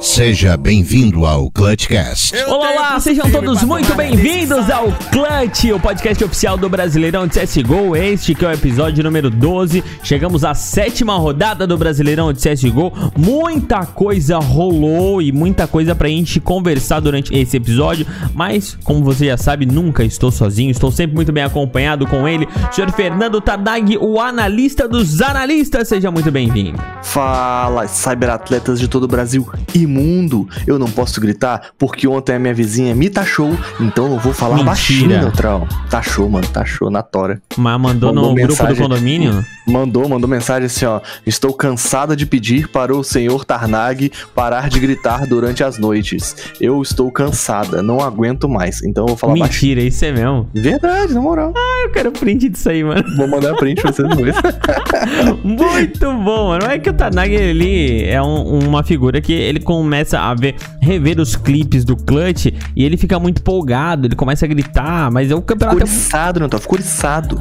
Seja 0.00 0.58
bem-vindo 0.58 1.24
ao 1.24 1.50
Clutchcast. 1.50 2.36
Olá, 2.44 2.70
olá, 2.70 3.00
sejam 3.00 3.30
todos 3.30 3.62
muito 3.62 3.94
bem-vindos 3.94 4.68
ao 4.70 4.92
Clutch, 5.10 5.72
o 5.72 5.80
podcast 5.80 6.22
oficial 6.22 6.58
do 6.58 6.68
Brasileirão 6.68 7.26
de 7.26 7.38
CSGO. 7.38 7.96
Este 7.96 8.34
que 8.34 8.44
é 8.44 8.48
o 8.48 8.52
episódio 8.52 9.02
número 9.02 9.30
12. 9.30 9.82
Chegamos 10.02 10.44
à 10.44 10.52
sétima 10.54 11.16
rodada 11.16 11.66
do 11.66 11.78
Brasileirão 11.78 12.30
de 12.30 12.40
CSGO. 12.40 12.92
Muita 13.16 13.86
coisa 13.86 14.38
rolou 14.38 15.22
e 15.22 15.32
muita 15.32 15.66
coisa 15.66 15.94
pra 15.94 16.08
gente 16.08 16.40
conversar 16.40 17.00
durante 17.00 17.34
esse 17.34 17.56
episódio. 17.56 18.06
Mas, 18.34 18.76
como 18.84 19.02
você 19.02 19.26
já 19.26 19.38
sabe, 19.38 19.64
nunca 19.64 20.04
estou 20.04 20.30
sozinho. 20.30 20.70
Estou 20.70 20.92
sempre 20.92 21.16
muito 21.16 21.32
bem 21.32 21.42
acompanhado 21.42 22.06
com 22.06 22.28
ele, 22.28 22.46
o 22.70 22.74
senhor 22.74 22.92
Fernando 22.92 23.40
Tadag, 23.40 23.96
o 23.98 24.20
analista 24.20 24.86
dos 24.86 25.22
analistas. 25.22 25.88
Seja 25.88 26.10
muito 26.10 26.30
bem-vindo. 26.30 26.78
Fala, 27.02 27.88
cyberatletas 27.88 28.78
de 28.78 28.88
todo 28.88 29.04
o 29.04 29.08
Brasil 29.08 29.48
e 29.74 29.85
mundo. 29.86 30.48
Eu 30.66 30.78
não 30.78 30.88
posso 30.90 31.20
gritar 31.20 31.70
porque 31.78 32.06
ontem 32.08 32.34
a 32.34 32.38
minha 32.38 32.54
vizinha 32.54 32.94
me 32.94 33.08
taxou, 33.10 33.56
então 33.80 34.12
eu 34.12 34.18
vou 34.18 34.32
falar 34.32 34.54
Mentira. 34.56 34.70
baixinho, 34.70 35.08
neutral. 35.08 35.68
Taxou, 35.90 36.28
mano, 36.28 36.46
taxou 36.48 36.90
na 36.90 37.02
tora. 37.02 37.40
Mas 37.56 37.80
mandou, 37.80 38.12
Mandou 38.14 38.30
no 38.30 38.34
grupo 38.34 38.46
do 38.48 38.62
mensagem. 38.62 38.82
condomínio? 38.82 39.44
Mandou, 39.66 40.08
mandou 40.08 40.28
mensagem 40.28 40.66
assim, 40.66 40.84
ó. 40.84 41.00
Estou 41.26 41.52
cansada 41.52 42.14
de 42.16 42.24
pedir 42.26 42.68
para 42.68 42.94
o 42.96 43.02
senhor 43.02 43.44
Tarnag 43.44 44.12
parar 44.34 44.68
de 44.68 44.78
gritar 44.78 45.26
durante 45.26 45.64
as 45.64 45.78
noites. 45.78 46.36
Eu 46.60 46.80
estou 46.82 47.10
cansada, 47.10 47.82
não 47.82 48.00
aguento 48.00 48.48
mais. 48.48 48.82
Então 48.84 49.04
eu 49.04 49.08
vou 49.08 49.16
falar 49.16 49.36
baixinho. 49.36 49.70
Mentira, 49.76 49.82
isso 49.88 50.04
é 50.04 50.12
mesmo. 50.12 50.48
Verdade, 50.54 51.14
na 51.14 51.20
moral. 51.20 51.52
Eu 51.84 51.90
quero 51.90 52.12
print 52.12 52.48
disso 52.48 52.68
aí, 52.68 52.84
mano. 52.84 53.02
Vou 53.16 53.26
mandar 53.28 53.54
print 53.56 53.82
pra 53.82 53.92
vocês 53.92 54.08
dois. 54.16 54.36
Muito 55.42 56.12
bom, 56.22 56.48
mano. 56.48 56.66
É 56.66 56.78
que 56.78 56.90
o 56.90 56.92
Tanag, 56.92 57.32
ele 57.34 58.04
é 58.04 58.20
um- 58.22 58.58
uma 58.68 58.82
figura 58.82 59.20
que 59.20 59.32
ele 59.32 59.60
começa 59.82 60.18
a 60.18 60.34
ver, 60.34 60.56
rever 60.80 61.20
os 61.20 61.36
clipes 61.36 61.84
do 61.84 61.96
Clutch 61.96 62.46
e 62.74 62.84
ele 62.84 62.96
fica 62.96 63.18
muito 63.18 63.40
empolgado, 63.40 64.06
ele 64.06 64.16
começa 64.16 64.44
a 64.44 64.48
gritar, 64.48 65.10
mas 65.10 65.30
é 65.30 65.34
o 65.34 65.42
campeonato... 65.42 65.86
Ficou 65.86 65.98
içado, 65.98 66.40
neutral, 66.40 66.60
ficou. 66.60 66.76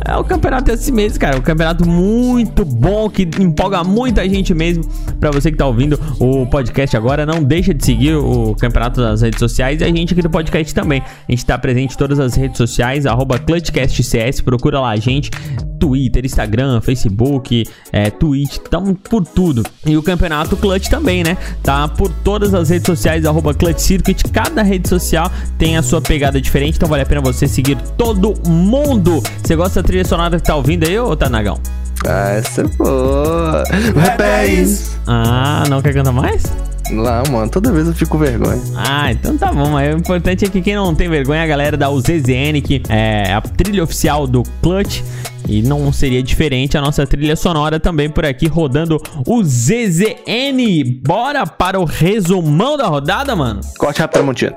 É 0.05 0.15
o 0.17 0.23
campeonato 0.23 0.71
assim 0.71 0.91
mesmo, 0.91 1.19
cara. 1.19 1.35
É 1.35 1.39
um 1.39 1.41
campeonato 1.41 1.87
muito 1.87 2.65
bom, 2.65 3.09
que 3.09 3.27
empolga 3.39 3.83
muita 3.83 4.27
gente 4.27 4.53
mesmo. 4.53 4.83
Pra 5.19 5.31
você 5.31 5.51
que 5.51 5.57
tá 5.57 5.65
ouvindo 5.65 5.99
o 6.19 6.45
podcast 6.47 6.95
agora, 6.95 7.25
não 7.25 7.43
deixa 7.43 7.73
de 7.73 7.83
seguir 7.83 8.15
o 8.15 8.55
campeonato 8.55 9.01
nas 9.01 9.21
redes 9.21 9.39
sociais 9.39 9.81
e 9.81 9.83
a 9.83 9.87
gente 9.87 10.13
aqui 10.13 10.21
do 10.21 10.29
podcast 10.29 10.73
também. 10.73 11.01
A 11.01 11.31
gente 11.31 11.45
tá 11.45 11.57
presente 11.57 11.93
em 11.93 11.97
todas 11.97 12.19
as 12.19 12.35
redes 12.35 12.57
sociais, 12.57 13.05
arroba 13.05 13.39
ClutchCastCS, 13.39 14.41
procura 14.41 14.79
lá 14.79 14.91
a 14.91 14.97
gente. 14.97 15.31
Twitter, 15.79 16.25
Instagram, 16.25 16.81
Facebook, 16.81 17.65
é, 17.91 18.09
Twitch, 18.09 18.57
tamo 18.69 18.95
por 18.95 19.25
tudo. 19.25 19.63
E 19.85 19.95
o 19.97 20.01
campeonato 20.01 20.55
Clutch 20.57 20.87
também, 20.87 21.23
né? 21.23 21.37
Tá 21.61 21.87
por 21.87 22.09
todas 22.25 22.55
as 22.55 22.69
redes 22.69 22.87
sociais, 22.87 23.23
arroba 23.23 23.53
Clutch 23.53 23.79
Circuit. 23.79 24.23
Cada 24.33 24.63
rede 24.63 24.89
social 24.89 25.31
tem 25.59 25.77
a 25.77 25.83
sua 25.83 26.01
pegada 26.01 26.41
diferente, 26.41 26.75
então 26.75 26.89
vale 26.89 27.03
a 27.03 27.05
pena 27.05 27.21
você 27.21 27.47
seguir 27.47 27.77
todo 27.95 28.33
mundo. 28.49 29.21
Você 29.41 29.55
gosta 29.55 29.81
da 29.81 29.87
trilha 29.87 30.03
sonora 30.03 30.37
que 30.37 30.43
tá 30.43 30.55
ouvindo 30.55 30.85
aí, 30.85 30.99
ô 30.99 31.15
Tanagão? 31.15 31.59
Ah, 32.07 32.35
essa 32.35 32.61
é 32.61 32.67
boa. 32.77 33.63
Rapaz. 33.95 34.97
Ah, 35.07 35.63
não 35.69 35.81
quer 35.81 35.93
cantar 35.93 36.11
mais? 36.11 36.43
Não, 36.91 37.23
mano, 37.31 37.49
toda 37.49 37.71
vez 37.71 37.87
eu 37.87 37.93
fico 37.93 38.11
com 38.11 38.17
vergonha. 38.19 38.61
Ah, 38.75 39.11
então 39.11 39.35
tá 39.37 39.51
bom, 39.51 39.71
mas 39.71 39.93
o 39.93 39.97
importante 39.97 40.45
é 40.45 40.47
que 40.47 40.61
quem 40.61 40.75
não 40.75 40.93
tem 40.93 41.09
vergonha 41.09 41.41
é 41.41 41.43
a 41.43 41.47
galera 41.47 41.75
da 41.75 41.89
UZZN, 41.89 42.61
que 42.63 42.83
é 42.89 43.33
a 43.33 43.41
trilha 43.41 43.83
oficial 43.83 44.27
do 44.27 44.43
Clutch. 44.61 45.01
E 45.47 45.61
não 45.61 45.93
seria 45.93 46.23
diferente 46.23 46.75
a 46.75 46.81
nossa 46.81 47.05
trilha 47.05 47.35
sonora 47.35 47.79
também 47.79 48.09
por 48.09 48.25
aqui 48.25 48.47
rodando 48.47 48.99
o 49.27 49.43
ZZN. 49.43 50.83
Bora 51.03 51.45
para 51.45 51.79
o 51.79 51.85
resumão 51.85 52.77
da 52.77 52.87
rodada, 52.87 53.35
mano? 53.35 53.61
Corte 53.77 53.99
rápido, 53.99 54.13
Tramontina. 54.13 54.55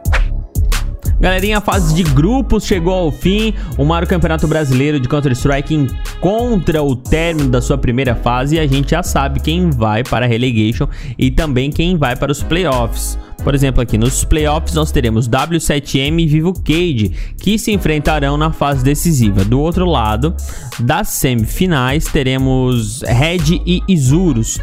Galerinha, 1.20 1.58
a 1.58 1.60
fase 1.60 1.94
de 1.94 2.04
grupos 2.04 2.64
chegou 2.64 2.94
ao 2.94 3.10
fim. 3.10 3.52
O 3.76 3.84
maior 3.84 4.06
campeonato 4.06 4.46
brasileiro 4.46 5.00
de 5.00 5.08
Counter-Strike 5.08 5.74
encontra 5.74 6.80
o 6.80 6.94
término 6.94 7.48
da 7.48 7.60
sua 7.60 7.76
primeira 7.76 8.14
fase 8.14 8.54
e 8.54 8.60
a 8.60 8.66
gente 8.66 8.92
já 8.92 9.02
sabe 9.02 9.40
quem 9.40 9.68
vai 9.68 10.04
para 10.04 10.26
a 10.26 10.28
relegation 10.28 10.86
e 11.18 11.30
também 11.30 11.72
quem 11.72 11.96
vai 11.96 12.14
para 12.14 12.30
os 12.30 12.42
playoffs. 12.42 13.18
Por 13.42 13.52
exemplo, 13.54 13.80
aqui 13.80 13.98
nos 13.98 14.24
playoffs 14.24 14.74
nós 14.74 14.92
teremos 14.92 15.28
W7M 15.28 16.20
e 16.20 16.26
Vivo 16.26 16.52
Cage 16.52 17.12
que 17.40 17.58
se 17.58 17.72
enfrentarão 17.72 18.36
na 18.36 18.52
fase 18.52 18.84
decisiva. 18.84 19.44
Do 19.44 19.60
outro 19.60 19.86
lado, 19.86 20.34
das 20.78 21.08
semifinais, 21.08 22.04
teremos 22.04 23.02
Red 23.02 23.60
e 23.66 23.82
Isurus. 23.88 24.58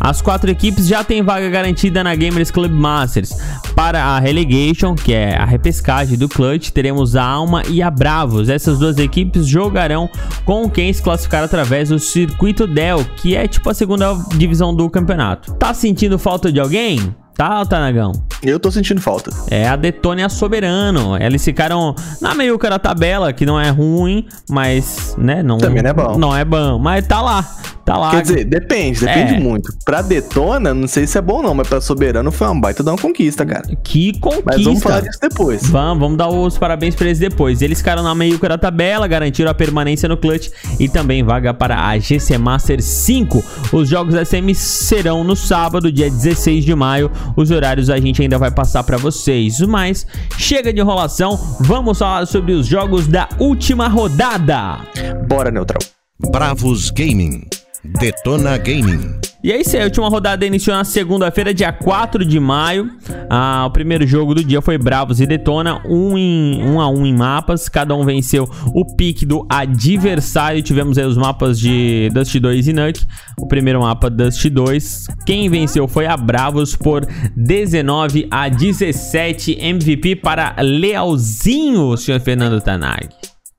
As 0.00 0.22
quatro 0.22 0.50
equipes 0.50 0.86
já 0.86 1.04
têm 1.04 1.22
vaga 1.22 1.50
garantida 1.50 2.02
na 2.02 2.14
Gamers 2.14 2.50
Club 2.50 2.72
Masters. 2.72 3.36
Para 3.76 4.02
a 4.02 4.18
Relegation, 4.18 4.94
que 4.94 5.12
é 5.12 5.36
a 5.36 5.44
repescagem 5.44 6.16
do 6.16 6.28
Clutch, 6.28 6.70
teremos 6.70 7.14
a 7.16 7.22
Alma 7.22 7.62
e 7.68 7.82
a 7.82 7.90
Bravos. 7.90 8.48
Essas 8.48 8.78
duas 8.78 8.96
equipes 8.96 9.46
jogarão 9.46 10.08
com 10.44 10.68
quem 10.70 10.90
se 10.90 11.02
classificar 11.02 11.44
através 11.44 11.90
do 11.90 11.98
Circuito 11.98 12.66
Del, 12.66 13.04
que 13.16 13.36
é 13.36 13.46
tipo 13.46 13.68
a 13.68 13.74
segunda 13.74 14.14
divisão 14.36 14.74
do 14.74 14.88
campeonato. 14.88 15.52
Tá 15.54 15.74
sentindo 15.74 16.18
falta 16.18 16.50
de 16.50 16.58
alguém? 16.58 17.14
Tá, 17.40 17.64
Tanagão? 17.64 18.12
Eu 18.42 18.60
tô 18.60 18.70
sentindo 18.70 19.00
falta. 19.00 19.30
É 19.50 19.66
a 19.66 19.74
Detone 19.74 20.22
a 20.22 20.28
Soberano. 20.28 21.16
Eles 21.16 21.42
ficaram 21.42 21.94
na 22.20 22.34
meiuca 22.34 22.68
da 22.68 22.78
tabela, 22.78 23.32
que 23.32 23.46
não 23.46 23.58
é 23.58 23.70
ruim, 23.70 24.26
mas, 24.50 25.14
né, 25.16 25.42
não... 25.42 25.56
Também 25.56 25.82
não 25.82 25.88
é 25.88 25.94
bom. 25.94 26.18
Não 26.18 26.36
é 26.36 26.44
bom, 26.44 26.78
mas 26.78 27.06
tá 27.06 27.22
lá. 27.22 27.42
Tá 27.82 27.96
lá. 27.96 28.10
Quer 28.10 28.22
dizer, 28.22 28.44
depende, 28.44 29.00
depende 29.00 29.34
É. 29.34 29.40
muito. 29.40 29.72
Pra 29.84 30.00
Detona, 30.02 30.72
não 30.74 30.86
sei 30.86 31.06
se 31.06 31.16
é 31.18 31.20
bom 31.20 31.42
não, 31.42 31.54
mas 31.54 31.66
pra 31.66 31.80
Soberano 31.80 32.30
foi 32.30 32.46
uma 32.46 32.60
baita 32.60 32.82
dar 32.84 32.92
uma 32.92 32.98
conquista, 32.98 33.44
cara. 33.44 33.64
Que 33.82 34.16
conquista. 34.20 34.42
Mas 34.46 34.62
vamos 34.62 34.82
falar 34.82 35.00
disso 35.00 35.18
depois. 35.20 35.66
Vamos, 35.68 35.98
vamos 35.98 36.18
dar 36.18 36.28
os 36.28 36.56
parabéns 36.58 36.94
pra 36.94 37.06
eles 37.06 37.18
depois. 37.18 37.62
Eles 37.62 37.78
ficaram 37.78 38.02
na 38.02 38.14
meiuca 38.14 38.48
da 38.50 38.58
tabela, 38.58 39.08
garantiram 39.08 39.50
a 39.50 39.54
permanência 39.54 40.08
no 40.08 40.16
clutch 40.16 40.50
e 40.78 40.88
também 40.88 41.24
vaga 41.24 41.52
para 41.52 41.88
a 41.88 41.98
GC 41.98 42.38
Master 42.38 42.80
5. 42.82 43.42
Os 43.72 43.88
jogos 43.88 44.14
SM 44.14 44.54
serão 44.54 45.24
no 45.24 45.34
sábado, 45.34 45.90
dia 45.90 46.08
16 46.10 46.64
de 46.64 46.74
maio. 46.74 47.10
Os 47.36 47.50
horários 47.50 47.90
a 47.90 47.98
gente 47.98 48.22
ainda 48.22 48.38
vai 48.38 48.50
passar 48.50 48.82
pra 48.84 48.96
vocês. 48.96 49.60
Mas 49.60 50.06
chega 50.38 50.72
de 50.72 50.80
enrolação, 50.80 51.38
vamos 51.60 51.98
falar 51.98 52.26
sobre 52.26 52.52
os 52.52 52.66
jogos 52.66 53.06
da 53.06 53.28
última 53.38 53.88
rodada. 53.88 54.80
Bora, 55.28 55.50
Neutral. 55.50 55.82
Bravos 56.30 56.90
Gaming. 56.90 57.46
Detona 57.84 58.56
Gaming. 58.58 59.20
E 59.42 59.50
é 59.50 59.58
isso 59.58 59.74
aí, 59.74 59.80
a 59.80 59.86
última 59.86 60.08
rodada 60.10 60.44
iniciou 60.44 60.76
na 60.76 60.84
segunda-feira, 60.84 61.54
dia 61.54 61.72
4 61.72 62.26
de 62.26 62.38
maio. 62.38 62.90
Ah, 63.28 63.64
o 63.66 63.70
primeiro 63.70 64.06
jogo 64.06 64.34
do 64.34 64.44
dia 64.44 64.60
foi 64.60 64.76
Bravos 64.76 65.18
e 65.18 65.26
Detona, 65.26 65.80
um, 65.86 66.18
em, 66.18 66.62
um 66.62 66.78
a 66.78 66.90
um 66.90 67.06
em 67.06 67.14
mapas. 67.14 67.66
Cada 67.66 67.94
um 67.94 68.04
venceu 68.04 68.46
o 68.74 68.84
pique 68.84 69.24
do 69.24 69.46
adversário. 69.48 70.62
Tivemos 70.62 70.98
aí 70.98 71.06
os 71.06 71.16
mapas 71.16 71.58
de 71.58 72.10
Dust 72.12 72.36
2 72.36 72.68
e 72.68 72.72
Nuke. 72.74 73.06
O 73.38 73.48
primeiro 73.48 73.80
mapa 73.80 74.10
Dust 74.10 74.44
2. 74.44 75.06
Quem 75.24 75.48
venceu 75.48 75.88
foi 75.88 76.04
a 76.06 76.18
Bravos 76.18 76.76
por 76.76 77.06
19 77.34 78.28
a 78.30 78.46
17 78.50 79.56
MVP 79.58 80.16
para 80.16 80.54
Lealzinho, 80.60 81.96
senhor 81.96 82.20
Fernando 82.20 82.60
Tanag. 82.60 83.08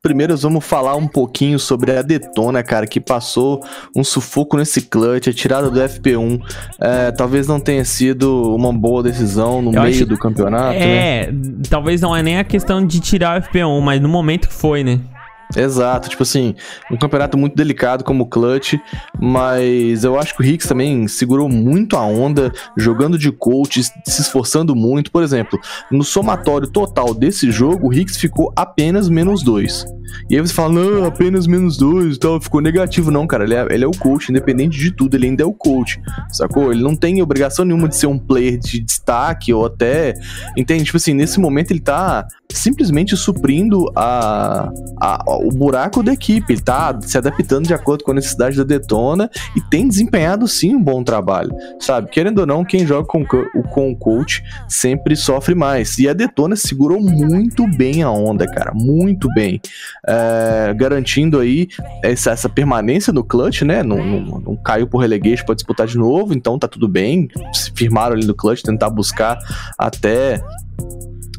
Primeiro 0.04 0.36
vamos 0.36 0.66
falar 0.66 0.96
um 0.96 1.08
pouquinho 1.08 1.60
sobre 1.60 1.96
a 1.96 2.02
Detona, 2.02 2.64
cara, 2.64 2.88
que 2.88 3.00
passou 3.00 3.64
um 3.96 4.04
sufoco 4.04 4.58
nesse 4.58 4.82
clutch, 4.82 5.28
a 5.28 5.34
tirada 5.34 5.70
do 5.70 5.80
FP1. 5.80 6.42
É, 6.82 7.12
talvez 7.12 7.46
não 7.46 7.60
tenha 7.60 7.86
sido 7.86 8.56
uma 8.56 8.74
boa 8.74 9.04
decisão 9.04 9.62
no 9.62 9.70
Eu 9.72 9.84
meio 9.84 9.94
acho- 9.94 10.06
do 10.08 10.18
campeonato, 10.18 10.80
né? 10.80 11.20
É, 11.26 11.34
talvez 11.70 12.02
não 12.02 12.16
é 12.16 12.24
nem 12.24 12.40
a 12.40 12.44
questão 12.44 12.84
de 12.84 13.00
tirar 13.00 13.40
o 13.40 13.44
FP1, 13.44 13.80
mas 13.80 14.02
no 14.02 14.10
momento 14.10 14.48
que 14.48 14.54
foi, 14.56 14.84
né? 14.84 15.00
Exato, 15.56 16.10
tipo 16.10 16.24
assim, 16.24 16.56
um 16.90 16.98
campeonato 16.98 17.38
muito 17.38 17.56
delicado 17.56 18.04
como 18.04 18.24
o 18.24 18.28
Clutch, 18.28 18.76
mas 19.20 20.04
eu 20.04 20.18
acho 20.20 20.36
que 20.36 20.42
o 20.42 20.46
Hicks 20.46 20.68
também 20.68 21.08
segurou 21.08 21.50
muito 21.50 21.98
a 21.98 22.06
onda, 22.06 22.52
jogando 22.78 23.18
de 23.18 23.32
coach, 23.32 23.84
se 23.84 24.22
esforçando 24.22 24.76
muito. 24.76 25.12
Por 25.12 25.24
exemplo, 25.24 25.60
no 25.92 26.04
somatório 26.04 26.68
total 26.68 27.14
desse 27.14 27.52
jogo, 27.52 27.88
o 27.88 27.94
Hicks 27.94 28.18
ficou 28.18 28.54
apenas 28.56 29.10
menos 29.10 29.44
dois. 29.44 29.86
E 30.30 30.36
aí 30.36 30.42
você 30.42 30.54
fala, 30.54 30.74
não, 30.74 31.06
apenas 31.06 31.48
menos 31.48 31.78
dois 31.78 32.16
e 32.16 32.20
tal, 32.20 32.40
ficou 32.40 32.62
negativo. 32.62 33.12
Não, 33.12 33.28
cara, 33.28 33.44
ele 33.44 33.54
é, 33.54 33.68
ele 33.70 33.84
é 33.84 33.88
o 33.88 33.92
coach, 33.92 34.30
independente 34.30 34.78
de 34.78 34.92
tudo, 34.92 35.16
ele 35.16 35.28
ainda 35.28 35.44
é 35.44 35.46
o 35.46 35.54
coach, 35.54 36.02
sacou? 36.30 36.72
Ele 36.72 36.82
não 36.82 36.96
tem 36.96 37.22
obrigação 37.22 37.66
nenhuma 37.66 37.88
de 37.88 37.96
ser 37.96 38.08
um 38.08 38.18
player 38.18 38.58
de 38.58 38.80
destaque 38.80 39.54
ou 39.54 39.66
até. 39.66 40.14
Entende? 40.58 40.86
Tipo 40.86 40.98
assim, 40.98 41.14
nesse 41.14 41.40
momento 41.40 41.72
ele 41.72 41.80
tá 41.80 42.28
simplesmente 42.50 43.16
suprindo 43.16 43.92
a, 43.96 44.70
a, 45.00 45.24
o 45.42 45.52
buraco 45.52 46.04
da 46.04 46.14
equipe. 46.14 46.54
Ele 46.54 46.62
tá 46.62 46.98
se 47.02 47.18
adaptando 47.18 47.68
de 47.68 47.74
acordo 47.74 48.04
com 48.04 48.12
a 48.12 48.16
necessidade 48.16 48.58
da 48.58 48.64
Detona 48.64 49.30
e 49.56 49.62
tem 49.62 49.88
desempenhado 49.88 50.48
sim 50.48 50.76
um 50.76 50.82
bom 50.82 51.04
trabalho, 51.04 51.52
sabe? 51.80 52.10
Querendo 52.10 52.40
ou 52.40 52.46
não, 52.46 52.64
quem 52.64 52.86
joga 52.86 53.08
com, 53.08 53.26
com 53.26 53.92
o 53.92 53.96
coach 53.96 54.44
sempre 54.68 55.16
sofre 55.16 55.56
mais. 55.56 55.98
E 55.98 56.08
a 56.08 56.14
Detona 56.14 56.56
segurou 56.56 57.02
muito 57.02 57.68
bem 57.78 58.04
a 58.04 58.12
onda, 58.12 58.46
cara, 58.46 58.72
muito 58.74 59.28
bem 59.34 59.62
é, 60.08 60.74
garantindo 60.74 61.40
aí 61.40 61.68
essa, 62.04 62.32
essa, 62.32 62.50
permanência 62.50 63.14
no 63.14 63.24
clutch, 63.24 63.62
né? 63.62 63.84
Não, 63.84 63.98
não, 63.98 64.40
não 64.40 64.56
caiu 64.58 64.88
por 64.88 65.00
relegation 65.00 65.46
para 65.46 65.56
disputar 65.56 65.88
de 65.88 65.98
novo, 65.98 66.34
então 66.34 66.60
tá 66.60 66.68
tudo 66.68 66.88
bem. 66.88 67.30
Se 67.54 67.72
firmaram 67.72 68.16
ali 68.16 68.26
no 68.26 68.36
clutch, 68.36 68.62
tentar 68.62 68.90
buscar 68.90 69.38
até 69.78 70.42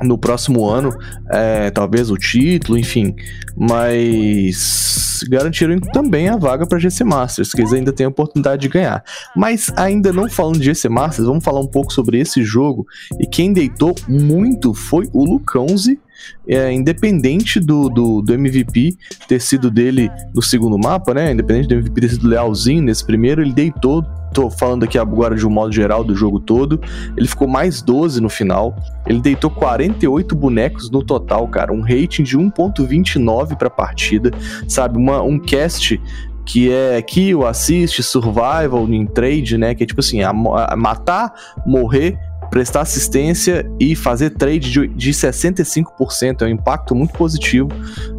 no 0.05 0.19
próximo 0.19 0.69
ano, 0.69 0.91
é, 1.31 1.71
talvez 1.71 2.11
o 2.11 2.17
título, 2.17 2.79
enfim, 2.79 3.15
mas 3.57 5.25
garantiram 5.29 5.79
também 5.79 6.29
a 6.29 6.37
vaga 6.37 6.67
para 6.67 6.79
GC 6.79 7.05
Masters, 7.05 7.53
que 7.53 7.61
eles 7.61 7.73
ainda 7.73 7.93
têm 7.93 8.07
a 8.07 8.09
oportunidade 8.09 8.63
de 8.63 8.69
ganhar. 8.69 9.05
Mas 9.37 9.71
ainda 9.77 10.13
não 10.13 10.29
falando 10.29 10.59
de 10.59 10.65
GC 10.65 10.89
Masters, 10.89 11.27
vamos 11.27 11.45
falar 11.45 11.61
um 11.61 11.67
pouco 11.67 11.93
sobre 11.93 12.19
esse 12.19 12.43
jogo. 12.43 12.87
E 13.21 13.27
quem 13.27 13.53
deitou 13.53 13.95
muito 14.09 14.75
foi 14.75 15.09
o 15.13 15.25
Lucãozi 15.25 15.99
é, 16.47 16.73
independente 16.73 17.61
do, 17.61 17.89
do, 17.89 18.23
do, 18.23 18.35
MVP 18.35 18.97
ter 19.29 19.41
sido 19.41 19.71
dele 19.71 20.11
no 20.35 20.43
segundo 20.43 20.79
mapa, 20.79 21.15
né? 21.15 21.33
Independente 21.33 21.69
do 21.69 21.75
MVP 21.75 22.01
ter 22.01 22.11
sido 22.11 22.29
lealzinho 22.29 22.83
nesse 22.83 23.05
primeiro, 23.05 23.43
ele 23.43 23.53
deitou. 23.53 24.03
Tô 24.33 24.49
falando 24.49 24.85
aqui 24.85 24.97
agora 24.97 25.37
de 25.37 25.47
um 25.47 25.51
modo 25.51 25.73
geral 25.73 26.03
do 26.03 26.15
jogo 26.15 26.41
todo. 26.41 26.81
Ele 27.17 27.29
ficou 27.29 27.47
mais 27.47 27.83
12 27.83 28.21
no 28.21 28.31
final. 28.31 28.75
Ele 29.07 29.21
deitou 29.21 29.51
48 29.51 30.35
bonecos 30.35 30.91
no 30.91 31.03
total, 31.03 31.47
cara. 31.49 31.71
Um 31.71 31.83
rating 31.83 32.23
de 32.23 32.39
1.29 32.39 33.57
pra 33.57 33.69
partida. 33.69 34.31
Sabe? 34.67 34.97
Uma, 34.97 35.21
um 35.21 35.39
cast 35.39 36.01
que 36.47 36.73
é 36.73 37.01
kill, 37.03 37.47
assist, 37.47 38.03
survival, 38.03 38.89
in 38.89 39.07
trade, 39.07 39.59
né? 39.59 39.75
Que 39.75 39.85
é 39.85 39.87
tipo 39.87 40.01
assim, 40.01 40.23
a, 40.23 40.31
a 40.31 40.77
matar, 40.77 41.33
morrer 41.67 42.19
prestar 42.53 42.83
assistência 42.83 43.67
e 43.81 43.97
fazer 43.97 44.31
trade 44.31 44.71
de, 44.71 44.87
de 44.87 45.11
65%. 45.11 46.43
É 46.43 46.45
um 46.45 46.49
impacto 46.49 46.95
muito 46.95 47.15
positivo 47.15 47.71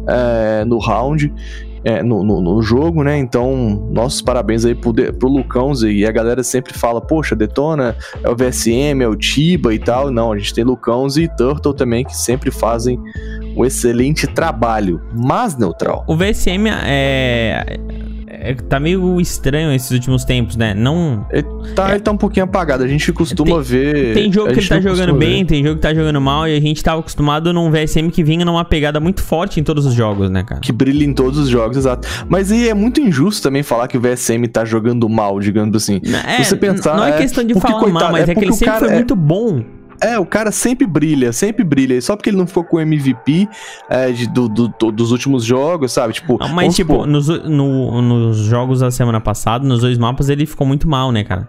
é, 0.08 0.64
no 0.64 0.78
round. 0.78 1.32
É, 1.86 2.02
no, 2.02 2.24
no, 2.24 2.40
no, 2.40 2.62
jogo, 2.62 3.02
né? 3.04 3.18
Então, 3.18 3.86
nossos 3.92 4.22
parabéns 4.22 4.64
aí 4.64 4.74
pro, 4.74 4.90
pro 5.12 5.28
Lucão 5.28 5.70
e 5.84 6.06
a 6.06 6.10
galera 6.10 6.42
sempre 6.42 6.72
fala, 6.72 6.98
poxa, 6.98 7.36
Detona 7.36 7.94
é 8.22 8.30
o 8.30 8.34
VSM, 8.34 9.02
é 9.02 9.06
o 9.06 9.14
Tiba 9.14 9.74
e 9.74 9.78
tal. 9.78 10.10
Não, 10.10 10.32
a 10.32 10.38
gente 10.38 10.54
tem 10.54 10.64
Lucão 10.64 11.06
e 11.14 11.28
Turtle 11.36 11.74
também 11.74 12.02
que 12.02 12.16
sempre 12.16 12.50
fazem 12.50 12.98
um 13.54 13.66
excelente 13.66 14.26
trabalho, 14.26 14.98
mas 15.14 15.58
neutral. 15.58 16.06
O 16.08 16.16
VSM 16.16 16.70
é 16.70 17.78
é, 18.44 18.54
tá 18.54 18.78
meio 18.78 19.18
estranho 19.20 19.72
esses 19.72 19.90
últimos 19.90 20.22
tempos, 20.22 20.54
né? 20.54 20.74
Não. 20.74 21.26
Ele 21.30 21.46
tá, 21.74 21.88
é, 21.88 21.92
ele 21.92 22.00
tá 22.00 22.12
um 22.12 22.16
pouquinho 22.16 22.44
apagado. 22.44 22.84
A 22.84 22.86
gente 22.86 23.10
costuma 23.10 23.54
tem, 23.54 23.62
ver. 23.62 24.14
Tem 24.14 24.30
jogo 24.30 24.52
que 24.52 24.60
ele 24.60 24.68
tá 24.68 24.80
jogando 24.80 25.14
bem, 25.14 25.38
ver. 25.38 25.46
tem 25.46 25.62
jogo 25.64 25.76
que 25.76 25.80
tá 25.80 25.94
jogando 25.94 26.20
mal, 26.20 26.46
e 26.46 26.54
a 26.54 26.60
gente 26.60 26.84
tava 26.84 27.00
acostumado 27.00 27.52
num 27.54 27.70
VSM 27.70 28.10
que 28.10 28.22
vinha 28.22 28.44
numa 28.44 28.64
pegada 28.64 29.00
muito 29.00 29.22
forte 29.22 29.58
em 29.58 29.62
todos 29.62 29.86
os 29.86 29.94
jogos, 29.94 30.28
né, 30.28 30.42
cara? 30.42 30.60
Que 30.60 30.72
brilha 30.72 31.04
em 31.04 31.14
todos 31.14 31.38
os 31.38 31.48
jogos, 31.48 31.78
exato. 31.78 32.06
Mas 32.28 32.52
é 32.52 32.74
muito 32.74 33.00
injusto 33.00 33.42
também 33.42 33.62
falar 33.62 33.88
que 33.88 33.96
o 33.96 34.00
VSM 34.00 34.46
tá 34.46 34.62
jogando 34.62 35.08
mal, 35.08 35.40
digamos 35.40 35.74
assim. 35.74 36.02
É, 36.26 36.42
você 36.42 36.54
pensar, 36.54 36.96
não 36.96 37.04
é, 37.04 37.10
é 37.10 37.16
questão 37.16 37.42
de 37.42 37.54
falar 37.54 37.80
coitado, 37.80 38.04
mal, 38.04 38.12
mas 38.12 38.28
é, 38.28 38.32
é 38.32 38.34
que 38.34 38.44
ele 38.44 38.52
sempre 38.52 38.78
foi 38.78 38.88
é 38.88 38.94
muito 38.94 39.16
bom. 39.16 39.64
É, 40.00 40.18
o 40.18 40.26
cara 40.26 40.50
sempre 40.50 40.86
brilha, 40.86 41.32
sempre 41.32 41.64
brilha. 41.64 42.00
Só 42.00 42.16
porque 42.16 42.30
ele 42.30 42.36
não 42.36 42.46
ficou 42.46 42.64
com 42.64 42.76
o 42.76 42.80
MVP 42.80 43.48
é, 43.88 44.10
de, 44.10 44.28
do, 44.28 44.48
do, 44.48 44.68
dos 44.92 45.12
últimos 45.12 45.44
jogos, 45.44 45.92
sabe? 45.92 46.14
Tipo, 46.14 46.38
não, 46.38 46.48
mas, 46.48 46.74
tipo, 46.74 47.06
nos, 47.06 47.28
no, 47.28 48.02
nos 48.02 48.38
jogos 48.38 48.80
da 48.80 48.90
semana 48.90 49.20
passada, 49.20 49.66
nos 49.66 49.80
dois 49.80 49.98
mapas, 49.98 50.28
ele 50.28 50.46
ficou 50.46 50.66
muito 50.66 50.88
mal, 50.88 51.10
né, 51.12 51.24
cara? 51.24 51.48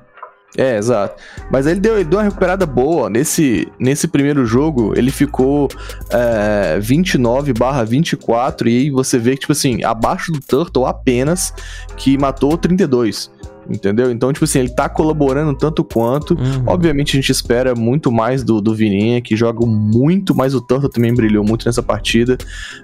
É, 0.57 0.77
exato. 0.77 1.21
Mas 1.51 1.67
ele 1.67 1.79
deu, 1.79 1.95
ele 1.95 2.05
deu 2.05 2.19
uma 2.19 2.23
recuperada 2.23 2.65
boa. 2.65 3.09
Nesse, 3.09 3.67
nesse 3.79 4.07
primeiro 4.07 4.45
jogo, 4.45 4.93
ele 4.95 5.11
ficou 5.11 5.67
é, 6.09 6.79
29 6.79 7.53
barra 7.53 7.83
24. 7.83 8.69
E 8.69 8.77
aí 8.77 8.89
você 8.89 9.17
vê 9.19 9.31
que, 9.31 9.41
tipo 9.41 9.51
assim, 9.51 9.83
abaixo 9.83 10.31
do 10.31 10.39
Turtle 10.39 10.85
apenas, 10.85 11.53
que 11.97 12.17
matou 12.17 12.57
32. 12.57 13.29
Entendeu? 13.69 14.11
Então, 14.11 14.31
tipo 14.31 14.45
assim, 14.45 14.59
ele 14.59 14.69
tá 14.69 14.87
colaborando 14.87 15.53
tanto 15.55 15.83
quanto. 15.83 16.35
Uhum. 16.35 16.63
Obviamente, 16.67 17.17
a 17.17 17.19
gente 17.19 17.31
espera 17.31 17.73
muito 17.73 18.11
mais 18.11 18.43
do, 18.43 18.61
do 18.61 18.75
Vininha, 18.75 19.21
que 19.21 19.35
joga 19.35 19.65
muito, 19.65 20.35
mas 20.35 20.53
o 20.53 20.61
Turtle 20.61 20.89
também 20.89 21.13
brilhou 21.13 21.43
muito 21.43 21.65
nessa 21.65 21.81
partida. 21.81 22.37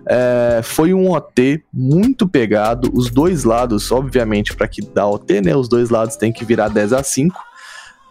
É, 0.07 0.61
foi 0.63 0.93
um 0.93 1.11
OT 1.11 1.63
muito 1.73 2.27
pegado. 2.27 2.91
Os 2.93 3.11
dois 3.11 3.43
lados, 3.43 3.91
obviamente, 3.91 4.55
para 4.55 4.67
que 4.67 4.81
dá 4.81 5.07
OT, 5.07 5.41
né? 5.41 5.55
Os 5.55 5.67
dois 5.67 5.89
lados 5.89 6.15
tem 6.15 6.31
que 6.31 6.43
virar 6.43 6.67
10 6.69 6.93
a 6.93 7.03
5 7.03 7.39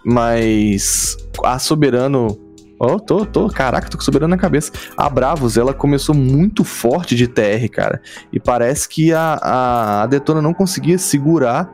Mas 0.04 1.16
a 1.44 1.58
Soberano 1.58 2.38
oh, 2.80 2.98
tô, 2.98 3.26
tô, 3.26 3.48
caraca, 3.48 3.90
tô 3.90 3.98
com 3.98 4.02
soberano 4.02 4.30
na 4.30 4.38
cabeça. 4.38 4.72
A 4.96 5.08
Bravos, 5.08 5.58
ela 5.58 5.74
começou 5.74 6.14
muito 6.14 6.64
forte 6.64 7.14
de 7.14 7.28
TR, 7.28 7.68
cara. 7.70 8.00
E 8.32 8.40
parece 8.40 8.88
que 8.88 9.12
a, 9.12 9.34
a, 9.34 10.02
a 10.02 10.06
Detona 10.06 10.40
não 10.40 10.54
conseguia 10.54 10.96
segurar 10.96 11.70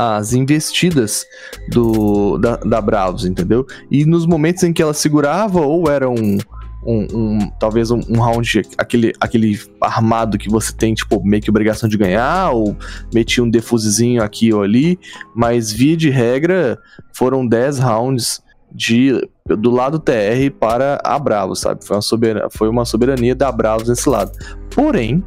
as 0.00 0.32
investidas 0.32 1.26
do, 1.68 2.38
da, 2.38 2.56
da 2.56 2.80
Bravos, 2.80 3.26
entendeu? 3.26 3.66
E 3.90 4.06
nos 4.06 4.24
momentos 4.24 4.62
em 4.62 4.72
que 4.72 4.80
ela 4.80 4.94
segurava, 4.94 5.60
ou 5.60 5.90
era 5.90 6.08
um, 6.08 6.38
um, 6.82 7.06
um, 7.12 7.50
talvez 7.60 7.90
um, 7.90 8.00
um, 8.08 8.18
round, 8.18 8.62
aquele, 8.78 9.12
aquele 9.20 9.60
armado 9.78 10.38
que 10.38 10.48
você 10.48 10.72
tem, 10.72 10.94
tipo, 10.94 11.22
meio 11.22 11.42
que 11.42 11.50
obrigação 11.50 11.86
de 11.86 11.98
ganhar, 11.98 12.50
ou 12.50 12.74
metia 13.12 13.44
um 13.44 13.50
defusezinho 13.50 14.22
aqui 14.22 14.54
ou 14.54 14.62
ali, 14.62 14.98
mas 15.34 15.70
via 15.70 15.98
de 15.98 16.08
regra, 16.08 16.78
foram 17.12 17.46
10 17.46 17.78
rounds 17.78 18.40
de 18.72 19.28
do 19.44 19.68
lado 19.68 19.98
TR 19.98 20.48
para 20.58 20.98
a 21.04 21.18
Bravos, 21.18 21.60
sabe? 21.60 21.84
Foi 21.84 21.96
uma, 21.96 22.02
soberania, 22.02 22.48
foi 22.50 22.68
uma 22.68 22.84
soberania 22.86 23.34
da 23.34 23.50
Bravos 23.50 23.88
nesse 23.88 24.08
lado. 24.08 24.30
Porém, 24.70 25.22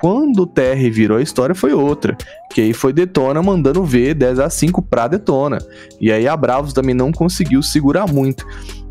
quando 0.00 0.40
o 0.40 0.46
TR 0.46 0.90
virou 0.90 1.18
a 1.18 1.22
história 1.22 1.54
foi 1.54 1.72
outra, 1.72 2.16
que 2.50 2.60
aí 2.60 2.72
foi 2.72 2.92
Detona 2.92 3.42
mandando 3.42 3.84
ver 3.84 4.14
10 4.14 4.38
a 4.38 4.50
5 4.50 4.82
pra 4.82 5.08
Detona. 5.08 5.58
E 6.00 6.12
aí 6.12 6.26
a 6.26 6.36
Bravos 6.36 6.72
também 6.72 6.94
não 6.94 7.12
conseguiu 7.12 7.62
segurar 7.62 8.06
muito. 8.06 8.46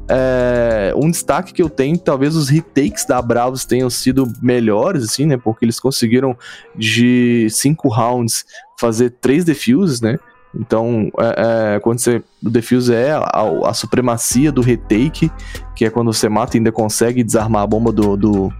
É, 0.09 0.94
um 0.95 1.12
destaque 1.12 1.51
que 1.54 1.62
eu 1.62 1.69
tenho, 1.69 1.98
talvez 1.98 2.36
os 2.36 2.48
retakes 2.48 3.05
da 3.05 3.22
Bravos 3.22 3.65
tenham 3.65 3.89
sido 3.89 4.31
melhores, 4.41 5.03
assim, 5.03 5.25
né? 5.25 5.38
Porque 5.38 5.65
eles 5.65 5.79
conseguiram 5.79 6.38
de 6.75 7.48
5 7.50 7.89
rounds 7.89 8.46
fazer 8.79 9.10
3 9.22 9.43
defuses, 9.43 10.00
né? 10.00 10.17
Então, 10.55 11.12
é, 11.20 11.75
é, 11.75 11.79
quando 11.79 12.00
você. 12.00 12.24
O 12.43 12.50
defuse 12.50 12.93
é 12.93 13.12
a, 13.12 13.43
a, 13.65 13.74
supremacia 13.74 14.51
do 14.51 14.62
retake, 14.62 15.31
que 15.75 15.86
é 15.86 15.89
quando 15.89 16.13
você 16.13 16.29
mata 16.29 16.55
e 16.55 16.60
ainda 16.60 16.72
consegue 16.72 17.24
desarmar 17.24 17.63
a 17.63 17.67
bomba 17.67 17.91
do, 17.91 18.15
do, 18.15 18.53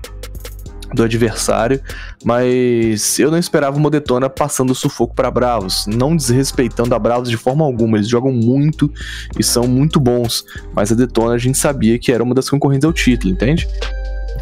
do 0.94 1.04
adversário, 1.04 1.82
mas 2.24 3.20
eu 3.20 3.30
não 3.30 3.38
esperava 3.38 3.78
uma 3.78 3.90
Detona 3.90 4.30
passando 4.30 4.74
sufoco 4.74 5.14
para 5.14 5.30
Bravos, 5.30 5.86
não 5.88 6.16
desrespeitando 6.16 6.96
a 6.96 7.00
Bravos 7.00 7.30
de 7.30 7.38
forma 7.38 7.66
alguma, 7.66 7.98
eles 7.98 8.08
jogam 8.08 8.32
muito 8.32 8.92
e 9.38 9.44
são 9.44 9.68
muito 9.68 10.00
bons, 10.00 10.46
mas 10.74 10.92
a 10.92 10.96
Detona 10.96 11.34
a 11.34 11.38
gente 11.38 11.58
sabia 11.58 12.00
que 12.00 12.12
era 12.12 12.24
uma 12.24 12.34
das 12.34 12.50
concorrentes 12.50 12.86
ao 12.86 12.94
título, 12.94 13.34
entende? 13.34 13.68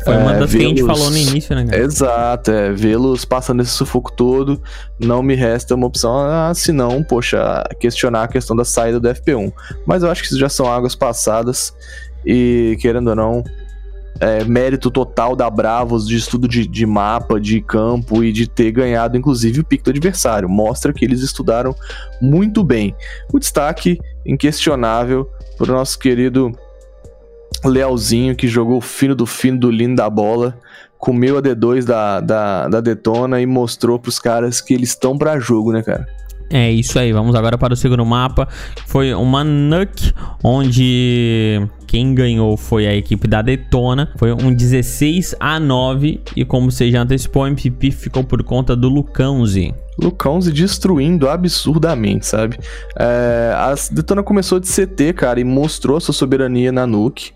Foi 0.03 0.15
uma 0.17 0.35
é, 0.35 0.39
das 0.39 0.51
que 0.51 0.57
a 0.57 0.67
gente 0.67 0.85
falou 0.85 1.09
no 1.09 1.17
início, 1.17 1.55
né? 1.55 1.65
Cara? 1.65 1.81
Exato, 1.81 2.51
é, 2.51 2.71
vê-los 2.71 3.25
passando 3.25 3.63
esse 3.63 3.71
sufoco 3.71 4.11
todo, 4.11 4.61
não 4.99 5.23
me 5.23 5.33
resta 5.33 5.73
uma 5.73 5.87
opção, 5.87 6.15
ah, 6.15 6.53
se 6.53 6.71
não, 6.71 7.03
poxa, 7.03 7.63
questionar 7.79 8.23
a 8.23 8.27
questão 8.27 8.55
da 8.55 8.63
saída 8.63 8.99
do 8.99 9.09
FP1. 9.09 9.51
Mas 9.85 10.03
eu 10.03 10.11
acho 10.11 10.21
que 10.21 10.27
isso 10.27 10.37
já 10.37 10.47
são 10.47 10.71
águas 10.71 10.93
passadas 10.93 11.73
e, 12.23 12.77
querendo 12.79 13.09
ou 13.09 13.15
não, 13.15 13.43
é, 14.19 14.43
mérito 14.43 14.89
total 14.89 15.35
da 15.35 15.49
Bravos 15.49 16.07
de 16.07 16.15
estudo 16.15 16.47
de, 16.47 16.67
de, 16.67 16.85
mapa, 16.85 17.39
de 17.39 17.61
campo 17.61 18.23
e 18.23 18.31
de 18.31 18.47
ter 18.47 18.71
ganhado, 18.71 19.17
inclusive, 19.17 19.59
o 19.59 19.65
pico 19.65 19.85
do 19.85 19.89
adversário. 19.91 20.49
Mostra 20.49 20.93
que 20.93 21.03
eles 21.03 21.21
estudaram 21.21 21.75
muito 22.21 22.63
bem. 22.63 22.95
O 23.33 23.39
destaque 23.39 23.99
inquestionável 24.25 25.29
para 25.57 25.71
o 25.71 25.75
nosso 25.75 25.99
querido 25.99 26.51
Lealzinho, 27.63 28.35
que 28.35 28.47
jogou 28.47 28.79
fino 28.81 29.15
do 29.15 29.25
fino 29.25 29.57
do 29.57 29.71
lindo 29.71 29.95
da 29.95 30.09
bola 30.09 30.57
comeu 31.05 31.37
a 31.37 31.41
D2 31.41 31.83
da, 31.83 32.19
da, 32.19 32.67
da 32.67 32.81
Detona 32.81 33.39
e 33.39 33.45
mostrou 33.45 33.99
pros 33.99 34.17
caras 34.17 34.59
que 34.59 34.73
eles 34.73 34.89
estão 34.89 35.15
pra 35.15 35.39
jogo, 35.39 35.71
né, 35.71 35.83
cara? 35.83 36.07
É 36.49 36.71
isso 36.71 36.99
aí, 36.99 37.11
vamos 37.11 37.35
agora 37.35 37.57
para 37.57 37.73
o 37.73 37.77
segundo 37.77 38.05
mapa. 38.05 38.47
Foi 38.85 39.13
uma 39.13 39.43
Nuke, 39.43 40.13
onde 40.43 41.67
quem 41.87 42.13
ganhou 42.13 42.55
foi 42.55 42.85
a 42.85 42.95
equipe 42.95 43.27
da 43.27 43.41
Detona. 43.41 44.11
Foi 44.17 44.31
um 44.31 44.53
16 44.53 45.35
a 45.39 45.59
9 45.59 46.21
e 46.35 46.45
como 46.45 46.71
você 46.71 46.91
já 46.91 47.01
antecipou, 47.01 47.43
o 47.43 47.47
MVP 47.47 47.91
ficou 47.91 48.23
por 48.23 48.43
conta 48.43 48.75
do 48.75 48.89
Lucãozi. 48.89 49.73
Lucãozi 49.97 50.51
destruindo 50.51 51.29
absurdamente, 51.29 52.25
sabe? 52.25 52.59
É, 52.99 53.53
a 53.55 53.73
Detona 53.91 54.21
começou 54.21 54.59
de 54.59 54.67
CT, 54.67 55.13
cara, 55.13 55.39
e 55.39 55.43
mostrou 55.43 55.99
sua 55.99 56.13
soberania 56.13 56.71
na 56.71 56.85
Nuke. 56.85 57.31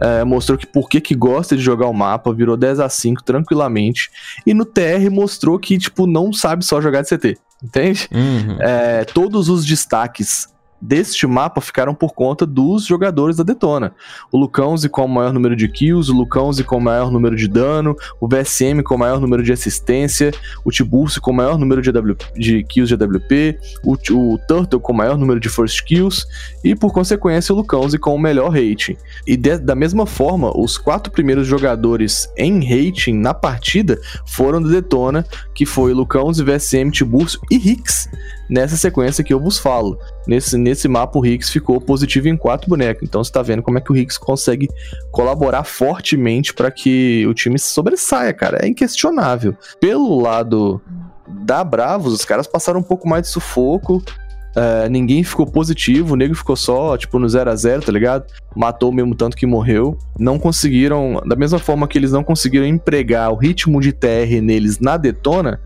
É, 0.00 0.24
mostrou 0.24 0.56
que 0.56 0.66
por 0.66 0.88
que, 0.88 1.00
que 1.00 1.14
gosta 1.14 1.56
de 1.56 1.62
jogar 1.62 1.88
o 1.88 1.92
mapa, 1.92 2.32
virou 2.32 2.56
10 2.56 2.80
a 2.80 2.88
5 2.88 3.22
tranquilamente. 3.24 4.10
E 4.46 4.54
no 4.54 4.64
TR 4.64 5.10
mostrou 5.10 5.58
que, 5.58 5.76
tipo, 5.76 6.06
não 6.06 6.32
sabe 6.32 6.64
só 6.64 6.80
jogar 6.80 7.02
de 7.02 7.08
CT. 7.08 7.36
Entende? 7.64 8.08
Uhum. 8.12 8.60
É, 8.60 9.04
todos 9.06 9.48
os 9.48 9.64
destaques 9.64 10.48
deste 10.84 11.26
mapa 11.26 11.62
ficaram 11.62 11.94
por 11.94 12.12
conta 12.12 12.44
dos 12.44 12.84
jogadores 12.84 13.36
da 13.36 13.42
Detona. 13.42 13.94
O 14.30 14.38
Lucãozi 14.38 14.88
com 14.88 15.04
o 15.04 15.08
maior 15.08 15.32
número 15.32 15.56
de 15.56 15.66
kills, 15.66 16.12
o 16.12 16.14
Lucãozi 16.14 16.62
com 16.62 16.76
o 16.76 16.80
maior 16.80 17.10
número 17.10 17.34
de 17.34 17.48
dano, 17.48 17.96
o 18.20 18.28
VSM 18.28 18.82
com 18.82 18.94
o 18.94 18.98
maior 18.98 19.18
número 19.18 19.42
de 19.42 19.50
assistência, 19.50 20.30
o 20.62 20.70
Tiburcio 20.70 21.22
com 21.22 21.30
o 21.30 21.34
maior 21.34 21.58
número 21.58 21.80
de, 21.80 21.88
AW, 21.88 22.16
de 22.36 22.62
kills 22.64 22.94
de 22.94 23.02
AWP, 23.02 23.58
o, 23.82 23.92
o 23.94 24.38
Turtle 24.46 24.78
com 24.78 24.92
o 24.92 24.96
maior 24.96 25.16
número 25.16 25.40
de 25.40 25.48
first 25.48 25.82
kills 25.84 26.26
e, 26.62 26.74
por 26.74 26.92
consequência, 26.92 27.54
o 27.54 27.56
Lucãozi 27.56 27.98
com 27.98 28.14
o 28.14 28.18
melhor 28.18 28.50
rating. 28.50 28.96
E 29.26 29.36
de, 29.38 29.56
da 29.56 29.74
mesma 29.74 30.04
forma, 30.04 30.52
os 30.54 30.76
quatro 30.76 31.10
primeiros 31.10 31.46
jogadores 31.46 32.28
em 32.36 32.60
rating 32.62 33.14
na 33.14 33.32
partida 33.32 33.98
foram 34.26 34.60
do 34.60 34.68
Detona, 34.68 35.24
que 35.54 35.64
foi 35.64 35.94
Lucãozi, 35.94 36.44
VSM, 36.44 36.90
Tiburcio 36.90 37.40
e 37.50 37.56
Hicks 37.56 38.08
nessa 38.48 38.76
sequência 38.76 39.24
que 39.24 39.32
eu 39.32 39.40
vos 39.40 39.58
falo. 39.58 39.98
Nesse, 40.26 40.56
nesse 40.56 40.88
mapa, 40.88 41.18
o 41.18 41.22
Rix 41.22 41.50
ficou 41.50 41.80
positivo 41.80 42.28
em 42.28 42.36
quatro 42.36 42.68
bonecos. 42.68 43.02
Então 43.02 43.22
você 43.22 43.32
tá 43.32 43.42
vendo 43.42 43.62
como 43.62 43.78
é 43.78 43.80
que 43.80 43.90
o 43.90 43.94
Rix 43.94 44.18
consegue 44.18 44.68
colaborar 45.10 45.64
fortemente 45.64 46.52
para 46.52 46.70
que 46.70 47.26
o 47.26 47.34
time 47.34 47.58
sobressaia, 47.58 48.32
cara. 48.32 48.58
É 48.62 48.68
inquestionável. 48.68 49.56
Pelo 49.80 50.20
lado 50.20 50.80
da 51.26 51.64
Bravos, 51.64 52.12
os 52.12 52.24
caras 52.24 52.46
passaram 52.46 52.80
um 52.80 52.84
pouco 52.84 53.08
mais 53.08 53.22
de 53.22 53.28
sufoco. 53.28 54.02
Uh, 54.56 54.88
ninguém 54.88 55.24
ficou 55.24 55.44
positivo, 55.44 56.14
o 56.14 56.16
nego 56.16 56.32
ficou 56.32 56.54
só, 56.54 56.96
tipo, 56.96 57.18
no 57.18 57.28
0 57.28 57.50
a 57.50 57.56
0 57.56 57.82
tá 57.82 57.90
ligado? 57.90 58.24
Matou 58.54 58.90
o 58.90 58.94
mesmo 58.94 59.12
tanto 59.12 59.36
que 59.36 59.46
morreu. 59.46 59.98
Não 60.16 60.38
conseguiram, 60.38 61.20
da 61.26 61.34
mesma 61.34 61.58
forma 61.58 61.88
que 61.88 61.98
eles 61.98 62.12
não 62.12 62.22
conseguiram 62.22 62.64
empregar 62.64 63.32
o 63.32 63.36
ritmo 63.36 63.80
de 63.80 63.92
TR 63.92 64.40
neles 64.40 64.78
na 64.78 64.96
detona, 64.96 65.60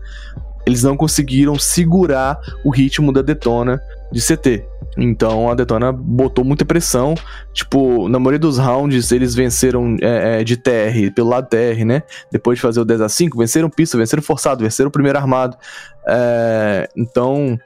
eles 0.69 0.83
não 0.83 0.95
conseguiram 0.95 1.57
segurar 1.57 2.39
o 2.63 2.69
ritmo 2.69 3.11
da 3.11 3.21
Detona 3.21 3.81
de 4.11 4.21
CT. 4.21 4.65
Então 4.97 5.49
a 5.49 5.55
Detona 5.55 5.91
botou 5.91 6.43
muita 6.43 6.65
pressão. 6.65 7.15
Tipo, 7.53 8.07
na 8.07 8.19
maioria 8.19 8.39
dos 8.39 8.57
rounds 8.57 9.11
eles 9.11 9.33
venceram 9.35 9.97
é, 10.01 10.41
é, 10.41 10.43
de 10.43 10.57
TR, 10.57 11.11
pelo 11.15 11.29
lado 11.29 11.47
TR, 11.47 11.85
né? 11.85 12.03
Depois 12.31 12.57
de 12.57 12.61
fazer 12.61 12.79
o 12.79 12.85
10 12.85 13.01
a 13.01 13.09
5 13.09 13.37
venceram 13.37 13.69
pista, 13.69 13.97
venceram 13.97 14.21
forçado, 14.21 14.63
venceram 14.63 14.89
o 14.89 14.91
primeiro 14.91 15.17
armado. 15.17 15.57
É, 16.07 16.87
então, 16.95 17.57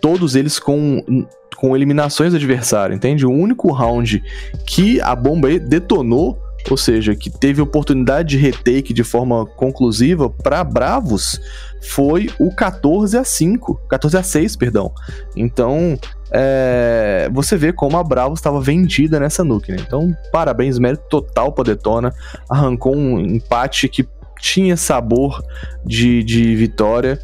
todos 0.00 0.34
eles 0.34 0.58
com, 0.58 1.26
com 1.56 1.76
eliminações 1.76 2.32
do 2.32 2.36
adversário, 2.36 2.94
entende? 2.94 3.26
O 3.26 3.30
único 3.30 3.70
round 3.72 4.22
que 4.66 5.00
a 5.00 5.14
bomba 5.14 5.48
detonou 5.58 6.38
ou 6.70 6.76
seja, 6.76 7.14
que 7.14 7.30
teve 7.30 7.60
oportunidade 7.60 8.30
de 8.30 8.36
retake 8.36 8.92
de 8.92 9.02
forma 9.02 9.44
conclusiva 9.44 10.30
para 10.30 10.62
Bravos, 10.62 11.40
foi 11.80 12.30
o 12.38 12.54
14 12.54 13.16
a 13.16 13.24
5, 13.24 13.74
14 13.88 14.16
a 14.16 14.22
6, 14.22 14.56
perdão. 14.56 14.92
Então, 15.36 15.98
é, 16.30 17.28
você 17.32 17.56
vê 17.56 17.72
como 17.72 17.96
a 17.96 18.04
Bravos 18.04 18.38
estava 18.38 18.60
vendida 18.60 19.18
nessa 19.18 19.42
nuke, 19.42 19.72
né? 19.72 19.78
Então, 19.86 20.16
parabéns, 20.32 20.78
mérito 20.78 21.04
total 21.08 21.52
para 21.52 21.64
Detona. 21.64 22.14
Arrancou 22.48 22.96
um 22.96 23.20
empate 23.20 23.88
que 23.88 24.06
tinha 24.40 24.76
sabor 24.76 25.42
de, 25.84 26.22
de 26.22 26.54
vitória, 26.56 27.18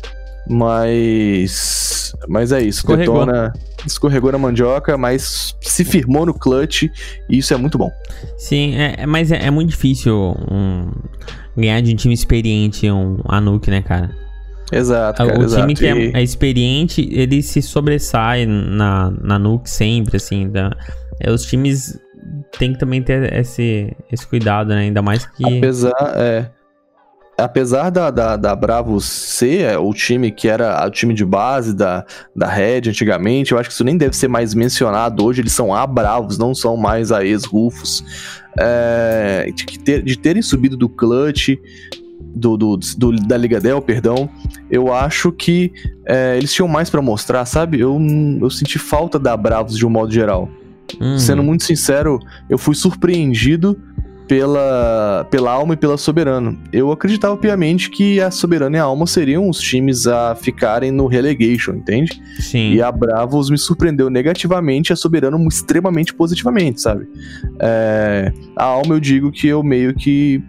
mas 0.48 2.14
mas 2.26 2.52
é 2.52 2.60
isso. 2.60 2.80
Escorregou. 2.80 3.26
Detona 3.26 3.52
escorregou 3.92 4.30
na 4.32 4.38
mandioca, 4.38 4.96
mas 4.96 5.54
se 5.60 5.84
firmou 5.84 6.24
no 6.26 6.34
clutch 6.34 6.84
e 7.28 7.38
isso 7.38 7.52
é 7.52 7.56
muito 7.56 7.76
bom. 7.78 7.90
Sim, 8.36 8.74
é, 8.76 8.94
é- 8.98 9.06
mas 9.06 9.30
é, 9.32 9.46
é 9.46 9.50
muito 9.50 9.70
difícil 9.70 10.14
um, 10.50 10.90
ganhar 11.56 11.80
de 11.80 11.92
um 11.92 11.96
time 11.96 12.14
experiente 12.14 12.90
um 12.90 13.18
Anuk, 13.28 13.70
né, 13.70 13.82
cara? 13.82 14.10
Exato, 14.70 15.16
cara, 15.24 15.38
o 15.38 15.44
exato. 15.44 15.62
time 15.62 15.74
que 15.74 15.84
E- 15.86 16.12
é, 16.14 16.20
é 16.20 16.22
experiente, 16.22 17.08
ele 17.10 17.42
se 17.42 17.62
sobressai 17.62 18.44
na, 18.46 19.10
na 19.22 19.38
Nuke 19.38 19.68
sempre, 19.68 20.16
assim. 20.18 20.50
Da, 20.50 20.70
é, 21.20 21.30
os 21.32 21.42
times 21.46 21.98
têm 22.58 22.74
que 22.74 22.78
também 22.78 23.02
ter 23.02 23.32
esse, 23.32 23.96
esse 24.12 24.26
cuidado, 24.26 24.68
né? 24.68 24.80
Ainda 24.80 25.00
mais 25.00 25.24
que. 25.26 25.44
Apesar, 25.58 25.94
é, 26.16 26.50
apesar 27.38 27.90
da, 27.90 28.10
da, 28.10 28.36
da 28.36 28.54
Bravos 28.56 29.04
ser 29.04 29.60
é, 29.60 29.78
o 29.78 29.92
time 29.94 30.30
que 30.30 30.48
era 30.48 30.84
o 30.86 30.90
time 30.90 31.14
de 31.14 31.24
base 31.24 31.74
da, 31.74 32.04
da 32.34 32.46
Red 32.48 32.82
antigamente, 32.88 33.52
eu 33.52 33.58
acho 33.58 33.68
que 33.68 33.74
isso 33.74 33.84
nem 33.84 33.96
deve 33.96 34.16
ser 34.16 34.28
mais 34.28 34.54
mencionado 34.54 35.24
hoje. 35.24 35.40
Eles 35.40 35.52
são 35.52 35.72
a 35.72 35.86
Bravos, 35.86 36.36
não 36.36 36.54
são 36.54 36.76
mais 36.76 37.12
a 37.12 37.24
ex-Rufus. 37.24 38.04
É, 38.58 39.50
de, 39.54 39.78
ter- 39.78 40.02
de 40.02 40.18
terem 40.18 40.42
subido 40.42 40.76
do 40.76 40.88
clutch. 40.88 41.50
Do, 42.34 42.56
do, 42.56 42.76
do- 42.96 43.12
da 43.26 43.36
Liga 43.36 43.58
Del, 43.58 43.80
perdão, 43.80 44.28
eu 44.70 44.92
acho 44.92 45.32
que 45.32 45.72
é, 46.06 46.36
eles 46.36 46.52
tinham 46.52 46.68
mais 46.68 46.90
pra 46.90 47.00
mostrar, 47.00 47.44
sabe? 47.46 47.80
Eu, 47.80 47.98
eu 48.40 48.50
senti 48.50 48.78
falta 48.78 49.18
da 49.18 49.36
Bravos 49.36 49.76
de 49.76 49.84
um 49.86 49.90
modo 49.90 50.12
geral. 50.12 50.48
Uhum. 51.00 51.18
Sendo 51.18 51.42
muito 51.42 51.64
sincero, 51.64 52.18
eu 52.48 52.58
fui 52.58 52.74
surpreendido 52.74 53.80
pela, 54.28 55.26
pela 55.30 55.50
Alma 55.50 55.72
e 55.72 55.76
pela 55.76 55.96
Soberano. 55.96 56.58
Eu 56.70 56.92
acreditava 56.92 57.36
piamente 57.36 57.90
que 57.90 58.20
a 58.20 58.30
Soberano 58.30 58.76
e 58.76 58.78
a 58.78 58.84
Alma 58.84 59.06
seriam 59.06 59.48
os 59.48 59.58
times 59.58 60.06
a 60.06 60.34
ficarem 60.34 60.92
no 60.92 61.06
relegation, 61.06 61.72
entende? 61.72 62.22
Sim. 62.38 62.74
E 62.74 62.82
a 62.82 62.92
Bravos 62.92 63.48
me 63.48 63.56
surpreendeu 63.56 64.10
negativamente, 64.10 64.92
a 64.92 64.96
Soberano 64.96 65.38
extremamente 65.48 66.12
positivamente, 66.12 66.82
sabe? 66.82 67.08
É, 67.58 68.30
a 68.54 68.64
Alma 68.64 68.94
eu 68.94 69.00
digo 69.00 69.32
que 69.32 69.48
eu 69.48 69.62
meio 69.62 69.94
que 69.94 70.42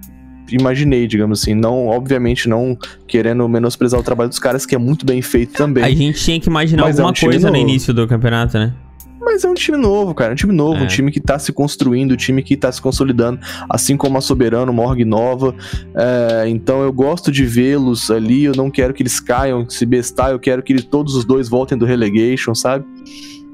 imaginei, 0.52 1.08
digamos 1.08 1.42
assim, 1.42 1.54
não, 1.54 1.88
obviamente 1.88 2.50
não 2.50 2.78
querendo 3.08 3.48
menosprezar 3.48 4.00
o 4.00 4.04
trabalho 4.04 4.30
dos 4.30 4.40
caras, 4.40 4.66
que 4.66 4.76
é 4.76 4.78
muito 4.78 5.06
bem 5.06 5.22
feito 5.22 5.54
também. 5.54 5.84
A 5.84 5.90
gente 5.92 6.22
tinha 6.22 6.40
que 6.40 6.50
imaginar 6.50 6.84
Mas 6.84 6.98
é 6.98 7.02
alguma 7.02 7.16
um 7.18 7.32
coisa 7.32 7.48
no 7.48 7.54
novo. 7.54 7.70
início 7.70 7.94
do 7.94 8.06
campeonato, 8.08 8.58
né? 8.58 8.74
Mas 9.22 9.44
é 9.44 9.50
um 9.50 9.54
time 9.54 9.78
novo, 9.78 10.14
cara. 10.16 10.32
Um 10.34 10.36
time 10.36 10.54
novo, 10.54 10.80
É. 10.80 10.84
um 10.84 10.88
time 10.88 11.12
que 11.12 11.20
tá 11.20 11.38
se 11.38 11.52
construindo, 11.52 12.14
um 12.14 12.18
time 12.18 12.42
que 12.42 12.56
tá 12.58 12.72
se 12.72 12.82
consolidando, 12.82 13.40
assim 13.70 13.96
como 13.98 14.18
a 14.18 14.22
Soberano, 14.22 14.72
Morg 14.74 15.04
Nova. 15.06 15.54
É, 15.96 16.46
então 16.48 16.82
eu 16.82 16.92
gosto 16.92 17.32
de 17.32 17.46
vê-los 17.46 18.10
ali. 18.10 18.46
Eu 18.46 18.54
não 18.56 18.72
quero 18.72 18.94
que 18.94 19.04
eles 19.04 19.20
caiam, 19.20 19.70
se 19.70 19.86
bestar. 19.86 20.32
Eu 20.32 20.40
quero 20.40 20.64
que 20.64 20.74
eles- 20.74 20.86
todos 20.86 21.16
os 21.16 21.26
dois 21.26 21.48
voltem 21.50 21.78
do 21.78 21.86
relegation, 21.86 22.56
sabe? 22.56 22.86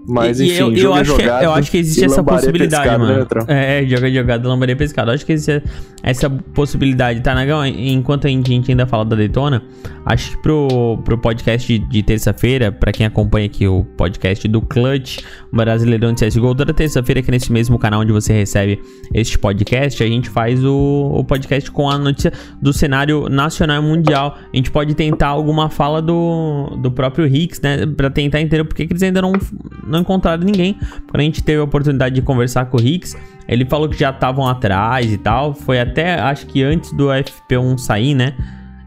Mas 0.08 0.40
E- 0.40 0.46
enfim, 0.46 0.56
eu, 0.56 0.72
eu 0.72 0.78
jogo 0.78 0.98
é 0.98 1.02
acho 1.02 1.16
que, 1.16 1.22
jogado. 1.24 1.44
eu 1.44 1.54
acho 1.54 1.72
que 1.72 1.78
existe 1.78 2.06
essa 2.06 2.24
possibilidade, 2.24 2.84
pescado, 2.84 3.04
né, 3.04 3.10
mano. 3.10 3.20
Netrão? 3.22 3.46
é, 3.48 3.86
joga 3.88 4.12
jogada, 4.12 4.48
lambaria 4.48 4.76
pescado. 4.76 5.10
Eu 5.10 5.16
acho 5.16 5.26
que 5.26 5.34
existe 5.34 5.64
essa 6.04 6.30
possibilidade, 6.30 7.22
tá, 7.22 7.34
Nagão? 7.34 7.66
Enquanto 7.66 8.28
a 8.28 8.30
gente, 8.30 8.70
ainda 8.72 8.86
fala 8.86 9.04
da 9.04 9.16
Daytona, 9.16 9.64
acho 10.06 10.32
que 10.32 10.38
pro, 10.44 11.00
pro 11.04 11.18
podcast 11.18 11.68
de, 11.68 11.80
de 11.90 12.04
terça-feira, 12.04 12.72
pra 12.72 12.92
quem 12.92 13.06
acompanha 13.06 13.48
aqui 13.48 13.68
o 13.68 13.84
podcast 13.98 14.48
do 14.48 14.62
Clutch 14.62 15.20
Brasileirão 15.52 16.14
de 16.14 16.24
CSGO, 16.28 16.54
toda 16.54 16.74
terça-feira 16.74 17.22
aqui 17.22 17.32
nesse 17.32 17.52
mesmo 17.52 17.80
canal 17.80 18.02
onde 18.02 18.12
você 18.12 18.34
recebe 18.34 18.80
este 19.14 19.40
podcast, 19.40 20.04
a 20.04 20.08
gente 20.08 20.30
faz 20.30 20.64
o, 20.64 21.12
o 21.16 21.24
podcast 21.24 21.72
com 21.72 21.90
a 21.90 21.98
notícia 21.98 22.32
do 22.62 22.72
cenário 22.72 23.28
nacional 23.28 23.82
e 23.82 23.86
mundial. 23.86 24.38
A 24.54 24.56
gente 24.56 24.70
pode 24.70 24.94
tentar 24.94 25.30
alguma 25.30 25.70
fala 25.70 26.02
do, 26.02 26.78
do 26.82 26.92
próprio 26.92 27.26
Hicks, 27.26 27.60
né? 27.62 27.86
Pra 27.88 28.12
tentar 28.12 28.40
entender 28.42 28.64
por 28.64 28.76
que 28.76 28.84
eles 28.84 29.02
ainda 29.02 29.22
não, 29.24 29.34
não 29.96 30.02
encontraram 30.02 30.44
ninguém. 30.44 30.78
Quando 31.10 31.20
a 31.22 31.24
gente 31.24 31.44
teve 31.44 31.60
a 31.60 31.64
oportunidade 31.64 32.14
de 32.16 32.22
conversar 32.22 32.66
com 32.66 32.78
o 32.78 32.82
Hicks, 32.82 33.16
ele 33.48 33.66
falou 33.66 33.88
que 33.90 33.98
já 34.00 34.10
estavam 34.12 34.48
atrás 34.48 35.12
e 35.12 35.18
tal. 35.18 35.54
Foi 35.54 35.80
até, 35.80 36.20
acho 36.20 36.46
que 36.48 36.62
antes 36.64 36.92
do 36.94 37.08
FP1 37.08 37.78
sair, 37.78 38.14
né? 38.14 38.34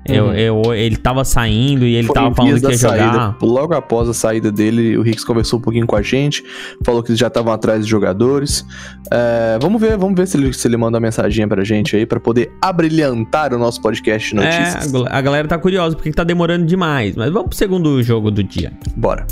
Eu, 0.07 0.27
Uhum. 0.29 0.33
eu, 0.35 0.75
ele 0.75 0.97
tava 0.97 1.23
saindo 1.23 1.85
e 1.85 1.95
ele 1.95 2.07
Foi 2.07 2.15
tava 2.15 2.35
falando 2.35 2.55
que 2.55 2.61
ia 2.65 2.71
da 2.71 2.75
jogar. 2.77 2.99
saída, 2.99 3.37
logo 3.43 3.75
após 3.75 4.09
a 4.09 4.15
saída 4.15 4.51
dele, 4.51 4.97
o 4.97 5.03
Ricks 5.03 5.23
conversou 5.23 5.59
um 5.59 5.63
pouquinho 5.63 5.87
com 5.87 5.95
a 5.97 6.01
gente, 6.01 6.43
falou 6.83 7.03
que 7.03 7.11
eles 7.11 7.19
já 7.21 7.27
estavam 7.27 7.53
atrás 7.53 7.85
de 7.85 7.91
jogadores. 7.91 8.65
É, 9.13 9.59
vamos 9.61 9.79
ver, 9.79 9.99
vamos 9.99 10.17
ver 10.19 10.27
se 10.27 10.39
ele, 10.39 10.51
se 10.55 10.67
ele 10.67 10.79
manda 10.79 10.97
uma 10.97 11.03
mensaginha 11.03 11.47
pra 11.47 11.63
gente 11.63 11.95
aí, 11.95 12.07
pra 12.07 12.19
poder 12.19 12.51
abrilhantar 12.63 13.53
o 13.53 13.59
nosso 13.59 13.83
podcast 13.83 14.35
de 14.35 14.41
É, 14.41 14.45
notícias. 14.45 14.89
a 14.89 14.99
gal- 14.99 15.09
a 15.11 15.21
galera 15.21 15.47
tá 15.47 15.59
curiosa 15.59 15.95
porque 15.95 16.09
que 16.09 16.17
tá 16.17 16.25
demorando 16.25 16.65
demais. 16.65 17.15
Mas 17.15 17.31
vamos 17.31 17.51
pro 17.51 17.59
segundo 17.59 18.03
jogo 18.03 18.31
do 18.31 18.43
dia. 18.43 18.73
Bora. 18.97 19.27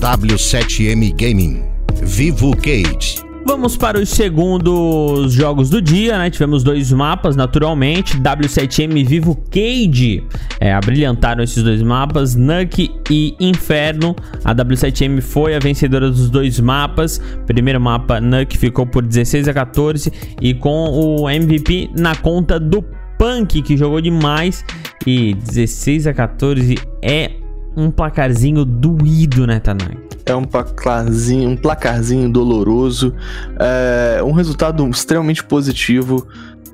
W7M 0.00 1.12
Gaming. 1.16 1.64
Vivo 2.02 2.56
Cage. 2.56 3.16
Vamos 3.44 3.76
para 3.76 3.98
os 3.98 4.10
segundos 4.10 5.32
jogos 5.32 5.70
do 5.70 5.82
dia, 5.82 6.16
né? 6.16 6.30
Tivemos 6.30 6.62
dois 6.62 6.92
mapas, 6.92 7.34
naturalmente. 7.34 8.16
W7M 8.16 9.04
Vivo 9.04 9.34
Cage. 9.50 10.22
É, 10.60 10.72
abrilhantaram 10.72 11.42
esses 11.42 11.64
dois 11.64 11.82
mapas. 11.82 12.36
Nuke 12.36 12.92
e 13.10 13.34
Inferno. 13.40 14.14
A 14.44 14.54
W7M 14.54 15.20
foi 15.20 15.56
a 15.56 15.58
vencedora 15.58 16.08
dos 16.08 16.30
dois 16.30 16.60
mapas. 16.60 17.20
Primeiro 17.46 17.80
mapa, 17.80 18.20
Nuke 18.20 18.56
ficou 18.56 18.86
por 18.86 19.04
16 19.04 19.48
a 19.48 19.54
14. 19.54 20.12
E 20.40 20.54
com 20.54 20.90
o 20.90 21.28
MVP 21.28 21.90
na 21.98 22.14
conta 22.14 22.60
do 22.60 22.84
Punk, 23.18 23.62
que 23.62 23.76
jogou 23.76 24.00
demais. 24.00 24.64
E 25.04 25.34
16 25.34 26.06
a 26.06 26.14
14 26.14 26.76
é 27.02 27.47
um 27.78 27.90
placarzinho 27.90 28.64
doído, 28.64 29.46
né, 29.46 29.60
Tanai? 29.60 29.96
É 30.26 30.34
um 30.34 30.44
placarzinho, 30.44 31.50
um 31.50 31.56
placarzinho 31.56 32.30
doloroso. 32.30 33.14
É 33.58 34.22
um 34.22 34.32
resultado 34.32 34.86
extremamente 34.88 35.44
positivo 35.44 36.26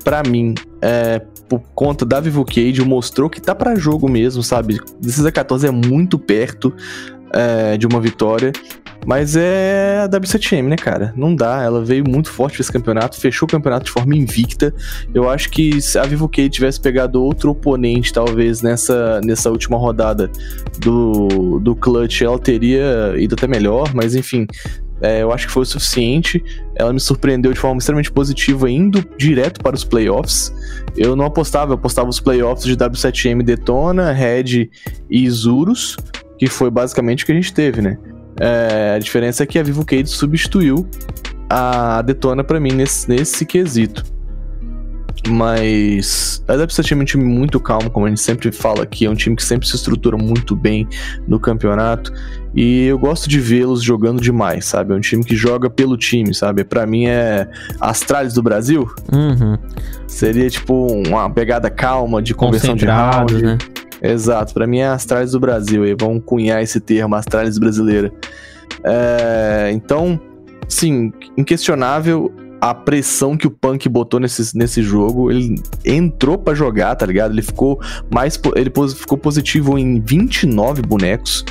para 0.03 0.23
mim. 0.23 0.55
É, 0.81 1.21
por 1.47 1.61
conta 1.73 2.05
da 2.05 2.19
Vivo 2.19 2.43
Cage, 2.43 2.83
mostrou 2.83 3.29
que 3.29 3.39
tá 3.39 3.53
para 3.53 3.75
jogo 3.75 4.09
mesmo, 4.09 4.41
sabe? 4.41 4.79
16 4.99 5.27
a 5.27 5.31
14 5.31 5.67
é 5.67 5.71
muito 5.71 6.17
perto 6.17 6.73
é, 7.35 7.77
de 7.77 7.85
uma 7.85 7.99
vitória. 7.99 8.51
Mas 9.05 9.35
é 9.35 10.01
a 10.03 10.09
W7M, 10.09 10.63
né, 10.63 10.75
cara? 10.75 11.13
Não 11.15 11.35
dá. 11.35 11.61
Ela 11.61 11.85
veio 11.85 12.03
muito 12.09 12.31
forte 12.31 12.59
esse 12.59 12.71
campeonato, 12.71 13.19
fechou 13.19 13.47
o 13.47 13.51
campeonato 13.51 13.85
de 13.85 13.91
forma 13.91 14.15
invicta. 14.15 14.73
Eu 15.13 15.29
acho 15.29 15.51
que 15.51 15.79
se 15.79 15.99
a 15.99 16.03
Vivo 16.03 16.27
K 16.27 16.49
tivesse 16.49 16.81
pegado 16.81 17.21
outro 17.21 17.51
oponente, 17.51 18.11
talvez, 18.11 18.63
nessa, 18.63 19.21
nessa 19.23 19.51
última 19.51 19.77
rodada 19.77 20.31
do, 20.79 21.59
do 21.59 21.75
Clutch, 21.75 22.21
ela 22.21 22.39
teria 22.39 23.13
ido 23.17 23.35
até 23.35 23.45
melhor, 23.45 23.93
mas 23.93 24.15
enfim. 24.15 24.47
É, 25.01 25.21
eu 25.21 25.31
acho 25.31 25.45
que 25.45 25.53
foi 25.53 25.63
o 25.63 25.65
suficiente. 25.65 26.43
Ela 26.75 26.91
me 26.91 26.99
surpreendeu 26.99 27.53
de 27.53 27.59
forma 27.59 27.77
extremamente 27.77 28.11
positiva, 28.11 28.71
indo 28.71 29.05
direto 29.17 29.61
para 29.61 29.75
os 29.75 29.83
playoffs. 29.83 30.51
Eu 30.97 31.15
não 31.15 31.25
apostava, 31.25 31.73
eu 31.73 31.75
apostava 31.75 32.09
os 32.09 32.19
playoffs 32.19 32.65
de 32.65 32.75
W7M 32.75 33.43
Detona, 33.43 34.11
Red 34.13 34.69
e 35.09 35.25
Isurus, 35.25 35.97
que 36.37 36.47
foi 36.47 36.69
basicamente 36.69 37.23
o 37.23 37.25
que 37.25 37.31
a 37.31 37.35
gente 37.35 37.53
teve, 37.53 37.81
né? 37.81 37.97
É, 38.39 38.95
a 38.95 38.99
diferença 38.99 39.43
é 39.43 39.45
que 39.45 39.57
a 39.57 39.63
Vivo 39.63 39.85
Cade 39.85 40.09
substituiu 40.09 40.87
a 41.49 42.01
Detona 42.01 42.43
para 42.43 42.59
mim 42.59 42.71
nesse, 42.71 43.07
nesse 43.09 43.45
quesito. 43.45 44.03
Mas 45.27 46.43
a 46.47 46.55
Depset 46.55 46.93
é 46.93 46.95
um 46.97 47.03
time 47.03 47.23
muito 47.23 47.59
calmo, 47.59 47.89
como 47.89 48.05
a 48.05 48.09
gente 48.09 48.21
sempre 48.21 48.51
fala 48.51 48.83
aqui, 48.83 49.05
é 49.05 49.09
um 49.09 49.15
time 49.15 49.35
que 49.35 49.43
sempre 49.43 49.67
se 49.67 49.75
estrutura 49.75 50.17
muito 50.17 50.55
bem 50.55 50.87
no 51.27 51.39
campeonato. 51.39 52.13
E 52.53 52.85
eu 52.85 52.99
gosto 52.99 53.27
de 53.27 53.39
vê-los 53.39 53.81
jogando 53.81 54.21
demais, 54.21 54.65
sabe? 54.65 54.93
É 54.93 54.95
um 54.95 54.99
time 54.99 55.23
que 55.23 55.35
joga 55.35 55.69
pelo 55.69 55.97
time, 55.97 56.33
sabe? 56.33 56.63
Para 56.63 56.85
mim 56.85 57.07
é 57.07 57.49
Astralis 57.81 58.33
do 58.33 58.43
Brasil. 58.43 58.87
Uhum. 59.11 59.57
Seria 60.07 60.49
tipo 60.49 60.87
uma 61.07 61.29
pegada 61.29 61.69
calma 61.69 62.21
de 62.21 62.33
conversão 62.33 62.75
de 62.75 62.85
round. 62.85 63.41
Né? 63.41 63.57
Exato, 64.11 64.53
para 64.53 64.67
mim 64.67 64.79
é 64.79 64.87
Astralis 64.87 65.31
do 65.31 65.39
Brasil, 65.39 65.85
e 65.85 65.95
vamos 65.95 66.23
cunhar 66.25 66.61
esse 66.61 66.79
termo, 66.79 67.15
Astralis 67.15 67.57
brasileira. 67.57 68.11
É, 68.83 69.71
então, 69.73 70.19
sim, 70.67 71.11
inquestionável 71.37 72.31
a 72.61 72.73
pressão 72.73 73.37
que 73.37 73.45
o 73.45 73.51
Punk 73.51 73.87
botou 73.89 74.19
nesse, 74.19 74.57
nesse 74.57 74.81
jogo. 74.81 75.29
Ele 75.29 75.55
entrou 75.83 76.37
para 76.37 76.55
jogar, 76.55 76.95
tá 76.95 77.05
ligado? 77.05 77.31
Ele 77.31 77.41
ficou 77.41 77.79
mais 78.11 78.39
ele 78.55 78.71
ficou 78.95 79.17
positivo 79.17 79.77
em 79.77 79.99
29 80.01 80.81
bonecos. 80.81 81.45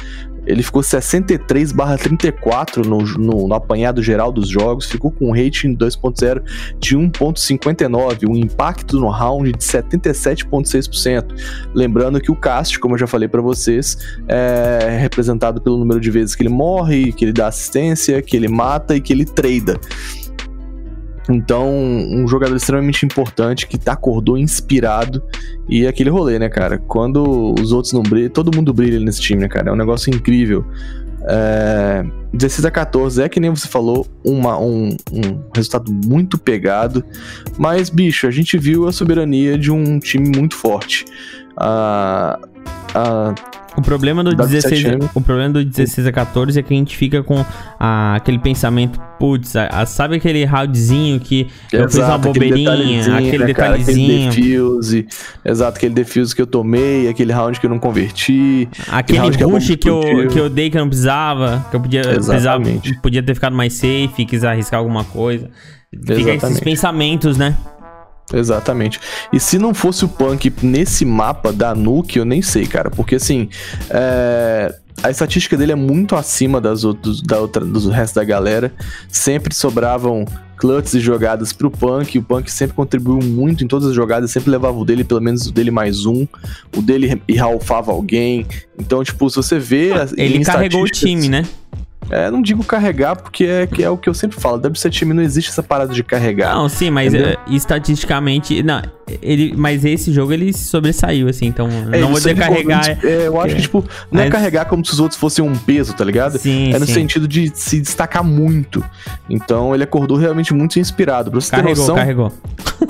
Ele 0.46 0.62
ficou 0.62 0.82
63 0.82 1.72
barra 1.72 1.96
34 1.96 2.88
no, 2.88 2.98
no, 2.98 3.48
no, 3.48 3.54
apanhado 3.54 4.02
geral 4.02 4.32
dos 4.32 4.48
jogos, 4.48 4.86
ficou 4.86 5.10
com 5.10 5.28
um 5.28 5.32
rating 5.32 5.76
2.0 5.76 6.42
de 6.78 6.96
1.59, 6.96 8.28
um 8.28 8.36
impacto 8.36 8.98
no 8.98 9.08
round 9.08 9.52
de 9.52 9.58
77.6%. 9.58 11.24
Lembrando 11.74 12.20
que 12.20 12.30
o 12.30 12.36
cast, 12.36 12.78
como 12.78 12.94
eu 12.94 12.98
já 12.98 13.06
falei 13.06 13.28
para 13.28 13.40
vocês, 13.40 13.96
é 14.28 14.98
representado 15.00 15.60
pelo 15.60 15.76
número 15.78 16.00
de 16.00 16.10
vezes 16.10 16.34
que 16.34 16.42
ele 16.42 16.50
morre, 16.50 17.12
que 17.12 17.24
ele 17.24 17.32
dá 17.32 17.48
assistência, 17.48 18.20
que 18.22 18.36
ele 18.36 18.48
mata 18.48 18.94
e 18.96 19.00
que 19.00 19.12
ele 19.12 19.24
trada. 19.24 19.78
Então, 21.28 21.70
um 21.70 22.26
jogador 22.28 22.54
extremamente 22.54 23.04
importante 23.06 23.66
que 23.66 23.78
acordou 23.88 24.36
inspirado 24.36 25.22
e 25.68 25.86
aquele 25.86 26.10
rolê, 26.10 26.38
né, 26.38 26.48
cara? 26.48 26.78
Quando 26.78 27.54
os 27.58 27.72
outros 27.72 27.92
não 27.92 28.02
brilham, 28.02 28.30
todo 28.30 28.54
mundo 28.54 28.72
brilha 28.74 29.00
nesse 29.00 29.20
time, 29.20 29.40
né, 29.40 29.48
cara? 29.48 29.70
É 29.70 29.72
um 29.72 29.76
negócio 29.76 30.14
incrível. 30.14 30.64
É, 31.26 32.04
16 32.34 32.66
a 32.66 32.70
14 32.70 33.22
é 33.22 33.28
que 33.28 33.40
nem 33.40 33.48
você 33.48 33.66
falou, 33.66 34.06
uma, 34.22 34.58
um, 34.58 34.94
um 35.10 35.42
resultado 35.54 35.90
muito 35.90 36.36
pegado, 36.36 37.02
mas 37.56 37.88
bicho, 37.88 38.26
a 38.26 38.30
gente 38.30 38.58
viu 38.58 38.86
a 38.86 38.92
soberania 38.92 39.56
de 39.56 39.70
um 39.70 39.98
time 39.98 40.28
muito 40.36 40.54
forte. 40.54 41.06
A, 41.56 42.38
a 42.94 43.34
o 43.76 43.82
problema 43.82 44.22
do 44.22 44.34
16, 44.34 44.84
o 45.14 45.20
problema 45.20 45.54
do 45.54 45.64
16 45.64 46.06
a 46.06 46.12
14 46.12 46.58
é 46.58 46.62
que 46.62 46.72
a 46.72 46.76
gente 46.76 46.96
fica 46.96 47.22
com 47.22 47.44
a, 47.78 48.16
aquele 48.16 48.38
pensamento, 48.38 49.00
putz, 49.18 49.54
sabe 49.86 50.16
aquele 50.16 50.44
roundzinho 50.44 51.18
que 51.20 51.48
exato, 51.72 51.76
eu 51.76 51.88
fiz 51.88 51.98
uma 51.98 52.18
bobeirinha, 52.18 53.16
aquele 53.16 53.16
detalhezinho. 53.16 53.16
Aquele, 53.16 53.44
né, 53.44 53.54
cara, 53.54 53.74
aquele 53.74 54.28
defuse, 54.30 55.06
exato, 55.44 55.76
aquele 55.76 55.94
defuse 55.94 56.34
que 56.34 56.42
eu 56.42 56.46
tomei, 56.46 57.08
aquele 57.08 57.32
round 57.32 57.58
que 57.58 57.66
eu 57.66 57.70
não 57.70 57.78
converti. 57.78 58.68
Aquele 58.88 59.18
rush 59.18 59.66
que, 59.66 59.76
que, 59.76 59.90
eu, 59.90 60.28
que 60.30 60.38
eu 60.38 60.48
dei 60.48 60.70
que 60.70 60.76
eu 60.76 60.80
não 60.80 60.88
precisava, 60.88 61.66
que 61.70 61.76
eu 61.76 61.80
podia, 61.80 62.02
precisava, 62.02 62.62
podia 63.02 63.22
ter 63.22 63.34
ficado 63.34 63.56
mais 63.56 63.74
safe, 63.74 64.24
quis 64.26 64.44
arriscar 64.44 64.78
alguma 64.78 65.04
coisa. 65.04 65.50
Fica 66.00 66.12
Exatamente. 66.12 66.44
esses 66.46 66.60
pensamentos, 66.60 67.38
né? 67.38 67.56
Exatamente. 68.32 69.00
E 69.32 69.38
se 69.38 69.58
não 69.58 69.74
fosse 69.74 70.04
o 70.04 70.08
Punk 70.08 70.52
nesse 70.62 71.04
mapa 71.04 71.52
da 71.52 71.74
Nuke, 71.74 72.18
eu 72.18 72.24
nem 72.24 72.40
sei, 72.42 72.66
cara. 72.66 72.90
Porque 72.90 73.16
assim, 73.16 73.48
é... 73.90 74.74
a 75.02 75.10
estatística 75.10 75.56
dele 75.56 75.72
é 75.72 75.76
muito 75.76 76.16
acima 76.16 76.60
das 76.60 76.84
outros, 76.84 77.20
da 77.20 77.38
outra, 77.38 77.64
do 77.64 77.90
resto 77.90 78.14
da 78.14 78.24
galera. 78.24 78.72
Sempre 79.08 79.54
sobravam 79.54 80.24
clutches 80.56 80.94
e 80.94 81.00
jogadas 81.00 81.52
pro 81.52 81.70
Punk. 81.70 82.18
O 82.18 82.22
Punk 82.22 82.50
sempre 82.50 82.74
contribuiu 82.74 83.18
muito 83.22 83.62
em 83.62 83.68
todas 83.68 83.88
as 83.88 83.94
jogadas, 83.94 84.30
sempre 84.30 84.50
levava 84.50 84.78
o 84.78 84.84
dele, 84.84 85.04
pelo 85.04 85.20
menos 85.20 85.46
o 85.46 85.52
dele 85.52 85.70
mais 85.70 86.06
um. 86.06 86.26
O 86.74 86.80
dele 86.80 87.20
ralfava 87.36 87.92
alguém. 87.92 88.46
Então, 88.78 89.04
tipo, 89.04 89.28
se 89.28 89.36
você 89.36 89.58
vê. 89.58 89.92
Ah, 89.92 90.08
ele 90.16 90.44
carregou 90.44 90.82
o 90.82 90.88
time, 90.88 91.28
né? 91.28 91.44
É, 92.10 92.30
não 92.30 92.42
digo 92.42 92.64
carregar, 92.64 93.16
porque 93.16 93.44
é, 93.44 93.66
que 93.66 93.82
é 93.82 93.90
o 93.90 93.96
que 93.96 94.08
eu 94.08 94.14
sempre 94.14 94.40
falo. 94.40 94.58
Deve 94.58 94.78
ser 94.78 94.90
time, 94.90 95.12
não 95.12 95.22
existe 95.22 95.50
essa 95.50 95.62
parada 95.62 95.92
de 95.92 96.02
carregar. 96.02 96.54
Não, 96.54 96.68
sim, 96.68 96.90
mas 96.90 97.14
é, 97.14 97.36
estatisticamente. 97.48 98.62
Não, 98.62 98.82
ele, 99.22 99.54
mas 99.56 99.84
esse 99.84 100.12
jogo 100.12 100.32
ele 100.32 100.52
sobressaiu, 100.52 101.28
assim, 101.28 101.46
então 101.46 101.68
é, 101.92 101.98
não 101.98 102.08
vou 102.08 102.16
dizer 102.16 102.36
carregar. 102.36 102.98
É, 103.04 103.26
eu 103.26 103.40
acho 103.40 103.56
que, 103.56 103.62
tipo, 103.62 103.84
não 104.10 104.20
é 104.20 104.24
mas... 104.24 104.28
é 104.28 104.30
carregar 104.30 104.64
como 104.66 104.84
se 104.84 104.92
os 104.92 105.00
outros 105.00 105.18
fossem 105.18 105.44
um 105.44 105.54
peso, 105.54 105.92
tá 105.94 106.04
ligado? 106.04 106.38
Sim. 106.38 106.72
É 106.72 106.78
no 106.78 106.86
sim. 106.86 106.94
sentido 106.94 107.28
de 107.28 107.50
se 107.54 107.80
destacar 107.80 108.24
muito. 108.24 108.84
Então 109.28 109.74
ele 109.74 109.84
acordou 109.84 110.16
realmente 110.16 110.54
muito 110.54 110.78
inspirado. 110.78 111.30
Pra 111.30 111.40
você 111.40 111.50
carregou, 111.50 111.74
ter 111.74 111.80
noção. 111.80 111.94
Carregou. 111.96 112.32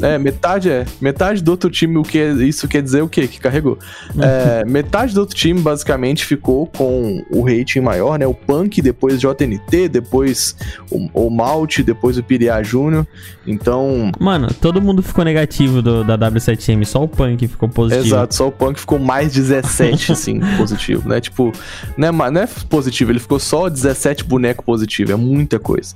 É, 0.02 0.18
metade 0.18 0.70
é. 0.70 0.84
Metade 1.00 1.42
do 1.42 1.50
outro 1.50 1.70
time, 1.70 1.96
o 1.96 2.02
que 2.02 2.18
é, 2.18 2.32
isso 2.32 2.66
quer 2.68 2.82
dizer 2.82 3.02
o 3.02 3.08
quê? 3.08 3.26
Que 3.26 3.40
carregou. 3.40 3.78
É, 4.18 4.64
metade 4.68 5.14
do 5.14 5.20
outro 5.20 5.36
time, 5.36 5.60
basicamente, 5.60 6.24
ficou 6.24 6.66
com 6.66 7.24
o 7.30 7.42
rating 7.42 7.80
maior, 7.80 8.18
né? 8.18 8.26
O 8.26 8.34
Punk, 8.34 8.80
depois 8.80 9.20
JNT, 9.20 9.88
depois 9.88 10.56
o, 10.90 11.26
o 11.26 11.30
Malte, 11.30 11.82
depois 11.82 12.18
o 12.18 12.22
Piriá 12.22 12.62
Júnior. 12.62 13.06
Então. 13.46 14.10
Mano, 14.18 14.48
todo 14.60 14.80
mundo 14.80 15.02
ficou 15.02 15.24
negativo 15.24 15.82
do, 15.82 16.04
da 16.04 16.16
W7M, 16.18 16.84
só 16.84 17.02
o 17.02 17.08
Punk 17.08 17.46
ficou 17.46 17.68
positivo. 17.68 18.06
Exato, 18.06 18.34
só 18.34 18.48
o 18.48 18.52
Punk 18.52 18.80
ficou 18.80 18.98
mais 18.98 19.32
17, 19.32 20.12
assim, 20.12 20.40
positivo, 20.56 21.08
né? 21.08 21.20
Tipo, 21.20 21.52
não 21.96 22.08
é, 22.08 22.30
não 22.30 22.40
é 22.40 22.48
positivo, 22.68 23.12
ele 23.12 23.20
ficou 23.20 23.38
só 23.38 23.68
17 23.68 24.24
boneco 24.24 24.64
positivo, 24.64 25.12
é 25.12 25.16
muita 25.16 25.58
coisa. 25.58 25.94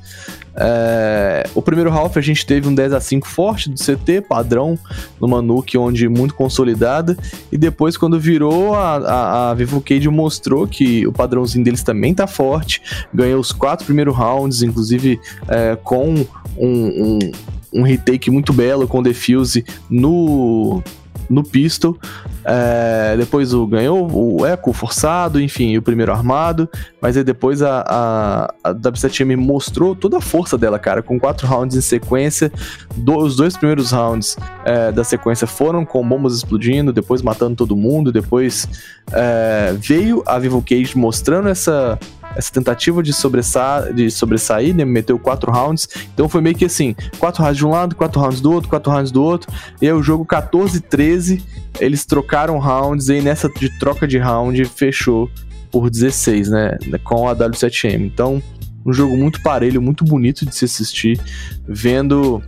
É, 0.60 1.44
o 1.54 1.62
primeiro 1.62 1.90
half 1.90 2.16
a 2.16 2.20
gente 2.20 2.44
teve 2.44 2.68
um 2.68 2.74
10 2.74 2.92
a 2.92 3.00
5 3.00 3.28
forte 3.28 3.70
do 3.70 3.78
CT, 3.96 4.22
padrão, 4.28 4.78
no 5.20 5.42
Nuke, 5.42 5.78
onde 5.78 6.08
muito 6.08 6.34
consolidada, 6.34 7.16
e 7.50 7.58
depois 7.58 7.96
quando 7.96 8.18
virou, 8.18 8.74
a, 8.74 8.96
a, 8.96 9.50
a 9.50 9.54
Vivo 9.54 9.80
Cade 9.80 10.08
mostrou 10.08 10.66
que 10.66 11.06
o 11.06 11.12
padrãozinho 11.12 11.64
deles 11.64 11.82
também 11.82 12.14
tá 12.14 12.26
forte, 12.26 12.82
ganhou 13.12 13.40
os 13.40 13.52
quatro 13.52 13.86
primeiros 13.86 14.16
rounds, 14.16 14.62
inclusive 14.62 15.20
é, 15.48 15.76
com 15.76 16.14
um, 16.14 16.26
um, 16.56 17.18
um 17.72 17.82
retake 17.82 18.30
muito 18.30 18.52
belo 18.52 18.86
com 18.86 19.02
defuse 19.02 19.64
no 19.88 20.82
no 21.28 21.44
pistol. 21.44 21.98
É, 22.50 23.14
depois 23.18 23.52
o 23.52 23.66
ganhou 23.66 24.08
o 24.10 24.46
eco 24.46 24.72
forçado, 24.72 25.38
enfim, 25.38 25.76
o 25.76 25.82
primeiro 25.82 26.10
armado. 26.10 26.66
Mas 27.00 27.14
aí 27.14 27.22
depois 27.22 27.60
a, 27.60 27.84
a, 27.86 28.54
a 28.64 28.74
W7M 28.74 29.36
mostrou 29.36 29.94
toda 29.94 30.16
a 30.16 30.20
força 30.20 30.56
dela, 30.56 30.78
cara, 30.78 31.02
com 31.02 31.20
quatro 31.20 31.46
rounds 31.46 31.76
em 31.76 31.82
sequência. 31.82 32.50
Do, 32.96 33.18
os 33.18 33.36
dois 33.36 33.54
primeiros 33.54 33.90
rounds 33.90 34.36
é, 34.64 34.90
da 34.90 35.04
sequência 35.04 35.46
foram 35.46 35.84
com 35.84 36.06
bombas 36.08 36.36
explodindo, 36.36 36.90
depois 36.90 37.20
matando 37.20 37.54
todo 37.54 37.76
mundo. 37.76 38.10
Depois 38.10 38.66
é, 39.12 39.74
veio 39.78 40.22
a 40.26 40.38
Vivo 40.38 40.64
Cage 40.66 40.96
mostrando 40.96 41.50
essa 41.50 41.98
essa 42.36 42.52
tentativa 42.52 43.02
de, 43.02 43.12
sobressa 43.12 43.90
de 43.94 44.10
sobressair, 44.10 44.74
né? 44.74 44.84
Meteu 44.84 45.18
quatro 45.18 45.50
rounds. 45.50 45.88
Então 46.14 46.28
foi 46.28 46.40
meio 46.40 46.56
que 46.56 46.64
assim: 46.64 46.94
quatro 47.18 47.42
rounds 47.42 47.58
de 47.58 47.66
um 47.66 47.70
lado, 47.70 47.96
quatro 47.96 48.20
rounds 48.20 48.40
do 48.40 48.52
outro, 48.52 48.68
quatro 48.68 48.92
rounds 48.92 49.10
do 49.10 49.22
outro. 49.22 49.52
E 49.80 49.86
aí 49.86 49.92
o 49.92 50.02
jogo 50.02 50.24
14-13, 50.24 51.42
eles 51.80 52.04
trocaram 52.04 52.58
rounds. 52.58 53.08
E 53.08 53.14
aí 53.14 53.22
nessa 53.22 53.48
de 53.48 53.78
troca 53.78 54.06
de 54.06 54.18
round 54.18 54.64
fechou 54.64 55.30
por 55.70 55.90
16, 55.90 56.48
né? 56.50 56.78
Com 57.04 57.28
a 57.28 57.34
W7M. 57.34 58.06
Então, 58.06 58.42
um 58.84 58.92
jogo 58.92 59.16
muito 59.16 59.42
parelho, 59.42 59.82
muito 59.82 60.04
bonito 60.04 60.46
de 60.46 60.54
se 60.54 60.64
assistir. 60.64 61.20
Vendo 61.66 62.42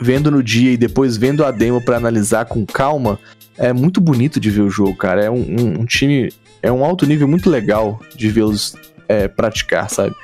vendo 0.00 0.30
no 0.30 0.42
dia 0.42 0.72
e 0.72 0.76
depois 0.76 1.16
vendo 1.16 1.44
a 1.44 1.50
demo 1.50 1.80
para 1.80 1.96
analisar 1.96 2.44
com 2.44 2.66
calma, 2.66 3.18
é 3.56 3.72
muito 3.72 4.00
bonito 4.00 4.38
de 4.38 4.50
ver 4.50 4.62
o 4.62 4.70
jogo, 4.70 4.94
cara. 4.96 5.24
É 5.24 5.30
um, 5.30 5.40
um, 5.40 5.80
um 5.80 5.84
time, 5.84 6.30
é 6.66 6.72
um 6.72 6.84
alto 6.84 7.06
nível 7.06 7.28
muito 7.28 7.48
legal 7.48 8.00
de 8.16 8.28
vê-los 8.28 8.74
é, 9.08 9.28
praticar, 9.28 9.88
sabe? 9.88 10.14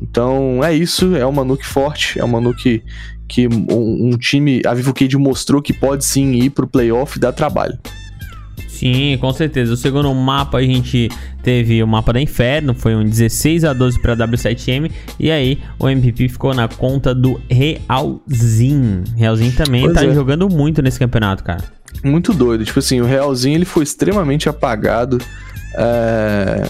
Então 0.00 0.64
é 0.64 0.74
isso, 0.74 1.14
é 1.14 1.26
uma 1.26 1.44
Nuke 1.44 1.66
forte, 1.66 2.18
é 2.18 2.24
uma 2.24 2.40
Nuke 2.40 2.82
que 3.28 3.46
um, 3.46 4.08
um, 4.08 4.18
time, 4.18 4.62
a 4.66 4.74
Vivo 4.74 4.92
Cade 4.92 5.16
mostrou 5.16 5.62
que 5.62 5.72
pode 5.72 6.04
sim 6.04 6.32
ir 6.32 6.50
pro 6.50 6.66
playoff 6.66 7.16
e 7.16 7.20
dar 7.20 7.32
trabalho. 7.32 7.78
Sim, 8.68 9.16
com 9.20 9.32
certeza. 9.32 9.74
O 9.74 9.76
segundo 9.76 10.12
mapa 10.12 10.58
a 10.58 10.62
gente 10.62 11.08
teve 11.42 11.82
o 11.82 11.86
mapa 11.86 12.12
da 12.12 12.20
Inferno, 12.20 12.74
foi 12.74 12.96
um 12.96 13.04
16 13.04 13.64
a 13.64 13.72
12 13.72 14.00
para 14.00 14.16
W7M 14.16 14.90
e 15.20 15.30
aí 15.30 15.58
o 15.78 15.88
MVP 15.88 16.28
ficou 16.30 16.52
na 16.52 16.68
conta 16.68 17.14
do 17.14 17.40
Realzinho. 17.48 19.04
Realzinho 19.16 19.52
também 19.52 19.82
pois 19.84 19.94
tá 19.94 20.04
é. 20.04 20.12
jogando 20.12 20.48
muito 20.48 20.82
nesse 20.82 20.98
campeonato, 20.98 21.44
cara. 21.44 21.62
Muito 22.04 22.32
doido. 22.32 22.64
Tipo 22.64 22.78
assim, 22.78 23.00
o 23.00 23.04
Realzinho 23.04 23.56
ele 23.56 23.64
foi 23.64 23.84
extremamente 23.84 24.48
apagado 24.48 25.18
é, 25.76 26.68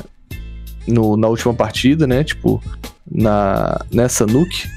no, 0.86 1.16
na 1.16 1.28
última 1.28 1.54
partida, 1.54 2.06
né? 2.06 2.22
Tipo, 2.22 2.62
na, 3.10 3.80
nessa 3.90 4.26
nuke. 4.26 4.68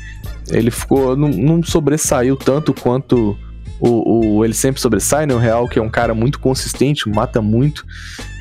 Ele 0.49 0.71
ficou. 0.71 1.15
Não, 1.15 1.29
não 1.29 1.63
sobressaiu 1.63 2.36
tanto 2.36 2.73
quanto 2.73 3.38
o, 3.79 4.38
o, 4.38 4.45
ele 4.45 4.53
sempre 4.53 4.81
sobressai, 4.81 5.25
né? 5.25 5.34
O 5.34 5.39
Real, 5.39 5.67
que 5.67 5.79
é 5.79 5.81
um 5.81 5.89
cara 5.89 6.13
muito 6.13 6.39
consistente, 6.39 7.10
mata 7.10 7.41
muito. 7.41 7.86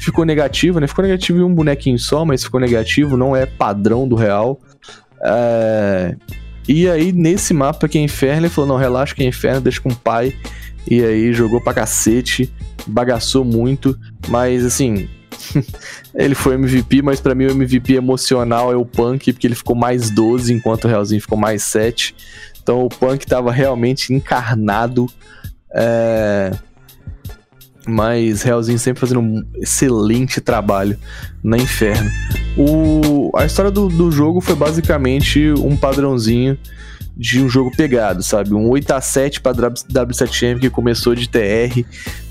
Ficou 0.01 0.25
negativo, 0.25 0.79
né? 0.79 0.87
Ficou 0.87 1.05
negativo 1.05 1.39
em 1.39 1.43
um 1.43 1.55
bonequinho 1.55 1.99
só, 1.99 2.25
mas 2.25 2.45
ficou 2.45 2.61
negativo, 2.61 3.17
não 3.17 3.35
é 3.35 3.47
padrão 3.47 4.07
do 4.07 4.15
Real. 4.15 4.61
É... 5.23 6.17
E 6.67 6.89
aí, 6.89 7.13
nesse 7.13 7.53
mapa 7.53 7.89
que 7.89 7.99
é 7.99 8.01
inferno, 8.01 8.43
ele 8.43 8.49
falou: 8.49 8.69
não, 8.69 8.77
relaxa 8.77 9.15
que 9.15 9.23
é 9.23 9.27
inferno, 9.27 9.61
deixa 9.61 9.81
com 9.81 9.91
o 9.91 9.97
pai. 9.97 10.35
E 10.89 11.03
aí 11.03 11.33
jogou 11.33 11.61
pra 11.61 11.75
cacete, 11.75 12.53
bagaçou 12.87 13.45
muito, 13.45 13.99
mas 14.29 14.65
assim. 14.65 15.09
ele 16.15 16.35
foi 16.35 16.55
MVP, 16.55 17.03
mas 17.03 17.21
para 17.21 17.35
mim 17.35 17.47
o 17.47 17.51
MVP 17.51 17.95
emocional 17.95 18.73
é 18.73 18.77
o 18.77 18.85
Punk, 18.85 19.33
porque 19.33 19.47
ele 19.47 19.55
ficou 19.55 19.75
mais 19.75 20.11
12, 20.11 20.53
enquanto 20.53 20.85
o 20.85 20.89
Realzinho 20.89 21.21
ficou 21.21 21.37
mais 21.37 21.63
7. 21.65 22.15
Então 22.63 22.85
o 22.85 22.89
Punk 22.89 23.27
tava 23.27 23.51
realmente 23.53 24.13
encarnado. 24.13 25.07
É... 25.75 26.53
Mas 27.87 28.43
Realzinho 28.43 28.79
sempre 28.79 29.01
fazendo 29.01 29.21
um 29.21 29.45
excelente 29.57 30.41
trabalho 30.41 30.99
na 31.43 31.59
Inferno. 31.59 32.11
O... 32.57 33.31
A 33.37 33.45
história 33.45 33.71
do, 33.71 33.89
do 33.89 34.11
jogo 34.11 34.41
foi 34.41 34.55
basicamente 34.55 35.51
um 35.53 35.77
padrãozinho 35.77 36.57
de 37.17 37.41
um 37.41 37.49
jogo 37.49 37.71
pegado, 37.77 38.23
sabe? 38.23 38.55
Um 38.55 38.69
8 38.69 38.91
a 38.93 39.01
7 39.01 39.41
para 39.41 39.55
W7M 39.55 40.59
que 40.59 40.69
começou 40.69 41.15
de 41.15 41.29
TR, 41.29 41.85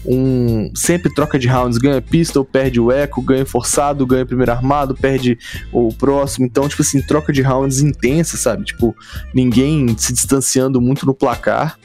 um 0.06 0.70
sempre 0.76 1.14
troca 1.14 1.40
de 1.40 1.48
rounds, 1.48 1.78
ganha 1.78 2.02
pistol, 2.02 2.44
perde 2.44 2.80
o 2.80 2.92
eco, 2.92 3.22
ganha 3.22 3.46
forçado, 3.46 4.06
ganha 4.06 4.26
primeiro 4.26 4.52
armado, 4.52 4.94
perde 4.94 5.38
o 5.72 5.94
próximo. 5.94 6.46
Então, 6.46 6.68
tipo 6.68 6.82
assim, 6.82 7.02
troca 7.02 7.32
de 7.32 7.42
rounds 7.42 7.80
intensa, 7.80 8.36
sabe? 8.36 8.66
Tipo, 8.66 8.96
ninguém 9.34 9.96
se 9.98 10.12
distanciando 10.12 10.82
muito 10.82 11.06
no 11.06 11.14
placar, 11.14 11.80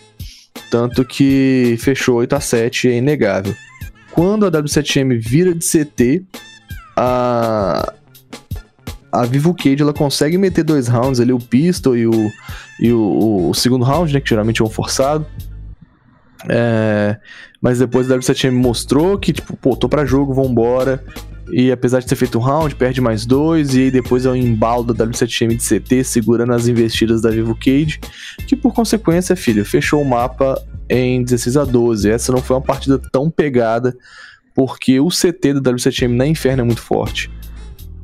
tanto 0.70 1.04
que 1.04 1.76
fechou 1.78 2.16
8 2.16 2.34
a 2.34 2.40
7 2.40 2.88
é 2.88 2.96
inegável. 2.96 3.54
Quando 4.10 4.44
a 4.44 4.50
W7M 4.50 5.16
vira 5.20 5.54
de 5.54 5.64
CT, 5.64 6.24
a 6.96 7.92
a 9.10 9.24
Vivo 9.24 9.54
Cage 9.54 9.82
ela 9.82 9.92
consegue 9.92 10.36
meter 10.36 10.62
dois 10.62 10.88
rounds 10.88 11.20
ali, 11.20 11.32
o 11.32 11.38
pistol 11.38 11.96
e 11.96 12.06
o, 12.06 12.30
e 12.80 12.92
o, 12.92 13.48
o 13.50 13.54
segundo 13.54 13.84
round, 13.84 14.12
né? 14.12 14.20
Que 14.20 14.28
geralmente 14.28 14.60
é 14.60 14.64
um 14.64 14.68
forçado. 14.70 15.26
É, 16.48 17.16
mas 17.60 17.78
depois 17.78 18.10
a 18.10 18.16
W7M 18.16 18.52
mostrou 18.52 19.18
que, 19.18 19.32
tipo, 19.32 19.56
pô, 19.56 19.74
tô 19.74 19.88
pra 19.88 20.04
jogo, 20.04 20.34
vambora. 20.34 21.02
E 21.50 21.72
apesar 21.72 22.00
de 22.00 22.06
ter 22.06 22.14
feito 22.14 22.38
um 22.38 22.42
round, 22.42 22.74
perde 22.74 23.00
mais 23.00 23.24
dois. 23.24 23.74
E 23.74 23.84
aí 23.84 23.90
depois 23.90 24.26
é 24.26 24.30
o 24.30 24.36
embalo 24.36 24.84
da 24.84 25.06
W7M 25.06 25.56
de 25.56 25.64
CT 25.64 26.04
segurando 26.04 26.52
as 26.52 26.68
investidas 26.68 27.22
da 27.22 27.30
Vivo 27.30 27.54
Cage. 27.54 27.98
Que 28.46 28.54
por 28.54 28.74
consequência, 28.74 29.34
filho, 29.34 29.64
fechou 29.64 30.02
o 30.02 30.04
mapa 30.04 30.62
em 30.88 31.22
16 31.22 31.56
a 31.56 31.64
12. 31.64 32.10
Essa 32.10 32.32
não 32.32 32.42
foi 32.42 32.56
uma 32.56 32.62
partida 32.62 33.00
tão 33.10 33.30
pegada. 33.30 33.96
Porque 34.54 35.00
o 35.00 35.08
CT 35.08 35.54
da 35.54 35.72
W7M 35.72 36.14
na 36.14 36.26
Inferno 36.26 36.62
é 36.62 36.64
muito 36.64 36.82
forte. 36.82 37.30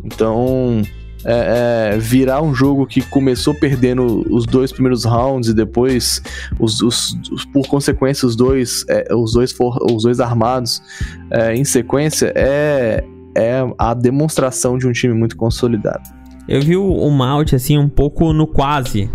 Então, 0.04 0.82
é, 1.24 1.94
é, 1.94 1.98
virar 1.98 2.42
um 2.42 2.54
jogo 2.54 2.86
que 2.86 3.00
começou 3.00 3.54
perdendo 3.54 4.24
os 4.30 4.44
dois 4.44 4.70
primeiros 4.70 5.04
rounds 5.04 5.48
e 5.48 5.54
depois, 5.54 6.22
os, 6.58 6.82
os, 6.82 7.18
os 7.32 7.44
por 7.46 7.66
consequência, 7.66 8.26
os 8.26 8.36
dois, 8.36 8.84
é, 8.88 9.14
os 9.14 9.32
dois, 9.32 9.50
for, 9.50 9.78
os 9.90 10.02
dois 10.02 10.20
armados 10.20 10.82
é, 11.30 11.54
em 11.54 11.64
sequência, 11.64 12.32
é, 12.36 13.02
é 13.36 13.64
a 13.78 13.94
demonstração 13.94 14.76
de 14.76 14.86
um 14.86 14.92
time 14.92 15.14
muito 15.14 15.36
consolidado. 15.36 16.02
Eu 16.46 16.60
vi 16.60 16.76
o, 16.76 16.92
o 16.92 17.10
Malt 17.10 17.54
assim 17.54 17.78
um 17.78 17.88
pouco 17.88 18.32
no 18.34 18.46
quase. 18.46 19.10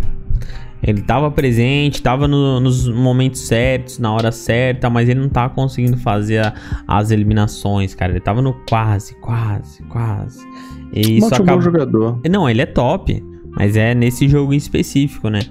Ele 0.82 1.02
estava 1.02 1.30
presente, 1.30 1.96
estava 1.96 2.28
no, 2.28 2.60
nos 2.60 2.88
momentos 2.88 3.42
certos, 3.42 4.00
na 4.00 4.12
hora 4.12 4.32
certa, 4.32 4.90
mas 4.90 5.10
ele 5.10 5.20
não 5.20 5.30
tá 5.30 5.48
conseguindo 5.50 5.98
fazer 5.98 6.40
a, 6.40 6.54
as 6.88 7.12
eliminações, 7.12 7.94
cara. 7.94 8.14
Ele 8.14 8.20
estava 8.20 8.42
no 8.42 8.54
quase, 8.68 9.14
quase, 9.20 9.84
quase. 9.84 10.40
E 10.94 11.24
acaba... 11.24 11.54
um 11.54 11.56
bom 11.56 11.62
jogador. 11.62 12.20
Não, 12.30 12.50
ele 12.50 12.62
é 12.62 12.66
top, 12.66 13.24
mas 13.52 13.76
é 13.76 13.94
nesse 13.94 14.28
jogo 14.28 14.54
em 14.54 14.58
específico, 14.58 15.30
né? 15.30 15.42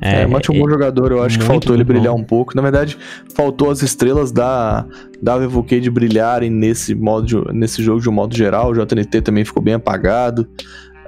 É, 0.00 0.20
é 0.20 0.22
é 0.22 0.26
um 0.26 0.58
bom 0.58 0.68
jogador, 0.68 1.10
eu 1.10 1.22
acho 1.22 1.38
que 1.38 1.44
faltou 1.44 1.74
ele 1.74 1.82
brilhar 1.82 2.12
bom. 2.12 2.20
um 2.20 2.24
pouco. 2.24 2.54
Na 2.54 2.62
verdade, 2.62 2.98
faltou 3.34 3.70
as 3.70 3.82
estrelas 3.82 4.30
da, 4.30 4.86
da 5.22 5.38
de 5.38 5.90
brilharem 5.90 6.50
nesse, 6.50 6.94
modo 6.94 7.26
de, 7.26 7.54
nesse 7.54 7.82
jogo 7.82 8.00
de 8.00 8.08
um 8.08 8.12
modo 8.12 8.36
geral. 8.36 8.70
O 8.70 8.74
JNT 8.74 9.22
também 9.22 9.44
ficou 9.44 9.62
bem 9.62 9.74
apagado. 9.74 10.46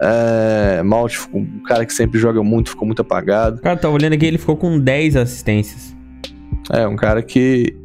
É, 0.01 0.83
Malt, 0.83 1.19
um 1.35 1.63
cara 1.65 1.85
que 1.85 1.93
sempre 1.93 2.19
joga 2.19 2.43
muito, 2.43 2.71
ficou 2.71 2.87
muito 2.87 3.03
apagado. 3.03 3.61
Cara, 3.61 3.77
tá 3.77 3.89
olhando 3.91 4.15
aqui, 4.15 4.25
ele 4.25 4.39
ficou 4.39 4.57
com 4.57 4.79
10 4.79 5.17
assistências. 5.17 5.95
É, 6.73 6.87
um 6.87 6.97
cara 6.97 7.23
que 7.23 7.77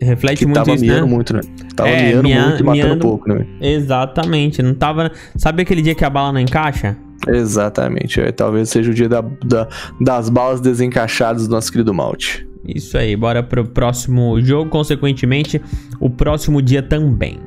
reflete 0.00 0.38
que 0.40 0.46
muito 0.46 0.56
tava 0.56 0.74
isso, 0.74 0.84
miando 0.84 1.06
né? 1.06 1.12
muito, 1.12 1.34
né? 1.34 1.40
Tava 1.74 1.88
é, 1.88 2.08
miando 2.08 2.22
mia, 2.22 2.42
muito 2.42 2.60
e 2.60 2.62
matando 2.62 2.86
miando, 2.86 3.00
pouco, 3.00 3.28
né? 3.28 3.46
Exatamente, 3.60 4.62
não 4.62 4.74
tava... 4.74 5.10
Sabe 5.36 5.62
aquele 5.62 5.82
dia 5.82 5.94
que 5.94 6.04
a 6.04 6.10
bala 6.10 6.32
não 6.32 6.40
encaixa? 6.40 6.96
Exatamente, 7.28 8.20
é, 8.20 8.30
talvez 8.32 8.68
seja 8.68 8.90
o 8.90 8.94
dia 8.94 9.08
da, 9.08 9.20
da, 9.44 9.68
das 10.00 10.28
balas 10.28 10.60
desencaixadas 10.60 11.48
do 11.48 11.54
nosso 11.54 11.72
querido 11.72 11.94
Malte. 11.94 12.46
Isso 12.66 12.96
aí, 12.96 13.14
bora 13.14 13.42
pro 13.42 13.64
próximo 13.64 14.40
jogo, 14.40 14.70
consequentemente, 14.70 15.60
o 16.00 16.08
próximo 16.08 16.62
dia 16.62 16.82
também. 16.82 17.38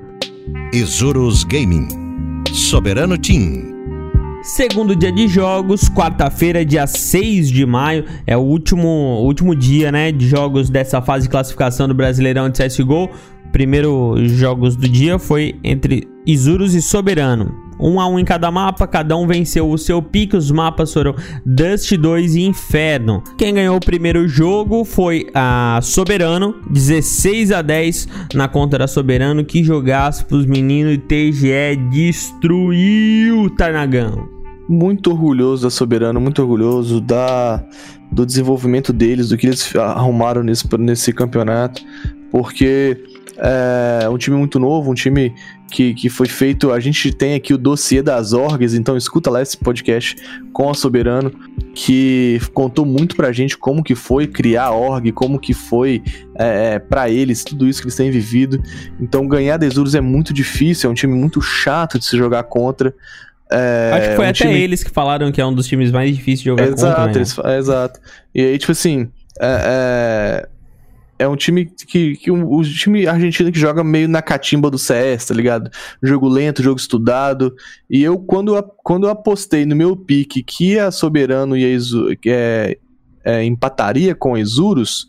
Isurus 0.73 1.43
Gaming, 1.43 1.87
Soberano 2.53 3.17
Team. 3.17 3.76
Segundo 4.47 4.95
dia 4.95 5.11
de 5.11 5.27
jogos, 5.27 5.89
quarta-feira, 5.89 6.63
dia 6.63 6.87
6 6.87 7.49
de 7.49 7.65
maio, 7.65 8.05
é 8.25 8.37
o 8.37 8.39
último, 8.39 8.87
último 9.21 9.53
dia, 9.53 9.91
né, 9.91 10.09
de 10.09 10.25
jogos 10.25 10.69
dessa 10.69 11.01
fase 11.01 11.25
de 11.25 11.29
classificação 11.29 11.85
do 11.85 11.93
Brasileirão 11.93 12.49
de 12.49 12.63
CSGO. 12.63 13.09
Primeiro 13.51 14.15
jogos 14.25 14.77
do 14.77 14.87
dia 14.87 15.19
foi 15.19 15.59
entre 15.65 16.07
Isurus 16.25 16.73
e 16.75 16.81
Soberano. 16.81 17.53
Um 17.77 17.99
a 17.99 18.07
um 18.07 18.17
em 18.17 18.23
cada 18.23 18.49
mapa, 18.49 18.87
cada 18.87 19.17
um 19.17 19.27
venceu 19.27 19.69
o 19.69 19.77
seu 19.77 20.01
pique. 20.01 20.37
Os 20.37 20.49
mapas 20.49 20.93
foram 20.93 21.13
Dust 21.45 21.91
2 21.91 22.35
e 22.35 22.45
Inferno. 22.45 23.21
Quem 23.37 23.53
ganhou 23.53 23.75
o 23.75 23.85
primeiro 23.85 24.29
jogo 24.29 24.85
foi 24.85 25.27
a 25.33 25.79
Soberano, 25.83 26.55
16 26.69 27.51
a 27.51 27.61
10 27.61 28.07
na 28.33 28.47
conta 28.47 28.77
da 28.77 28.87
Soberano. 28.87 29.43
Que 29.43 29.61
jogasse 29.61 30.23
pros 30.23 30.45
meninos 30.45 30.93
e 30.93 30.97
TGE 30.97 31.75
destruiu 31.91 33.41
o 33.41 33.49
Tarnagão 33.49 34.36
muito 34.67 35.11
orgulhoso 35.11 35.63
da 35.63 35.69
Soberano, 35.69 36.19
muito 36.19 36.41
orgulhoso 36.41 36.99
da, 36.99 37.63
do 38.11 38.25
desenvolvimento 38.25 38.91
deles, 38.91 39.29
do 39.29 39.37
que 39.37 39.47
eles 39.47 39.75
arrumaram 39.75 40.43
nesse, 40.43 40.67
nesse 40.77 41.13
campeonato, 41.13 41.83
porque 42.31 43.01
é 43.37 44.09
um 44.09 44.17
time 44.17 44.35
muito 44.35 44.59
novo, 44.59 44.91
um 44.91 44.95
time 44.95 45.33
que, 45.71 45.93
que 45.93 46.09
foi 46.09 46.27
feito. 46.27 46.71
A 46.71 46.79
gente 46.79 47.11
tem 47.11 47.35
aqui 47.35 47.53
o 47.53 47.57
dossiê 47.57 48.01
das 48.01 48.33
orgs, 48.33 48.73
então 48.73 48.97
escuta 48.97 49.29
lá 49.29 49.41
esse 49.41 49.55
podcast 49.57 50.15
com 50.51 50.69
a 50.69 50.73
Soberano, 50.73 51.31
que 51.75 52.39
contou 52.53 52.85
muito 52.85 53.15
pra 53.15 53.31
gente 53.31 53.57
como 53.57 53.83
que 53.83 53.93
foi 53.93 54.25
criar 54.25 54.65
a 54.65 54.71
org, 54.71 55.11
como 55.11 55.39
que 55.39 55.53
foi 55.53 56.01
é, 56.35 56.75
é 56.75 56.79
para 56.79 57.09
eles, 57.09 57.43
tudo 57.43 57.67
isso 57.67 57.79
que 57.79 57.87
eles 57.87 57.95
têm 57.95 58.09
vivido. 58.09 58.61
Então 58.99 59.27
ganhar 59.27 59.57
Desuros 59.57 59.93
é 59.93 60.01
muito 60.01 60.33
difícil, 60.33 60.89
é 60.89 60.91
um 60.91 60.95
time 60.95 61.13
muito 61.13 61.41
chato 61.41 61.99
de 61.99 62.05
se 62.05 62.17
jogar 62.17 62.43
contra. 62.43 62.93
É, 63.51 63.91
Acho 63.93 64.09
que 64.09 64.15
foi 64.15 64.25
um 64.25 64.29
até 64.29 64.33
time- 64.33 64.59
eles 64.61 64.83
que 64.83 64.89
falaram 64.91 65.31
que 65.31 65.39
é 65.39 65.45
um 65.45 65.53
dos 65.53 65.67
times 65.67 65.91
mais 65.91 66.09
difíceis 66.15 66.39
de 66.39 66.45
jogar 66.45 66.67
Exato, 66.67 66.95
contra, 66.95 67.05
né? 67.13 67.17
eles 67.19 67.37
é, 67.39 67.57
exato. 67.57 67.99
E 68.35 68.41
aí, 68.41 68.57
tipo 68.57 68.71
assim, 68.73 69.09
é, 69.39 70.45
é, 71.19 71.23
é 71.25 71.27
um 71.27 71.35
time 71.35 71.65
que, 71.65 72.15
que 72.17 72.29
um- 72.29 72.45
o 72.45 72.61
time 72.63 73.07
argentino 73.07 73.51
que 73.51 73.57
joga 73.59 73.83
meio 73.83 74.07
na 74.09 74.21
catimba 74.21 74.69
do 74.69 74.77
CS, 74.77 75.27
tá 75.27 75.33
ligado? 75.33 75.69
Jogo 76.03 76.27
lento, 76.27 76.61
jogo 76.61 76.79
estudado. 76.79 77.55
E 77.89 78.03
eu, 78.03 78.19
quando, 78.19 78.61
quando 78.83 79.07
eu 79.07 79.11
apostei 79.11 79.65
no 79.65 79.75
meu 79.75 79.95
pique 79.95 80.43
que 80.43 80.77
a 80.77 80.91
Soberano 80.91 81.55
e 81.55 81.63
a 81.63 81.69
Isu, 81.69 82.15
que 82.21 82.29
é, 82.29 82.77
é, 83.23 83.43
empataria 83.45 84.13
com 84.13 84.35
a 84.35 84.39
Isurus, 84.39 85.07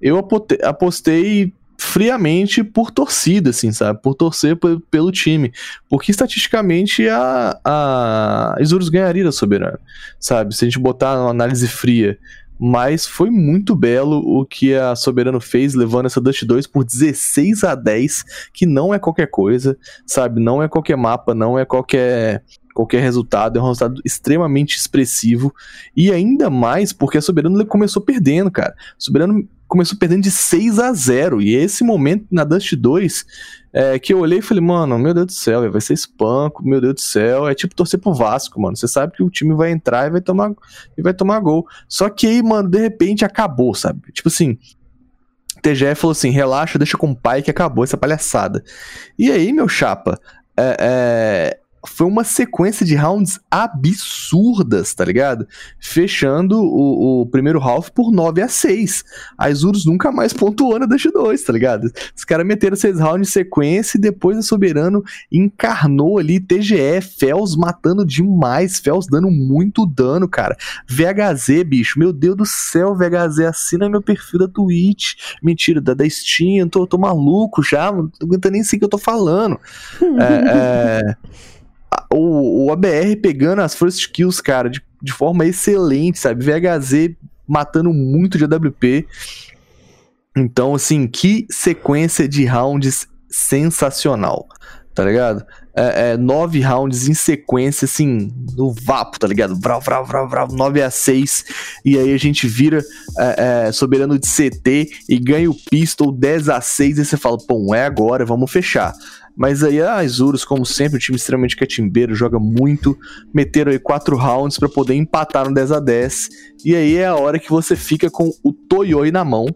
eu 0.00 0.18
apostei 0.62 1.52
friamente 1.78 2.64
por 2.64 2.90
torcida, 2.90 3.50
assim, 3.50 3.70
sabe? 3.70 4.02
Por 4.02 4.14
torcer 4.14 4.56
pe- 4.56 4.80
pelo 4.90 5.12
time. 5.12 5.52
Porque 5.88 6.10
estatisticamente 6.10 7.08
a, 7.08 7.58
a 7.64 8.56
Isurus 8.60 8.88
ganharia 8.88 9.22
da 9.24 9.30
Soberano, 9.32 9.78
sabe? 10.18 10.54
Se 10.54 10.64
a 10.64 10.68
gente 10.68 10.78
botar 10.78 11.18
uma 11.18 11.30
análise 11.30 11.68
fria. 11.68 12.18
Mas 12.60 13.06
foi 13.06 13.30
muito 13.30 13.76
belo 13.76 14.18
o 14.18 14.44
que 14.44 14.74
a 14.74 14.96
Soberano 14.96 15.40
fez, 15.40 15.74
levando 15.74 16.06
essa 16.06 16.20
Dust 16.20 16.42
2 16.42 16.66
por 16.66 16.84
16 16.84 17.62
a 17.62 17.76
10, 17.76 18.24
que 18.52 18.66
não 18.66 18.92
é 18.92 18.98
qualquer 18.98 19.28
coisa, 19.28 19.78
sabe? 20.04 20.40
Não 20.40 20.60
é 20.60 20.66
qualquer 20.68 20.96
mapa, 20.96 21.32
não 21.36 21.56
é 21.56 21.64
qualquer 21.64 22.42
qualquer 22.78 23.02
resultado, 23.02 23.58
é 23.58 23.60
um 23.60 23.66
resultado 23.66 24.00
extremamente 24.04 24.76
expressivo 24.76 25.52
e 25.96 26.12
ainda 26.12 26.48
mais 26.48 26.92
porque 26.92 27.18
a 27.18 27.20
Soberano 27.20 27.66
começou 27.66 28.00
perdendo, 28.00 28.52
cara. 28.52 28.70
A 28.70 28.94
Soberano 28.96 29.48
começou 29.66 29.98
perdendo 29.98 30.22
de 30.22 30.30
6 30.30 30.78
a 30.78 30.92
0 30.92 31.42
e 31.42 31.56
esse 31.56 31.82
momento 31.82 32.26
na 32.30 32.44
Dust 32.44 32.74
2 32.74 33.26
é, 33.72 33.98
que 33.98 34.14
eu 34.14 34.20
olhei 34.20 34.38
e 34.38 34.42
falei, 34.42 34.62
mano, 34.62 34.96
meu 34.96 35.12
Deus 35.12 35.26
do 35.26 35.32
céu, 35.32 35.68
vai 35.72 35.80
ser 35.80 35.94
espanco, 35.94 36.64
meu 36.64 36.80
Deus 36.80 36.94
do 36.94 37.00
céu, 37.00 37.48
é 37.48 37.54
tipo 37.54 37.74
torcer 37.74 37.98
pro 37.98 38.14
Vasco, 38.14 38.60
mano. 38.60 38.76
Você 38.76 38.86
sabe 38.86 39.12
que 39.12 39.24
o 39.24 39.28
time 39.28 39.56
vai 39.56 39.72
entrar 39.72 40.06
e 40.06 40.10
vai 40.10 40.20
tomar 40.20 40.52
e 40.96 41.02
vai 41.02 41.12
tomar 41.12 41.40
gol. 41.40 41.66
Só 41.88 42.08
que 42.08 42.28
aí, 42.28 42.40
mano, 42.44 42.68
de 42.68 42.78
repente 42.78 43.24
acabou, 43.24 43.74
sabe? 43.74 44.00
Tipo 44.12 44.28
assim, 44.28 44.56
TGE 45.60 45.96
falou 45.96 46.12
assim: 46.12 46.30
relaxa, 46.30 46.78
deixa 46.78 46.96
com 46.96 47.10
o 47.10 47.16
pai 47.16 47.42
que 47.42 47.50
acabou 47.50 47.82
essa 47.82 47.96
palhaçada. 47.96 48.62
E 49.18 49.32
aí, 49.32 49.52
meu 49.52 49.68
chapa, 49.68 50.18
é, 50.56 50.76
é, 50.80 51.58
foi 51.86 52.06
uma 52.06 52.24
sequência 52.24 52.84
de 52.84 52.94
rounds 52.94 53.38
absurdas, 53.50 54.94
tá 54.94 55.04
ligado? 55.04 55.46
Fechando 55.78 56.58
o, 56.58 57.22
o 57.22 57.26
primeiro 57.26 57.60
half 57.60 57.90
por 57.90 58.10
9 58.10 58.42
a 58.42 58.48
6. 58.48 59.04
A 59.36 59.50
Isurus 59.50 59.86
nunca 59.86 60.10
mais 60.10 60.32
pontuou 60.32 60.78
na 60.78 60.86
Dash 60.86 61.08
2, 61.12 61.42
tá 61.42 61.52
ligado? 61.52 61.90
Os 62.16 62.24
caras 62.24 62.46
meteram 62.46 62.76
seis 62.76 62.98
rounds 62.98 63.28
em 63.28 63.32
sequência 63.32 63.98
e 63.98 64.00
depois 64.00 64.36
a 64.36 64.42
Soberano 64.42 65.02
encarnou 65.30 66.18
ali 66.18 66.40
TGE, 66.40 67.00
Fels 67.00 67.56
matando 67.56 68.04
demais, 68.04 68.78
Fels 68.78 69.06
dando 69.06 69.30
muito 69.30 69.86
dano, 69.86 70.28
cara. 70.28 70.56
VHZ, 70.88 71.64
bicho, 71.64 71.98
meu 71.98 72.12
Deus 72.12 72.36
do 72.36 72.46
céu, 72.46 72.94
VHZ, 72.94 73.40
assina 73.40 73.88
meu 73.88 74.02
perfil 74.02 74.40
da 74.40 74.48
Twitch. 74.48 75.14
Mentira, 75.42 75.80
da, 75.80 75.94
da 75.94 76.08
Steam, 76.08 76.58
eu 76.58 76.68
tô, 76.68 76.86
tô 76.86 76.98
maluco 76.98 77.62
já, 77.62 77.92
não 77.92 78.08
tô 78.08 78.26
aguentando 78.26 78.52
nem 78.52 78.64
sei 78.64 78.76
o 78.76 78.80
que 78.80 78.84
eu 78.84 78.90
tô 78.90 78.98
falando. 78.98 79.58
é, 80.18 81.04
é, 81.04 81.16
o, 82.12 82.66
o 82.66 82.72
ABR 82.72 83.16
pegando 83.20 83.60
as 83.60 83.74
first 83.74 84.10
kills, 84.12 84.42
cara, 84.42 84.68
de, 84.68 84.82
de 85.02 85.12
forma 85.12 85.46
excelente, 85.46 86.18
sabe? 86.18 86.44
VHZ 86.44 87.14
matando 87.46 87.92
muito 87.92 88.38
de 88.38 88.44
AWP. 88.44 89.06
Então, 90.36 90.74
assim, 90.74 91.06
que 91.06 91.46
sequência 91.50 92.28
de 92.28 92.44
rounds 92.44 93.08
sensacional, 93.28 94.46
tá 94.94 95.04
ligado? 95.04 95.44
É, 95.74 96.10
é, 96.10 96.16
nove 96.16 96.60
rounds 96.60 97.08
em 97.08 97.14
sequência, 97.14 97.84
assim, 97.84 98.32
no 98.56 98.72
vapo, 98.72 99.18
tá 99.18 99.28
ligado? 99.28 99.54
Vrau, 99.54 99.80
vrau, 99.80 100.04
vrau, 100.04 100.28
vrau, 100.28 100.48
9 100.48 100.82
a 100.82 100.90
6. 100.90 101.44
E 101.84 101.96
aí 101.96 102.12
a 102.12 102.18
gente 102.18 102.48
vira 102.48 102.82
é, 103.16 103.66
é, 103.66 103.72
soberano 103.72 104.18
de 104.18 104.26
CT 104.26 104.90
e 105.08 105.18
ganha 105.18 105.48
o 105.48 105.54
pistol 105.54 106.10
10 106.10 106.48
a 106.48 106.60
6. 106.60 106.98
E 106.98 107.04
você 107.04 107.16
fala, 107.16 107.38
pô, 107.38 107.74
é 107.74 107.84
agora, 107.84 108.24
vamos 108.24 108.50
fechar. 108.50 108.92
Mas 109.38 109.62
aí 109.62 109.80
a 109.80 110.02
Isurus, 110.02 110.44
como 110.44 110.66
sempre, 110.66 110.96
um 110.96 110.98
time 110.98 111.16
extremamente 111.16 111.56
catimbeiro, 111.56 112.12
joga 112.12 112.40
muito. 112.40 112.98
Meteram 113.32 113.70
aí 113.70 113.78
quatro 113.78 114.16
rounds 114.16 114.58
pra 114.58 114.68
poder 114.68 114.94
empatar 114.94 115.46
no 115.46 115.54
10 115.54 115.70
a 115.70 115.78
10. 115.78 116.28
E 116.64 116.74
aí 116.74 116.96
é 116.96 117.06
a 117.06 117.14
hora 117.14 117.38
que 117.38 117.48
você 117.48 117.76
fica 117.76 118.10
com 118.10 118.32
o 118.42 118.52
Toyoi 118.52 119.12
na 119.12 119.24
mão. 119.24 119.46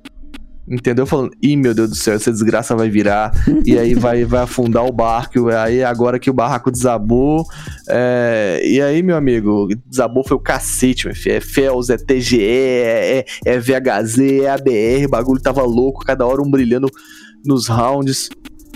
Entendeu? 0.68 1.04
Falando, 1.04 1.32
ih, 1.42 1.56
meu 1.56 1.74
Deus 1.74 1.90
do 1.90 1.96
céu, 1.96 2.14
essa 2.14 2.30
desgraça 2.30 2.76
vai 2.76 2.88
virar, 2.88 3.32
e 3.66 3.76
aí 3.76 3.94
vai, 3.94 4.24
vai 4.24 4.42
afundar 4.42 4.86
o 4.86 4.92
barco, 4.92 5.48
aí 5.48 5.82
agora 5.82 6.20
que 6.20 6.30
o 6.30 6.32
barraco 6.32 6.70
desabou, 6.70 7.44
é, 7.88 8.62
e 8.64 8.80
aí, 8.80 9.02
meu 9.02 9.16
amigo, 9.16 9.66
desabou 9.86 10.22
foi 10.24 10.36
o 10.36 10.40
cacete, 10.40 11.06
meu 11.06 11.16
filho, 11.16 11.34
é 11.34 11.40
Fels, 11.40 11.90
é 11.90 11.96
TGE, 11.96 12.40
é, 12.40 13.18
é, 13.18 13.24
é 13.44 13.58
VHZ, 13.58 14.18
é 14.20 14.48
ABR, 14.50 15.06
o 15.06 15.10
bagulho 15.10 15.42
tava 15.42 15.62
louco, 15.64 16.04
cada 16.04 16.24
hora 16.24 16.40
um 16.40 16.48
brilhando 16.48 16.88
nos 17.44 17.66
rounds, 17.66 18.28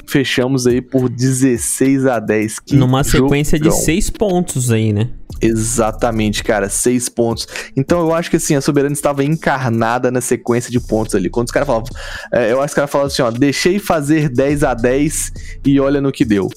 fechamos 0.07 0.66
aí 0.66 0.81
por 0.81 1.09
16 1.09 2.07
a 2.07 2.19
10. 2.19 2.59
Que 2.61 2.77
Numa 2.77 3.03
sequência 3.05 3.59
de 3.59 3.66
jogão. 3.66 3.81
seis 3.81 4.09
pontos 4.11 4.71
aí, 4.71 4.92
né? 4.92 5.11
Exatamente, 5.40 6.42
cara, 6.42 6.69
seis 6.69 7.09
pontos. 7.09 7.47
Então 7.77 8.01
eu 8.01 8.14
acho 8.14 8.31
que 8.31 8.37
assim, 8.37 8.55
a 8.55 8.61
Soberana 8.61 8.92
estava 8.95 9.23
encarnada 9.25 10.11
na 10.11 10.21
sequência 10.21 10.71
de 10.71 10.81
pontos 10.81 11.14
ali. 11.14 11.29
Quando 11.29 11.47
os 11.49 11.53
caras 11.53 11.66
falavam, 11.66 11.88
é, 12.33 12.53
eu 12.53 12.59
acho 12.61 12.69
que 12.69 12.73
os 12.73 12.75
caras 12.75 12.90
falavam 12.90 13.07
assim, 13.09 13.23
ó, 13.23 13.31
deixei 13.31 13.79
fazer 13.79 14.29
10 14.29 14.62
a 14.64 14.75
10 14.75 15.33
e 15.66 15.79
olha 15.81 16.01
no 16.01 16.11
que 16.12 16.25
deu, 16.25 16.49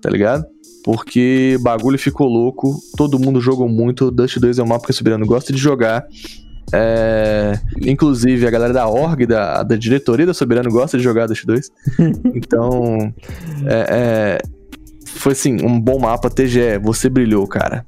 tá 0.00 0.10
ligado? 0.10 0.44
Porque 0.84 1.56
bagulho 1.62 1.98
ficou 1.98 2.26
louco, 2.28 2.78
todo 2.96 3.18
mundo 3.18 3.40
jogou 3.40 3.68
muito. 3.68 4.10
Dust 4.10 4.38
2 4.38 4.58
é 4.58 4.62
um 4.62 4.66
mapa 4.66 4.84
que 4.84 4.92
a 4.92 4.94
Soberano 4.94 5.24
gosta 5.24 5.52
de 5.52 5.58
jogar. 5.58 6.04
É, 6.72 7.58
inclusive, 7.80 8.46
a 8.46 8.50
galera 8.50 8.72
da 8.72 8.88
org, 8.88 9.26
da, 9.26 9.62
da 9.62 9.76
diretoria 9.76 10.26
da 10.26 10.34
Soberano 10.34 10.70
gosta 10.70 10.96
de 10.96 11.04
jogar 11.04 11.26
Dust 11.26 11.44
2. 11.46 11.70
então, 12.34 13.12
é, 13.66 13.86
é, 13.90 14.38
foi 15.06 15.32
assim, 15.32 15.56
um 15.64 15.80
bom 15.80 15.98
mapa. 15.98 16.30
TGE, 16.30 16.78
você 16.82 17.08
brilhou, 17.08 17.46
cara. 17.46 17.84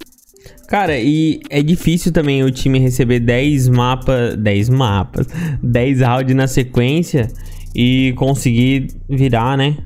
Cara, 0.68 0.98
e 0.98 1.40
é 1.48 1.62
difícil 1.62 2.12
também 2.12 2.42
o 2.42 2.50
time 2.50 2.78
receber 2.78 3.20
10 3.20 3.68
mapas. 3.68 4.36
10 4.36 4.68
mapas. 4.68 5.26
10 5.62 6.00
rounds 6.00 6.34
na 6.34 6.46
sequência 6.46 7.28
e 7.74 8.12
conseguir 8.16 8.88
virar, 9.08 9.56
né? 9.56 9.76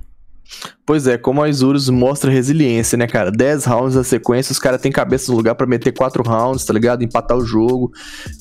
Pois 0.84 1.06
é, 1.06 1.16
como 1.16 1.40
a 1.42 1.48
Isurus 1.48 1.88
mostra 1.88 2.30
resiliência, 2.30 2.98
né, 2.98 3.06
cara? 3.06 3.30
10 3.30 3.64
rounds 3.64 3.94
na 3.94 4.02
sequência, 4.04 4.52
os 4.52 4.58
caras 4.58 4.80
têm 4.80 4.90
cabeça 4.90 5.30
no 5.30 5.36
lugar 5.38 5.54
pra 5.54 5.66
meter 5.66 5.92
4 5.92 6.22
rounds, 6.22 6.64
tá 6.64 6.72
ligado? 6.72 7.02
Empatar 7.04 7.36
o 7.36 7.44
jogo. 7.46 7.92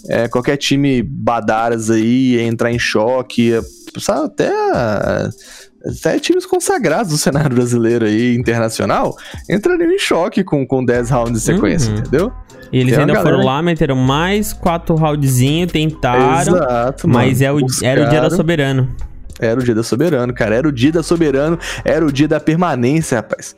É, 0.08 0.28
qualquer 0.28 0.58
time 0.58 1.04
badaras 1.04 1.90
aí 1.92 2.34
ia 2.36 2.44
entrar 2.44 2.72
em 2.72 2.80
choque, 2.80 3.50
ia, 3.50 3.62
sabe, 4.00 4.26
até, 4.26 4.52
até 5.86 6.20
times 6.20 6.46
consagrados 6.46 7.12
do 7.12 7.18
cenário 7.18 7.56
brasileiro 7.56 8.06
aí, 8.06 8.36
internacional, 8.36 9.16
entrariam 9.50 9.92
em 9.92 10.00
choque 10.00 10.44
com, 10.44 10.66
com 10.66 10.84
10 10.84 11.10
rounds 11.10 11.34
de 11.34 11.40
sequência, 11.42 11.92
Uhum. 11.92 12.00
entendeu? 12.00 12.32
E 12.72 12.80
eles 12.80 12.94
Tem 12.94 13.02
ainda 13.04 13.22
foram 13.22 13.44
lá, 13.44 13.62
meteram 13.64 13.96
mais 13.96 14.54
4 14.54 14.94
roundzinhos, 14.96 15.72
tentaram. 15.72 16.56
Exato, 16.56 17.08
Mas 17.08 17.42
é 17.42 17.52
o, 17.52 17.60
era 17.82 18.06
o 18.06 18.10
dia 18.10 18.22
da. 18.22 18.30
Soberano. 18.30 18.88
Era 19.40 19.60
o 19.60 19.64
dia 19.64 19.76
da 19.76 19.84
Soberano, 19.84 20.34
cara. 20.34 20.56
Era 20.56 20.68
o 20.68 20.72
dia 20.72 20.92
da 20.92 21.04
Soberano, 21.04 21.58
era 21.84 22.06
o 22.06 22.12
dia 22.12 22.28
da 22.28 22.40
permanência, 22.40 23.18
rapaz. 23.18 23.56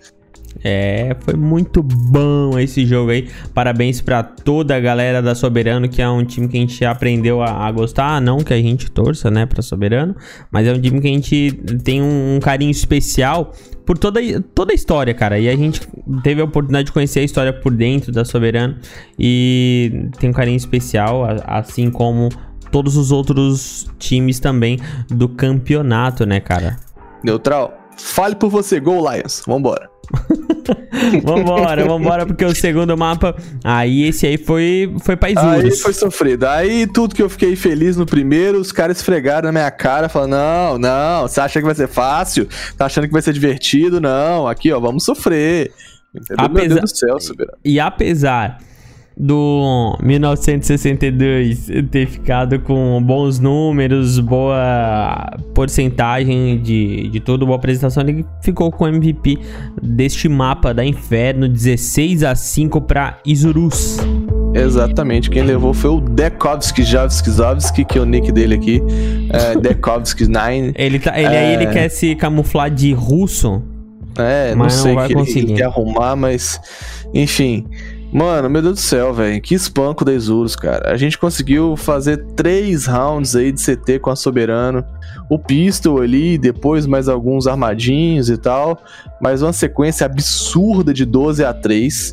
É, 0.63 1.15
foi 1.22 1.34
muito 1.36 1.82
bom 1.82 2.58
esse 2.60 2.86
jogo 2.86 3.12
aí. 3.12 3.30
Parabéns 3.54 4.02
pra 4.02 4.22
toda 4.22 4.76
a 4.76 4.80
galera 4.80 5.22
da 5.22 5.34
Soberano, 5.34 5.88
que 5.88 6.02
é 6.02 6.10
um 6.10 6.24
time 6.24 6.48
que 6.48 6.58
a 6.58 6.60
gente 6.60 6.86
aprendeu 6.86 7.41
a, 7.41 7.67
a 7.67 7.72
gostar. 7.72 8.22
Não 8.22 8.39
que 8.39 8.54
a 8.54 8.62
gente 8.62 8.91
torça, 8.91 9.32
né, 9.32 9.46
pra 9.46 9.62
Soberano, 9.62 10.15
mas 10.52 10.67
é 10.67 10.74
um 10.74 10.80
time 10.80 11.00
que 11.00 11.08
a 11.08 11.12
gente 11.12 11.52
tem 11.84 12.02
um, 12.02 12.36
um 12.36 12.39
carinho 12.39 12.72
especial 12.72 13.54
por 13.86 13.98
toda, 13.98 14.20
toda 14.54 14.74
a 14.74 14.76
história, 14.76 15.13
cara. 15.13 15.39
E 15.39 15.50
a 15.50 15.56
gente 15.56 15.82
teve 16.24 16.41
a 16.41 16.46
oportunidade 16.46 16.88
de 16.88 16.91
conhecer 16.91 17.22
a 17.22 17.24
história 17.24 17.54
por 17.54 17.74
dentro 17.74 18.12
da 18.12 18.24
Soberano 18.24 18.78
e 19.17 20.10
tem 20.20 20.30
um 20.30 20.34
carinho 20.34 20.58
especial, 20.58 21.26
assim 21.46 21.89
como 21.89 22.30
todos 22.72 22.98
os 22.98 23.12
outros 23.12 23.88
times 24.00 24.40
também 24.40 24.80
do 25.10 25.28
campeonato, 25.28 26.26
né, 26.26 26.40
cara? 26.40 26.78
Neutral, 27.24 27.78
fale 27.98 28.36
por 28.36 28.50
você, 28.50 28.80
Go 28.80 29.10
Lions. 29.10 29.44
Vambora. 29.46 29.90
Vambora, 31.24 31.86
vambora, 31.86 32.26
porque 32.26 32.44
o 32.44 32.54
segundo 32.54 32.96
mapa. 32.98 33.36
Aí 33.64 34.04
esse 34.04 34.28
aí 34.28 34.38
foi, 34.38 34.94
foi 35.02 35.16
pra 35.16 35.30
Aí 35.30 35.72
foi 35.72 35.94
sofrido. 35.94 36.46
Aí 36.46 36.86
tudo 36.86 37.16
que 37.16 37.22
eu 37.22 37.30
fiquei 37.30 37.56
feliz 37.56 37.98
no 37.98 38.06
primeiro, 38.06 38.60
os 38.60 38.72
caras 38.72 38.98
esfregaram 38.98 39.48
na 39.48 39.52
minha 39.52 39.72
cara, 39.72 40.10
falando: 40.10 40.32
não, 40.32 40.78
não, 40.78 41.22
você 41.24 41.40
acha 41.40 41.60
que 41.60 41.66
vai 41.66 41.76
ser 41.76 41.88
fácil? 41.88 42.48
Tá 42.78 42.86
achando 42.86 43.08
que 43.08 43.14
vai 43.14 43.22
ser 43.22 43.34
divertido? 43.34 44.00
Não, 44.02 44.48
aqui 44.48 44.72
ó, 44.72 44.80
vamos 44.80 45.04
sofrer. 45.04 45.72
Entendeu? 46.14 46.50
Meu 46.50 46.62
Apesar- 46.64 46.76
Deus 46.80 46.92
do 46.92 46.98
céu, 46.98 47.20
Soberano. 47.20 47.58
E 47.64 47.80
apesar 47.80 48.60
do 49.17 49.97
1962 50.02 51.67
ter 51.91 52.08
ficado 52.08 52.60
com 52.60 53.02
bons 53.04 53.39
números, 53.39 54.19
boa 54.19 55.38
porcentagem 55.54 56.60
de, 56.62 57.10
de 57.10 57.19
toda 57.19 57.45
boa 57.45 57.58
apresentação, 57.58 58.04
ele 58.04 58.26
ficou 58.41 58.71
com 58.71 58.86
o 58.86 58.88
MVP 58.88 59.38
deste 59.82 60.28
mapa 60.30 60.74
da 60.74 60.84
Inferno, 60.86 61.47
16 61.47 62.24
a 62.24 62.36
5 62.36 62.82
para 62.82 63.19
Isurus. 63.26 63.97
Exatamente, 64.54 65.30
quem 65.30 65.43
levou 65.43 65.74
foi 65.74 65.91
o 65.91 66.02
Dekovski 66.02 66.84
Javskizovski, 66.84 67.86
que 67.86 67.97
é 67.97 68.02
o 68.02 68.06
nick 68.06 68.32
dele 68.32 68.56
aqui, 68.56 68.82
é, 69.30 69.56
Dekovski 69.60 70.28
9. 70.28 70.74
Ele, 70.76 71.00
tá, 71.00 71.17
ele 71.17 71.28
É. 71.34 71.39
aí 71.39 71.54
ele 71.54 71.67
quer 71.67 71.89
se 71.89 72.15
camuflar 72.15 72.69
de 72.69 72.91
russo. 72.93 73.62
É, 74.17 74.54
Mas 74.54 74.76
não 74.76 74.84
sei 74.84 74.93
o 74.93 75.08
que 75.08 75.13
conseguir. 75.13 75.39
ele 75.39 75.54
quer 75.54 75.63
arrumar, 75.67 76.17
mas. 76.17 76.60
Enfim. 77.13 77.65
Mano, 78.12 78.50
meu 78.50 78.62
Deus 78.62 78.76
do 78.76 78.80
céu, 78.82 79.13
velho. 79.13 79.41
Que 79.41 79.56
espanco 79.56 80.04
da 80.04 80.12
Isurus, 80.12 80.56
cara. 80.56 80.91
A 80.91 80.97
gente 80.97 81.17
conseguiu 81.17 81.78
fazer 81.78 82.17
três 82.36 82.86
rounds 82.86 83.36
aí 83.38 83.54
de 83.54 83.62
CT 83.63 84.00
com 84.00 84.10
a 84.10 84.15
Soberano. 84.17 84.84
O 85.30 85.39
Pistol 85.39 86.02
ali, 86.02 86.38
depois 86.38 86.86
mais 86.86 87.08
alguns 87.08 87.47
armadinhos 87.47 88.30
e 88.30 88.38
tal. 88.38 88.84
Mas 89.21 89.41
uma 89.41 89.54
sequência 89.54 90.06
absurda 90.06 90.93
de 90.93 91.06
12 91.06 91.45
a 91.45 91.54
3. 91.54 92.12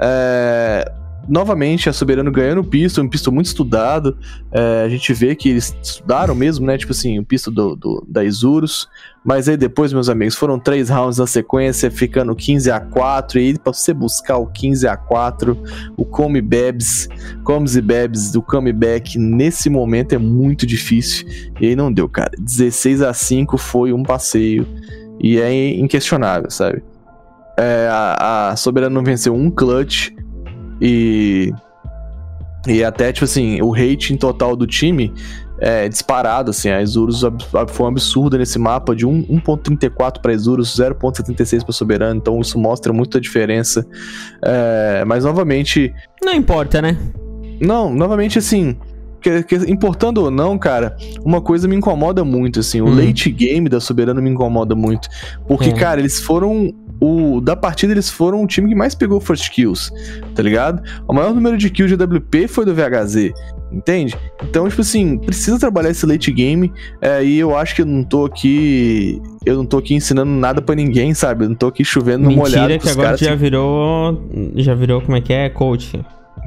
É, 0.00 0.92
Novamente, 1.28 1.88
a 1.88 1.92
Soberano 1.92 2.32
ganhando 2.32 2.62
o 2.62 2.64
Pistol, 2.64 3.04
um 3.04 3.08
Pistol 3.08 3.32
muito 3.34 3.46
estudado. 3.46 4.16
É, 4.50 4.84
a 4.84 4.88
gente 4.88 5.12
vê 5.12 5.34
que 5.34 5.50
eles 5.50 5.76
estudaram 5.82 6.34
mesmo, 6.34 6.64
né? 6.66 6.78
Tipo 6.78 6.92
assim, 6.92 7.18
o 7.18 7.24
Pistol 7.24 7.52
do, 7.52 7.76
do- 7.76 8.06
da 8.08 8.24
Isurus. 8.24 8.88
Mas 9.24 9.46
aí 9.48 9.56
depois, 9.56 9.92
meus 9.92 10.08
amigos, 10.08 10.34
foram 10.36 10.58
três 10.58 10.88
rounds 10.88 11.18
na 11.18 11.26
sequência, 11.26 11.90
ficando 11.90 12.34
15 12.34 12.70
a 12.70 12.80
4 12.80 13.38
E 13.38 13.42
aí, 13.48 13.58
pra 13.58 13.72
você 13.72 13.92
buscar 13.92 14.38
o 14.38 14.46
15 14.46 14.88
a 14.88 14.96
4 14.96 15.56
o 15.96 16.04
Come 16.04 16.40
Bebs, 16.40 17.08
Comes 17.44 17.76
e 17.76 17.82
Bebs 17.82 18.30
do 18.32 18.40
comeback, 18.40 19.18
nesse 19.18 19.68
momento 19.68 20.14
é 20.14 20.18
muito 20.18 20.66
difícil. 20.66 21.26
E 21.60 21.66
aí 21.66 21.76
não 21.76 21.92
deu, 21.92 22.08
cara. 22.08 22.30
16 22.38 23.02
a 23.02 23.12
5 23.12 23.58
foi 23.58 23.92
um 23.92 24.02
passeio. 24.02 24.66
E 25.20 25.38
é 25.38 25.76
inquestionável, 25.78 26.50
sabe? 26.50 26.82
É, 27.58 27.88
a, 27.90 28.50
a 28.50 28.56
Soberano 28.56 29.02
venceu 29.02 29.34
um 29.34 29.50
clutch. 29.50 30.10
E. 30.80 31.52
E 32.66 32.84
até, 32.84 33.12
tipo 33.12 33.24
assim, 33.24 33.62
o 33.62 33.70
rating 33.70 34.16
total 34.16 34.54
do 34.56 34.66
time 34.66 35.12
é 35.60 35.88
disparado, 35.88 36.50
assim. 36.50 36.68
A 36.68 36.82
Isurus 36.82 37.22
foi 37.68 37.86
um 37.86 37.88
absurdo 37.88 38.36
nesse 38.36 38.58
mapa 38.58 38.94
de 38.94 39.06
um- 39.06 39.22
1.34 39.28 40.20
para 40.20 40.32
Isurus, 40.34 40.76
0.76 40.76 41.62
para 41.64 41.72
Soberano. 41.72 42.18
Então 42.18 42.38
isso 42.40 42.58
mostra 42.58 42.92
muita 42.92 43.20
diferença. 43.20 43.86
É, 44.44 45.04
mas 45.06 45.24
novamente, 45.24 45.94
Não 46.22 46.34
importa, 46.34 46.82
né? 46.82 46.98
não, 47.60 47.94
novamente 47.94 48.38
assim. 48.38 48.76
Que- 49.20 49.42
que- 49.42 49.70
importando 49.70 50.22
ou 50.22 50.30
não, 50.30 50.56
cara, 50.58 50.96
uma 51.24 51.40
coisa 51.40 51.66
me 51.68 51.76
incomoda 51.76 52.24
muito, 52.24 52.60
assim. 52.60 52.80
O 52.80 52.86
Hum. 52.86 52.94
late 53.06 53.30
game 53.30 53.68
da 53.68 53.80
Soberano 53.80 54.20
me 54.22 54.30
incomoda 54.30 54.74
muito. 54.74 55.08
Porque, 55.46 55.70
É. 55.70 55.72
cara, 55.72 56.00
eles 56.00 56.20
foram. 56.20 56.72
O, 57.00 57.40
da 57.40 57.54
partida, 57.54 57.92
eles 57.92 58.10
foram 58.10 58.42
o 58.42 58.46
time 58.48 58.68
que 58.68 58.74
mais 58.74 58.92
pegou 58.92 59.20
first 59.20 59.50
kills, 59.52 59.88
tá 60.34 60.42
ligado? 60.42 60.82
O 61.06 61.12
maior 61.14 61.32
número 61.32 61.56
de 61.56 61.70
kills 61.70 61.94
de 61.96 62.02
WP 62.02 62.48
foi 62.48 62.64
do 62.64 62.74
VHZ, 62.74 63.32
entende? 63.70 64.16
Então, 64.42 64.68
tipo 64.68 64.80
assim, 64.80 65.16
precisa 65.16 65.60
trabalhar 65.60 65.90
esse 65.90 66.04
late 66.04 66.32
game. 66.32 66.72
é, 67.00 67.22
e 67.22 67.38
eu 67.38 67.56
acho 67.56 67.76
que 67.76 67.82
eu 67.82 67.86
não 67.86 68.02
tô 68.02 68.24
aqui. 68.24 69.22
Eu 69.46 69.54
não 69.58 69.64
tô 69.64 69.78
aqui 69.78 69.94
ensinando 69.94 70.32
nada 70.32 70.60
pra 70.60 70.74
ninguém, 70.74 71.14
sabe? 71.14 71.44
Eu 71.44 71.50
não 71.50 71.54
tô 71.56 71.68
aqui 71.68 71.84
chovendo 71.84 72.24
no 72.24 72.32
molhado. 72.34 72.62
Mentira 72.68 72.78
que 72.80 72.88
agora 72.88 73.04
caras 73.10 73.20
já 73.20 73.34
virou. 73.36 74.28
Já 74.56 74.74
virou, 74.74 75.00
como 75.00 75.16
é 75.16 75.20
que 75.20 75.32
é? 75.32 75.48
Coach. 75.50 76.00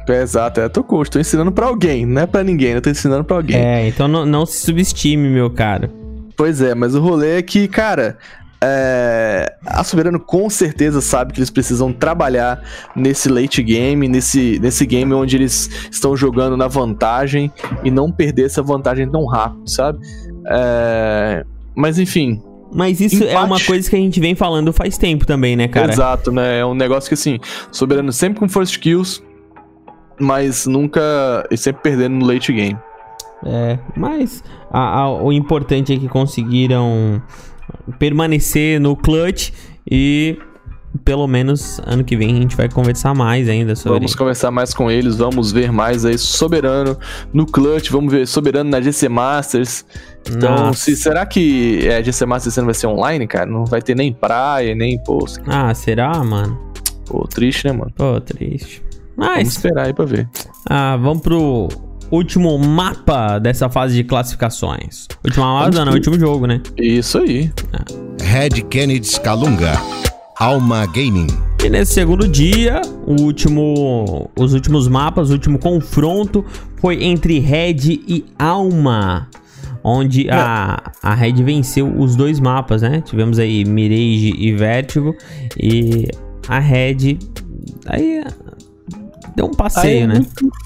É, 0.07 0.21
exato, 0.21 0.59
é, 0.59 0.69
tô 0.69 0.83
coach, 0.83 1.09
tô 1.11 1.19
ensinando 1.19 1.51
pra 1.51 1.67
alguém, 1.67 2.05
não 2.05 2.21
é 2.21 2.25
pra 2.25 2.43
ninguém, 2.43 2.71
eu 2.71 2.81
tô 2.81 2.89
ensinando 2.89 3.23
pra 3.23 3.37
alguém. 3.37 3.55
É, 3.57 3.87
então 3.87 4.07
não, 4.07 4.25
não 4.25 4.45
se 4.45 4.59
subestime, 4.65 5.29
meu 5.29 5.49
cara. 5.49 5.91
Pois 6.35 6.61
é, 6.61 6.73
mas 6.73 6.95
o 6.95 6.99
rolê 7.01 7.37
é 7.37 7.41
que, 7.41 7.67
cara, 7.67 8.17
é, 8.63 9.53
a 9.65 9.83
Soberano 9.83 10.19
com 10.19 10.49
certeza 10.49 11.01
sabe 11.01 11.33
que 11.33 11.39
eles 11.39 11.49
precisam 11.49 11.91
trabalhar 11.91 12.61
nesse 12.95 13.27
late 13.29 13.63
game, 13.63 14.07
nesse, 14.07 14.59
nesse 14.59 14.85
game 14.85 15.13
onde 15.13 15.35
eles 15.35 15.69
estão 15.91 16.15
jogando 16.15 16.55
na 16.55 16.67
vantagem 16.67 17.51
e 17.83 17.89
não 17.89 18.11
perder 18.11 18.45
essa 18.45 18.61
vantagem 18.61 19.09
tão 19.09 19.25
rápido, 19.25 19.67
sabe? 19.69 19.99
É, 20.47 21.43
mas 21.75 21.97
enfim, 21.99 22.41
Mas 22.73 23.01
isso 23.01 23.23
é 23.23 23.31
Empate. 23.31 23.45
uma 23.45 23.59
coisa 23.59 23.89
que 23.89 23.95
a 23.95 23.99
gente 23.99 24.19
vem 24.19 24.33
falando 24.35 24.71
faz 24.71 24.97
tempo 24.97 25.25
também, 25.25 25.55
né, 25.55 25.67
cara? 25.67 25.91
exato, 25.91 26.31
né? 26.31 26.59
É 26.59 26.65
um 26.65 26.73
negócio 26.73 27.09
que 27.09 27.15
assim, 27.15 27.39
Soberano 27.71 28.11
sempre 28.13 28.39
com 28.39 28.47
first 28.47 28.79
kills, 28.79 29.21
mas 30.21 30.65
nunca. 30.65 31.01
e 31.51 31.57
sempre 31.57 31.81
perdendo 31.81 32.15
no 32.15 32.25
late 32.25 32.53
game. 32.53 32.77
É, 33.45 33.79
mas 33.97 34.43
a- 34.71 34.99
a- 35.01 35.11
o 35.23 35.31
importante 35.33 35.93
é 35.93 35.97
que 35.97 36.07
conseguiram 36.07 37.21
permanecer 37.97 38.79
no 38.79 38.95
clutch 38.95 39.51
e 39.89 40.37
pelo 41.05 41.25
menos 41.25 41.79
ano 41.85 42.03
que 42.03 42.17
vem 42.17 42.35
a 42.37 42.41
gente 42.41 42.55
vai 42.55 42.67
conversar 42.69 43.13
mais 43.15 43.47
ainda 43.47 43.75
sobre 43.75 43.97
Vamos 43.97 44.13
conversar 44.13 44.51
mais 44.51 44.73
com 44.73 44.91
eles, 44.91 45.15
vamos 45.15 45.51
ver 45.51 45.71
mais 45.71 46.03
aí 46.05 46.17
Soberano 46.17 46.97
no 47.33 47.45
clutch, 47.45 47.89
vamos 47.89 48.11
ver 48.13 48.27
Soberano 48.27 48.69
na 48.69 48.81
GC 48.81 49.07
Masters. 49.09 49.85
Então, 50.29 50.53
Nossa. 50.67 50.79
se, 50.79 50.95
será 50.97 51.25
que 51.25 51.79
é, 51.87 51.95
a 51.97 52.01
GC 52.01 52.25
Masters 52.25 52.57
ano 52.57 52.65
vai 52.65 52.73
ser 52.75 52.87
online, 52.87 53.25
cara? 53.25 53.45
Não 53.45 53.65
vai 53.65 53.81
ter 53.81 53.95
nem 53.95 54.11
praia, 54.13 54.75
nem 54.75 54.99
post. 55.01 55.39
Ah, 55.47 55.73
será, 55.73 56.13
mano? 56.23 56.59
Pô, 57.07 57.25
triste, 57.27 57.65
né, 57.67 57.71
mano? 57.73 57.91
Pô, 57.95 58.19
triste. 58.21 58.83
Vamos 59.17 59.35
Mas, 59.35 59.47
esperar 59.49 59.87
aí 59.87 59.93
pra 59.93 60.05
ver. 60.05 60.27
ah, 60.69 60.97
vamos 60.97 61.21
pro 61.21 61.67
último 62.09 62.57
mapa 62.57 63.39
dessa 63.39 63.69
fase 63.69 63.95
de 63.95 64.03
classificações. 64.03 65.07
Última 65.23 65.45
mapa, 65.53 65.71
Vamos 65.71 65.85
não, 65.85 65.93
último 65.93 66.19
jogo, 66.19 66.45
né? 66.47 66.61
Isso 66.77 67.17
aí. 67.19 67.51
Red 68.21 68.61
Kennedy 68.69 69.07
Scalunga. 69.07 69.73
Alma 70.37 70.85
Gaming. 70.87 71.27
E 71.63 71.69
nesse 71.69 71.93
segundo 71.93 72.27
dia, 72.27 72.81
o 73.05 73.21
último, 73.21 74.31
os 74.35 74.53
últimos 74.53 74.87
mapas, 74.87 75.29
o 75.29 75.33
último 75.33 75.59
confronto 75.59 76.43
foi 76.77 77.03
entre 77.03 77.37
Red 77.37 78.01
e 78.07 78.25
Alma. 78.39 79.27
Onde 79.83 80.27
a, 80.31 80.91
a 81.03 81.13
Red 81.13 81.33
venceu 81.43 81.87
os 81.95 82.15
dois 82.15 82.39
mapas, 82.39 82.81
né? 82.81 83.01
Tivemos 83.01 83.37
aí 83.37 83.63
Mirage 83.65 84.33
e 84.35 84.51
Vertigo. 84.53 85.15
E 85.59 86.07
a 86.47 86.57
Red. 86.59 87.19
Aí. 87.85 88.23
Deu 89.35 89.45
um 89.45 89.51
passeio, 89.51 90.01
Aí, 90.01 90.07
né? 90.07 90.25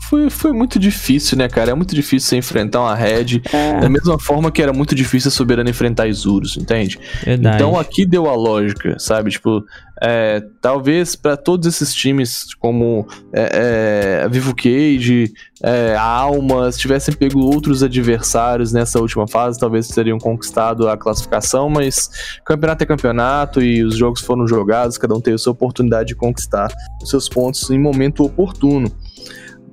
foi, 0.09 0.29
foi 0.29 0.51
muito 0.51 0.79
difícil, 0.79 1.37
né, 1.37 1.47
cara? 1.47 1.71
É 1.71 1.73
muito 1.73 1.93
difícil 1.93 2.29
você 2.29 2.37
enfrentar 2.37 2.81
uma 2.81 2.95
Red. 2.95 3.41
É. 3.51 3.79
Da 3.79 3.89
mesma 3.89 4.17
forma 4.17 4.51
que 4.51 4.61
era 4.61 4.73
muito 4.73 4.95
difícil 4.95 5.29
a 5.29 5.31
Soberana 5.31 5.69
enfrentar 5.69 6.07
Isurus, 6.07 6.57
entende? 6.57 6.99
Verdade. 7.23 7.55
Então 7.55 7.77
aqui 7.77 8.05
deu 8.05 8.27
a 8.27 8.35
lógica, 8.35 8.97
sabe? 8.97 9.29
Tipo, 9.29 9.63
é, 10.01 10.43
talvez 10.61 11.15
para 11.15 11.37
todos 11.37 11.67
esses 11.67 11.93
times, 11.93 12.53
como 12.55 13.07
é, 13.31 14.19
é, 14.19 14.23
a 14.23 14.27
Vivo 14.27 14.53
Cage, 14.53 15.33
é, 15.63 15.95
a 15.95 16.03
Alma, 16.03 16.71
se 16.71 16.79
tivessem 16.79 17.13
pego 17.13 17.39
outros 17.39 17.81
adversários 17.81 18.73
nessa 18.73 18.99
última 18.99 19.27
fase, 19.27 19.59
talvez 19.59 19.87
teriam 19.87 20.17
conquistado 20.17 20.89
a 20.89 20.97
classificação, 20.97 21.69
mas 21.69 22.09
campeonato 22.45 22.83
é 22.83 22.87
campeonato 22.87 23.61
e 23.61 23.83
os 23.83 23.95
jogos 23.97 24.21
foram 24.21 24.47
jogados, 24.47 24.97
cada 24.97 25.15
um 25.15 25.21
teve 25.21 25.35
a 25.35 25.39
sua 25.39 25.53
oportunidade 25.53 26.09
de 26.09 26.15
conquistar 26.15 26.71
os 27.01 27.09
seus 27.09 27.29
pontos 27.29 27.69
em 27.69 27.79
momento 27.79 28.25
oportuno. 28.25 28.91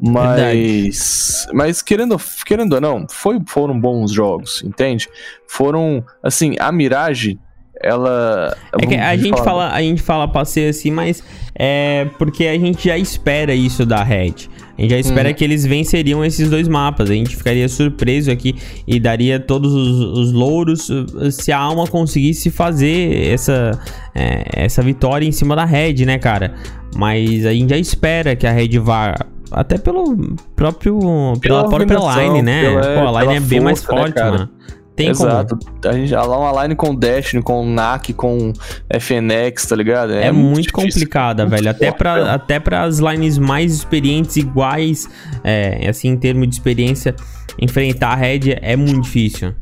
Mas, 0.05 1.47
mas 1.53 1.81
querendo, 1.81 2.21
querendo 2.45 2.73
ou 2.73 2.81
não, 2.81 3.07
foi, 3.09 3.41
foram 3.47 3.79
bons 3.79 4.11
jogos, 4.11 4.61
entende? 4.65 5.09
Foram, 5.47 6.05
assim, 6.21 6.57
a 6.59 6.73
Mirage, 6.73 7.39
ela. 7.83 8.57
É 8.81 8.87
que 8.87 8.95
a 8.95 9.17
gente, 9.17 9.43
fala, 9.43 9.73
a 9.73 9.81
gente 9.83 10.03
fala 10.03 10.29
passeio 10.29 10.71
assim, 10.71 10.91
mas 10.91 11.23
é 11.55 12.07
porque 12.19 12.47
a 12.47 12.59
gente 12.59 12.89
já 12.89 12.97
espera 12.97 13.55
isso 13.55 13.85
da 13.85 14.03
Red. 14.03 14.35
A 14.79 14.81
gente 14.81 14.91
já 14.91 14.99
espera 14.99 15.29
Uhum. 15.29 15.35
que 15.35 15.45
eles 15.45 15.67
venceriam 15.67 16.25
esses 16.25 16.49
dois 16.49 16.67
mapas. 16.67 17.11
A 17.11 17.15
gente 17.15 17.37
ficaria 17.37 17.69
surpreso 17.69 18.31
aqui 18.31 18.55
e 18.87 18.99
daria 18.99 19.39
todos 19.39 19.73
os, 19.73 20.19
os 20.19 20.33
louros 20.33 20.89
uh, 20.89 21.31
se 21.31 21.53
a 21.53 21.59
Alma 21.59 21.87
conseguisse 21.87 22.51
fazer 22.51 23.29
essa, 23.29 23.79
é, 24.15 24.65
essa 24.65 24.81
vitória 24.83 25.27
em 25.27 25.33
cima 25.33 25.55
da 25.55 25.65
Red, 25.67 26.07
né, 26.07 26.19
cara? 26.19 26.55
Mas 26.97 27.45
a 27.47 27.53
gente 27.53 27.71
já 27.71 27.77
espera 27.79 28.35
que 28.35 28.47
a 28.47 28.51
Red 28.53 28.79
vá. 28.79 29.15
Até 29.51 29.77
pelo 29.77 30.17
próprio. 30.57 30.99
Pela, 31.39 31.69
Pela 31.69 31.69
própria 31.69 32.23
line, 32.25 32.41
né? 32.43 32.63
pela- 32.63 32.81
Pô, 33.11 33.17
a 33.17 33.23
line 33.23 33.37
é 33.37 33.41
bem 33.41 33.61
mais 33.61 33.85
força, 33.85 33.95
né, 33.95 34.01
forte, 34.01 34.15
cara? 34.15 34.31
mano. 34.31 34.51
Tem 34.95 35.09
Exato. 35.09 35.59
A 35.87 35.93
gente 35.93 36.13
lá 36.13 36.39
uma 36.39 36.63
line 36.63 36.75
com 36.75 36.95
Destiny, 36.95 37.43
com 37.43 37.65
NAC, 37.67 38.13
com 38.13 38.53
FNX, 38.91 39.67
tá 39.67 39.75
ligado? 39.75 40.13
É, 40.13 40.31
muito, 40.31 40.63
difícil. 40.63 40.73
complicada, 40.73 41.45
Muito 41.45 41.57
velho. 41.57 41.71
Até 41.71 41.87
forte, 41.87 41.99
pra, 41.99 42.15
velho. 42.15 42.31
até 42.31 42.61
para 42.61 42.83
as 42.83 42.99
lines 42.99 43.39
mais 43.39 43.73
experientes, 43.73 44.37
iguais, 44.37 45.09
é, 45.43 45.89
assim, 45.89 46.09
em 46.09 46.17
termos 46.17 46.47
de 46.49 46.55
experiência, 46.55 47.15
enfrentar 47.59 48.11
a 48.11 48.15
Red 48.15 48.59
é 48.61 48.77
muito 48.77 49.01
difícil. 49.01 49.55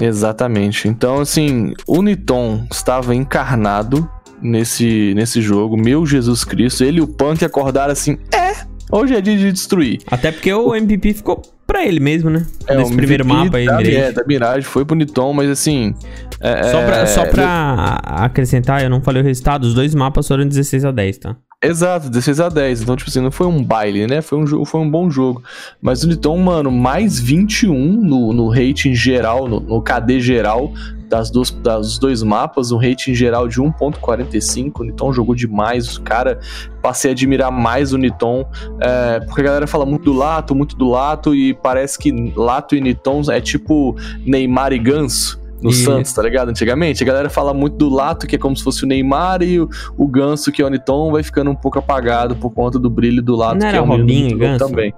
Exatamente. 0.00 0.88
Então, 0.88 1.20
assim, 1.20 1.72
o 1.86 2.02
Niton 2.02 2.66
estava 2.70 3.14
encarnado 3.14 4.08
nesse, 4.42 5.12
nesse 5.14 5.40
jogo. 5.40 5.76
Meu 5.76 6.04
Jesus 6.04 6.44
Cristo. 6.44 6.84
Ele 6.84 6.98
e 6.98 7.00
o 7.00 7.06
Punk 7.06 7.44
acordaram 7.44 7.92
assim. 7.92 8.18
É. 8.32 8.66
Hoje 8.90 9.14
é 9.14 9.20
dia 9.20 9.36
de 9.36 9.52
destruir. 9.52 10.00
Até 10.06 10.32
porque 10.32 10.52
o 10.52 10.74
MVP 10.74 11.14
ficou 11.14 11.42
pra 11.68 11.84
ele 11.86 12.00
mesmo, 12.00 12.28
né? 12.30 12.44
É, 12.66 12.76
Nesse 12.76 12.96
primeiro 12.96 13.24
mapa 13.24 13.58
aí, 13.58 13.66
da, 13.66 13.76
Mirage. 13.76 13.96
é, 13.96 14.10
da 14.10 14.24
Mirage 14.26 14.66
foi 14.66 14.82
bonitão, 14.84 15.32
mas 15.32 15.48
assim. 15.50 15.94
é, 16.40 16.62
Só 16.64 16.82
pra, 16.84 16.96
é, 16.96 17.06
só 17.06 17.26
pra 17.26 18.00
acrescentar, 18.02 18.82
eu 18.82 18.90
não 18.90 19.00
falei 19.02 19.22
o 19.22 19.24
resultado, 19.24 19.64
os 19.64 19.74
dois 19.74 19.94
mapas 19.94 20.26
foram 20.26 20.46
16 20.48 20.84
a 20.86 20.90
10, 20.90 21.18
tá? 21.18 21.36
Exato, 21.62 22.08
16 22.08 22.38
a 22.40 22.48
10. 22.48 22.82
Então, 22.82 22.94
tipo 22.96 23.10
assim, 23.10 23.20
não 23.20 23.30
foi 23.32 23.46
um 23.46 23.62
baile, 23.62 24.06
né? 24.06 24.22
Foi 24.22 24.38
um, 24.38 24.44
jo- 24.44 24.64
foi 24.64 24.80
um 24.80 24.88
bom 24.88 25.10
jogo. 25.10 25.42
Mas 25.82 26.04
o 26.04 26.08
Niton, 26.08 26.36
mano, 26.38 26.70
mais 26.70 27.18
21 27.18 27.74
no, 28.00 28.32
no 28.32 28.48
rating 28.48 28.94
geral, 28.94 29.48
no, 29.48 29.58
no 29.60 29.82
KD 29.82 30.20
geral 30.20 30.72
das 31.08 31.30
duas, 31.30 31.50
das 31.50 31.98
dois 31.98 32.22
mapas, 32.22 32.70
um 32.70 32.76
rating 32.76 33.14
geral 33.14 33.48
de 33.48 33.60
1.45. 33.60 34.80
O 34.80 34.84
Niton 34.84 35.12
jogou 35.12 35.34
demais. 35.34 35.96
O 35.96 36.02
cara, 36.02 36.38
passei 36.82 37.10
a 37.10 37.12
admirar 37.12 37.50
mais 37.50 37.92
o 37.92 37.98
Niton. 37.98 38.44
é, 38.80 39.20
porque 39.20 39.40
a 39.40 39.44
galera 39.44 39.66
fala 39.66 39.86
muito 39.86 40.04
do 40.04 40.12
Lato, 40.12 40.54
muito 40.54 40.76
do 40.76 40.88
Lato, 40.88 41.34
e 41.34 41.54
parece 41.54 41.98
que 41.98 42.12
Lato 42.36 42.76
e 42.76 42.80
Niton 42.80 43.22
é 43.30 43.40
tipo 43.40 43.96
Neymar 44.24 44.72
e 44.72 44.78
Ganso. 44.78 45.40
No 45.60 45.70
Isso. 45.70 45.86
Santos, 45.86 46.12
tá 46.12 46.22
ligado? 46.22 46.50
Antigamente, 46.50 47.02
a 47.02 47.06
galera 47.06 47.28
fala 47.28 47.52
muito 47.52 47.76
do 47.76 47.88
Lato, 47.88 48.28
que 48.28 48.36
é 48.36 48.38
como 48.38 48.56
se 48.56 48.62
fosse 48.62 48.84
o 48.84 48.86
Neymar, 48.86 49.42
e 49.42 49.58
o, 49.58 49.68
o 49.96 50.06
Ganso, 50.06 50.52
que 50.52 50.62
é 50.62 50.64
o 50.64 50.68
Niton, 50.68 51.10
vai 51.10 51.22
ficando 51.24 51.50
um 51.50 51.54
pouco 51.54 51.80
apagado 51.80 52.36
por 52.36 52.50
conta 52.50 52.78
do 52.78 52.88
brilho 52.88 53.20
do 53.20 53.34
Lato, 53.34 53.54
Não 53.54 53.60
que 53.62 53.66
era 53.66 53.78
é 53.78 53.80
menino 53.80 53.98
Robinho 53.98 54.30
e 54.30 54.38
Ganso? 54.38 54.58
também. 54.68 54.94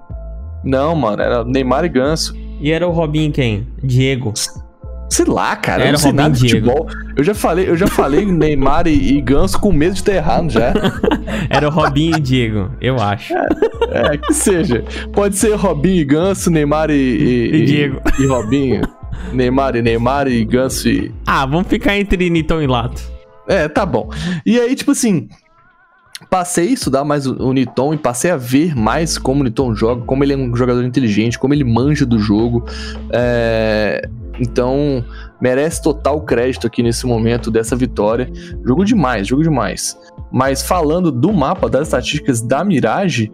Não, 0.63 0.93
mano, 0.95 1.19
era 1.19 1.43
Neymar 1.43 1.85
e 1.85 1.89
Ganso. 1.89 2.35
E 2.59 2.69
era 2.71 2.87
o 2.87 2.91
Robinho 2.91 3.31
quem? 3.31 3.65
Diego. 3.81 4.33
Sei 5.11 5.25
lá, 5.25 5.57
cara, 5.57 5.81
eu 5.81 5.87
Era 5.87 5.91
não 5.91 5.99
sei 5.99 6.13
nada 6.13 6.33
de 6.33 6.39
futebol. 6.39 6.87
Eu 7.17 7.21
já 7.21 7.35
falei, 7.35 7.67
eu 7.67 7.75
já 7.75 7.85
falei 7.85 8.25
Neymar 8.25 8.87
e, 8.87 9.17
e 9.17 9.19
Ganso 9.19 9.59
com 9.59 9.69
medo 9.69 9.93
de 9.93 10.01
ter 10.01 10.15
errado 10.15 10.49
já. 10.49 10.73
Era 11.51 11.67
o 11.67 11.69
Robinho 11.69 12.15
e 12.15 12.21
Diego, 12.21 12.71
eu 12.79 12.97
acho. 12.97 13.33
É, 13.91 14.17
que 14.17 14.33
seja. 14.33 14.85
Pode 15.11 15.35
ser 15.35 15.53
Robinho 15.55 15.99
e 15.99 16.05
Ganso, 16.05 16.49
Neymar 16.49 16.89
e, 16.89 16.93
e, 16.93 17.55
E 17.55 17.65
Diego. 17.65 18.01
E 18.17 18.25
Robinho. 18.25 18.83
Neymar 19.33 19.75
e 19.75 19.81
Neymar 19.81 20.29
e 20.29 20.45
Ganso 20.45 20.87
e. 20.87 21.13
Ah, 21.27 21.45
vamos 21.45 21.67
ficar 21.67 21.97
entre 21.97 22.29
Niton 22.29 22.61
e 22.61 22.67
Lato. 22.67 23.01
É, 23.49 23.67
tá 23.67 23.85
bom. 23.85 24.09
E 24.45 24.57
aí, 24.57 24.73
tipo 24.75 24.91
assim, 24.91 25.27
passei 26.29 26.69
a 26.69 26.71
estudar 26.71 27.03
mais 27.03 27.27
o, 27.27 27.35
o 27.35 27.51
Niton 27.51 27.93
e 27.93 27.97
passei 27.97 28.31
a 28.31 28.37
ver 28.37 28.73
mais 28.77 29.17
como 29.17 29.41
o 29.41 29.43
Niton 29.43 29.75
joga, 29.75 30.03
como 30.05 30.23
ele 30.23 30.31
é 30.31 30.37
um 30.37 30.55
jogador 30.55 30.85
inteligente, 30.85 31.37
como 31.37 31.53
ele 31.53 31.65
manja 31.65 32.05
do 32.05 32.17
jogo. 32.17 32.65
É, 33.11 34.07
Então, 34.41 35.05
merece 35.39 35.83
total 35.83 36.19
crédito 36.21 36.65
aqui 36.65 36.81
nesse 36.81 37.05
momento 37.05 37.51
dessa 37.51 37.75
vitória. 37.75 38.27
Jogo 38.65 38.83
demais, 38.83 39.27
jogo 39.27 39.43
demais. 39.43 39.95
Mas 40.31 40.63
falando 40.63 41.11
do 41.11 41.31
mapa, 41.31 41.69
das 41.69 41.87
estatísticas 41.87 42.41
da 42.41 42.63
Mirage, 42.63 43.31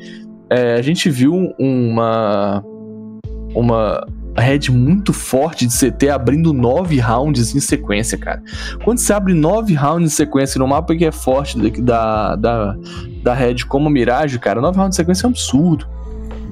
é, 0.50 0.74
a 0.74 0.82
gente 0.82 1.10
viu 1.10 1.54
uma. 1.58 2.64
Uma 3.56 4.06
head 4.38 4.72
muito 4.72 5.14
forte 5.14 5.66
de 5.66 5.74
CT 5.74 6.10
abrindo 6.10 6.54
nove 6.54 7.00
rounds 7.00 7.56
em 7.56 7.60
sequência, 7.60 8.18
cara. 8.20 8.44
Quando 8.84 9.00
você 9.00 9.12
abre 9.14 9.34
nove 9.34 9.74
rounds 9.74 10.12
em 10.12 10.16
sequência 10.16 10.60
no 10.60 10.68
mapa 10.68 10.96
que 10.96 11.06
é 11.06 11.12
forte 11.12 11.58
da, 11.82 12.36
da, 12.36 12.76
da 13.24 13.34
Red 13.34 13.66
como 13.68 13.90
Mirage, 13.90 14.38
cara, 14.38 14.62
nove 14.62 14.78
rounds 14.78 14.96
em 14.96 15.02
sequência 15.02 15.26
é 15.26 15.28
um 15.28 15.32
absurdo. 15.32 15.88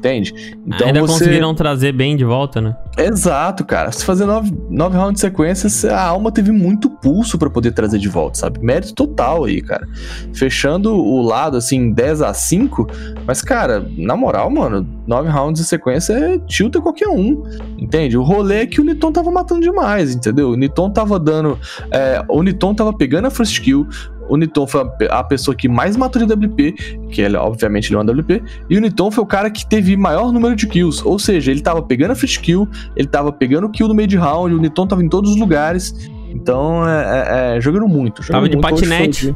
Entende? 0.05 0.55
Então 0.67 0.87
Ainda 0.87 0.99
você. 1.01 1.13
conseguiram 1.13 1.55
trazer 1.55 1.91
bem 1.91 2.15
de 2.15 2.23
volta, 2.23 2.61
né? 2.61 2.75
Exato, 2.97 3.65
cara. 3.65 3.91
Se 3.91 4.05
fazer 4.05 4.25
nove, 4.25 4.53
nove 4.69 4.95
rounds 4.95 5.15
de 5.15 5.21
sequência, 5.21 5.95
a 5.95 6.01
alma 6.01 6.31
teve 6.31 6.51
muito 6.51 6.89
pulso 6.89 7.37
pra 7.39 7.49
poder 7.49 7.71
trazer 7.71 7.97
de 7.97 8.07
volta, 8.07 8.37
sabe? 8.37 8.59
Mérito 8.63 8.93
total 8.93 9.45
aí, 9.45 9.61
cara. 9.61 9.87
Fechando 10.33 10.93
o 10.93 11.21
lado, 11.21 11.57
assim, 11.57 11.91
10 11.91 12.21
a 12.21 12.33
5 12.33 12.87
Mas, 13.25 13.41
cara, 13.41 13.85
na 13.97 14.15
moral, 14.15 14.49
mano, 14.49 14.87
nove 15.07 15.27
rounds 15.29 15.61
de 15.61 15.67
sequência 15.67 16.13
é 16.13 16.37
tilta 16.39 16.79
qualquer 16.79 17.07
um. 17.07 17.43
Entende? 17.77 18.17
O 18.17 18.21
rolê 18.23 18.61
é 18.61 18.65
que 18.65 18.79
o 18.79 18.83
Niton 18.83 19.11
tava 19.11 19.31
matando 19.31 19.61
demais, 19.61 20.13
entendeu? 20.13 20.51
O 20.51 20.55
Niton 20.55 20.89
tava 20.91 21.19
dando. 21.19 21.57
é, 21.91 22.23
o 22.29 22.43
Niton 22.43 22.73
tava 22.75 22.93
pegando 22.93 23.25
a 23.25 23.31
first 23.31 23.59
kill. 23.61 23.87
O 24.29 24.37
Niton 24.37 24.65
foi 24.67 24.81
a 24.81 24.85
pe- 24.85 25.07
a 25.09 25.23
pessoa 25.23 25.55
que 25.55 25.67
mais 25.67 25.95
matou 25.95 26.25
de 26.25 26.33
WP, 26.33 26.71
que 27.11 27.21
ele, 27.21 27.37
obviamente, 27.37 27.89
ele 27.89 27.97
é 27.97 27.99
um 27.99 28.05
WP, 28.19 28.43
e 28.69 28.77
o 28.77 28.81
Niton 28.81 29.11
foi 29.11 29.23
o 29.23 29.27
cara 29.27 29.49
que 29.49 29.65
teve 29.65 29.95
maior 29.95 30.31
número 30.31 30.55
de 30.55 30.67
kills. 30.67 31.01
Ou 31.05 31.17
seja, 31.19 31.51
ele 31.51 31.61
tava 31.61 31.81
pegando 31.81 32.11
a 32.11 32.15
first 32.15 32.39
kill, 32.41 32.67
ele 32.95 33.07
tava 33.07 33.31
pegando 33.31 33.69
kill 33.69 33.87
no 33.87 33.93
meio 33.93 34.07
de 34.07 34.17
round, 34.17 34.53
o 34.55 34.59
Niton 34.59 34.87
tava 34.87 35.03
em 35.03 35.09
todos 35.09 35.31
os 35.31 35.37
lugares. 35.37 35.93
Então, 36.31 36.87
é, 36.87 37.53
é, 37.53 37.57
é, 37.57 37.61
jogando 37.61 37.87
muito. 37.87 38.21
jogando 38.21 38.33
Tava 38.41 38.49
de 38.49 38.55
muito. 38.57 38.67
O 38.67 38.69
patinete. 38.71 39.35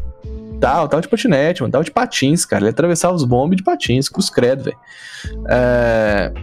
Tava, 0.60 0.88
tava 0.90 1.02
de 1.02 1.08
patinete, 1.08 1.62
mano. 1.62 1.72
Tava 1.72 1.84
de 1.86 1.92
patins, 1.92 2.44
cara. 2.46 2.64
Ele 2.64 2.70
atravessava 2.72 3.16
os 3.16 3.24
bombes 3.24 3.56
de 3.56 3.64
patins, 3.64 4.10
com 4.10 4.20
os 4.20 4.30
credo, 4.30 4.64
velho. 4.66 4.78
É, 5.48 6.34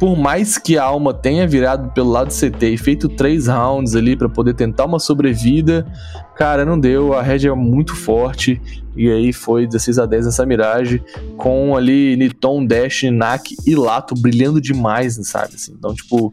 Por 0.00 0.16
mais 0.16 0.56
que 0.56 0.78
a 0.78 0.84
alma 0.84 1.12
tenha 1.12 1.46
virado 1.46 1.92
pelo 1.92 2.10
lado 2.10 2.28
do 2.28 2.34
CT 2.34 2.70
e 2.70 2.78
feito 2.78 3.06
três 3.06 3.48
rounds 3.48 3.94
ali 3.94 4.16
pra 4.16 4.30
poder 4.30 4.54
tentar 4.54 4.86
uma 4.86 4.98
sobrevida, 4.98 5.86
cara, 6.34 6.64
não 6.64 6.80
deu. 6.80 7.12
A 7.12 7.20
Red 7.20 7.46
é 7.46 7.54
muito 7.54 7.94
forte. 7.94 8.58
E 8.96 9.10
aí 9.10 9.30
foi 9.30 9.66
16 9.66 9.98
a 9.98 10.06
10 10.06 10.24
nessa 10.24 10.46
miragem, 10.46 11.04
com 11.36 11.76
ali 11.76 12.16
Niton, 12.16 12.64
Dash, 12.64 13.02
Nak 13.12 13.54
e 13.66 13.74
Lato 13.74 14.14
brilhando 14.14 14.58
demais, 14.58 15.20
sabe? 15.28 15.54
Assim, 15.54 15.74
então, 15.78 15.92
tipo. 15.94 16.32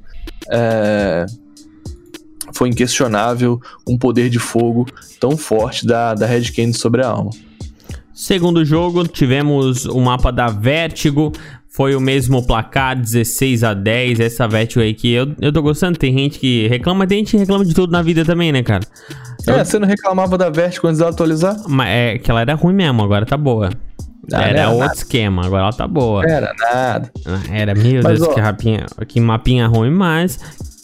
é, 0.49 1.25
Foi 2.53 2.69
inquestionável 2.69 3.59
um 3.85 3.97
poder 3.97 4.29
de 4.29 4.39
fogo 4.39 4.85
tão 5.19 5.35
forte 5.35 5.85
da, 5.85 6.13
da 6.13 6.25
Red 6.25 6.53
Candy 6.53 6.77
sobre 6.77 7.03
a 7.03 7.09
alma. 7.09 7.31
Segundo 8.13 8.65
jogo, 8.65 9.07
tivemos 9.07 9.85
o 9.85 9.99
mapa 9.99 10.31
da 10.31 10.47
Vertigo. 10.47 11.31
Foi 11.77 11.95
o 11.95 12.01
mesmo 12.01 12.41
placar, 12.41 12.99
16 12.99 13.63
a 13.63 13.75
10. 13.75 14.19
Essa 14.19 14.47
Vertigo 14.47 14.81
aí 14.81 14.95
que 14.95 15.13
eu, 15.13 15.27
eu 15.39 15.53
tô 15.53 15.61
gostando. 15.61 15.95
Tem 15.95 16.11
gente 16.11 16.39
que 16.39 16.67
reclama, 16.67 17.05
tem 17.05 17.19
gente 17.19 17.31
que 17.31 17.37
reclama 17.37 17.63
de 17.63 17.71
tudo 17.75 17.91
na 17.91 18.01
vida 18.01 18.25
também, 18.25 18.51
né, 18.51 18.63
cara? 18.63 18.83
É, 19.45 19.63
você 19.63 19.77
não 19.77 19.87
reclamava 19.87 20.39
da 20.39 20.49
Vertigo 20.49 20.87
antes 20.87 20.97
dela 20.97 21.11
atualizar? 21.11 21.55
Mas 21.67 21.87
é 21.87 22.17
que 22.17 22.31
ela 22.31 22.41
era 22.41 22.55
ruim 22.55 22.73
mesmo, 22.73 23.03
agora 23.03 23.27
tá 23.27 23.37
boa. 23.37 23.69
Ah, 24.33 24.41
era 24.41 24.59
era 24.59 24.69
outro 24.69 24.85
nada. 24.87 24.95
esquema, 24.95 25.45
agora 25.45 25.63
ela 25.65 25.71
tá 25.73 25.87
boa. 25.87 26.25
Era 26.25 26.51
nada. 26.57 27.11
Era, 27.51 27.75
meu 27.75 28.01
Mas, 28.03 28.17
Deus, 28.19 28.27
ó. 28.27 28.33
que, 28.33 28.39
rapinha, 28.39 28.85
que 29.07 29.21
mapinha 29.21 29.67
ruim, 29.67 29.91
mas 29.91 30.39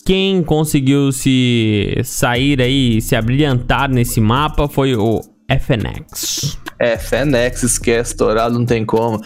quem 0.06 0.44
conseguiu 0.44 1.12
se 1.12 2.02
sair 2.04 2.62
aí, 2.62 3.02
se 3.02 3.16
abrilhantar 3.16 3.90
nesse 3.90 4.22
mapa 4.22 4.68
foi 4.68 4.96
o 4.96 5.22
FNX. 5.60 6.58
É, 6.80 6.98
Fenex, 6.98 7.64
esquece, 7.64 8.16
Dourado 8.18 8.58
não 8.60 8.66
tem 8.66 8.84
como. 8.86 9.22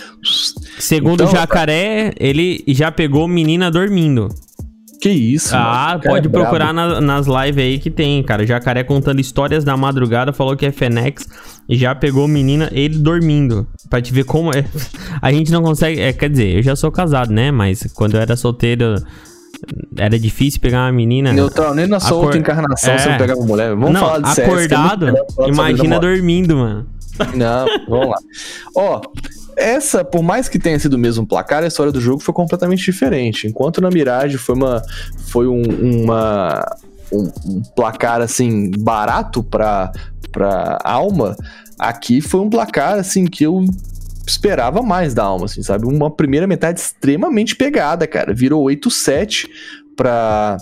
Segundo 0.79 1.23
Então, 1.23 1.27
o 1.27 1.31
Jacaré, 1.31 2.13
ele 2.19 2.63
já 2.67 2.91
pegou 2.91 3.27
menina 3.27 3.71
dormindo. 3.71 4.29
Que 5.01 5.09
isso, 5.09 5.55
ah, 5.55 5.89
mano. 5.91 6.01
Pode 6.03 6.27
é 6.27 6.31
procurar 6.31 6.73
na- 6.73 6.99
nas 6.99 7.27
lives 7.27 7.63
aí 7.63 7.79
que 7.79 7.89
tem, 7.91 8.21
cara. 8.23 8.45
Jacaré 8.47 8.83
contando 8.83 9.19
histórias 9.21 9.63
da 9.63 9.77
madrugada, 9.77 10.33
falou 10.33 10.55
que 10.55 10.65
é 10.65 10.69
FNX 10.71 11.27
e 11.69 11.75
já 11.77 11.93
pegou 11.93 12.27
menina 12.27 12.67
ele 12.71 12.97
dormindo. 12.97 13.67
Pra 13.91 14.01
te 14.01 14.11
ver 14.11 14.23
como 14.25 14.49
é. 14.51 14.65
A 15.21 15.31
gente 15.31 15.51
não 15.51 15.61
consegue. 15.61 16.01
É, 16.01 16.11
quer 16.13 16.29
dizer, 16.31 16.57
eu 16.57 16.63
já 16.63 16.75
sou 16.75 16.91
casado, 16.91 17.31
né? 17.31 17.51
Mas 17.51 17.83
quando 17.93 18.15
eu 18.15 18.21
era 18.21 18.35
solteiro, 18.35 18.95
era 19.97 20.17
difícil 20.19 20.59
pegar 20.59 20.85
uma 20.85 20.91
menina. 20.91 21.33
Neutral, 21.33 21.73
nem 21.73 21.87
na 21.87 21.99
sua 21.99 22.09
Acor- 22.09 22.23
outra 22.25 22.39
encarnação 22.39 22.93
É. 22.93 22.97
você 22.97 23.09
não 23.09 23.17
pegava 23.17 23.41
mulher. 23.41 23.69
Vamos 23.69 23.91
não, 23.91 24.01
falar 24.01 24.33
de 24.33 24.41
é 24.41 24.45
acordado, 24.45 25.13
imagina 25.47 25.99
dormindo, 25.99 26.57
mano. 26.57 26.87
Não, 27.35 27.65
vamos 27.87 28.09
lá. 28.09 28.17
Ó, 28.75 29.01
essa, 29.55 30.05
por 30.05 30.21
mais 30.21 30.47
que 30.47 30.59
tenha 30.59 30.77
sido 30.77 30.93
o 30.93 30.99
mesmo 30.99 31.25
placar, 31.25 31.63
a 31.63 31.67
história 31.67 31.91
do 31.91 31.99
jogo 31.99 32.21
foi 32.21 32.33
completamente 32.33 32.83
diferente. 32.85 33.47
Enquanto 33.47 33.81
na 33.81 33.89
Mirage 33.89 34.37
foi 34.37 34.55
uma. 34.55 34.81
Foi 35.29 35.47
um, 35.47 35.63
uma. 36.05 36.63
Um, 37.11 37.31
um 37.45 37.61
placar 37.75 38.21
assim 38.21 38.69
barato 38.79 39.41
pra, 39.41 39.91
pra 40.31 40.77
alma, 40.83 41.35
aqui 41.79 42.19
foi 42.19 42.41
um 42.41 42.49
placar 42.49 42.99
assim 42.99 43.25
que 43.25 43.45
eu 43.45 43.63
esperava 44.27 44.81
mais 44.81 45.13
da 45.13 45.23
alma, 45.23 45.45
assim, 45.45 45.63
sabe? 45.63 45.85
Uma 45.85 46.11
primeira 46.11 46.45
metade 46.45 46.79
extremamente 46.79 47.55
pegada, 47.55 48.05
cara. 48.05 48.33
Virou 48.33 48.65
8-7 48.65 49.47
pra, 49.95 50.57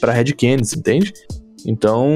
pra 0.00 0.12
Red 0.12 0.32
Canids, 0.34 0.72
entende? 0.74 1.12
Então. 1.66 2.14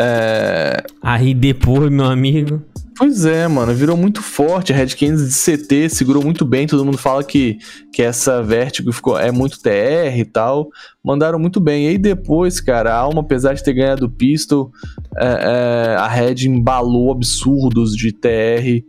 É, 0.00 0.82
Aí 1.00 1.34
depois, 1.34 1.90
meu 1.90 2.06
amigo. 2.06 2.62
Pois 2.96 3.24
é, 3.24 3.48
mano, 3.48 3.74
virou 3.74 3.96
muito 3.96 4.22
forte. 4.22 4.72
A 4.72 4.76
Red 4.76 4.94
Canids 4.96 5.28
de 5.28 5.34
CT 5.34 5.88
segurou 5.88 6.22
muito 6.22 6.44
bem. 6.44 6.64
Todo 6.64 6.84
mundo 6.84 6.96
fala 6.96 7.24
que, 7.24 7.58
que 7.92 8.00
essa 8.00 8.40
Vertigo 8.40 8.92
ficou, 8.92 9.18
é 9.18 9.32
muito 9.32 9.60
TR 9.60 10.16
e 10.16 10.24
tal. 10.24 10.68
Mandaram 11.02 11.38
muito 11.38 11.60
bem. 11.60 11.86
E 11.86 11.88
aí 11.88 11.98
depois, 11.98 12.60
cara, 12.60 12.94
a 12.94 12.98
Alma, 12.98 13.20
apesar 13.20 13.54
de 13.54 13.64
ter 13.64 13.72
ganhado 13.72 14.06
o 14.06 14.10
Pistol, 14.10 14.70
é, 15.16 15.26
é, 15.26 15.96
a 15.96 16.06
Red 16.06 16.46
embalou 16.46 17.10
absurdos 17.10 17.96
de 17.96 18.12
TR 18.12 18.84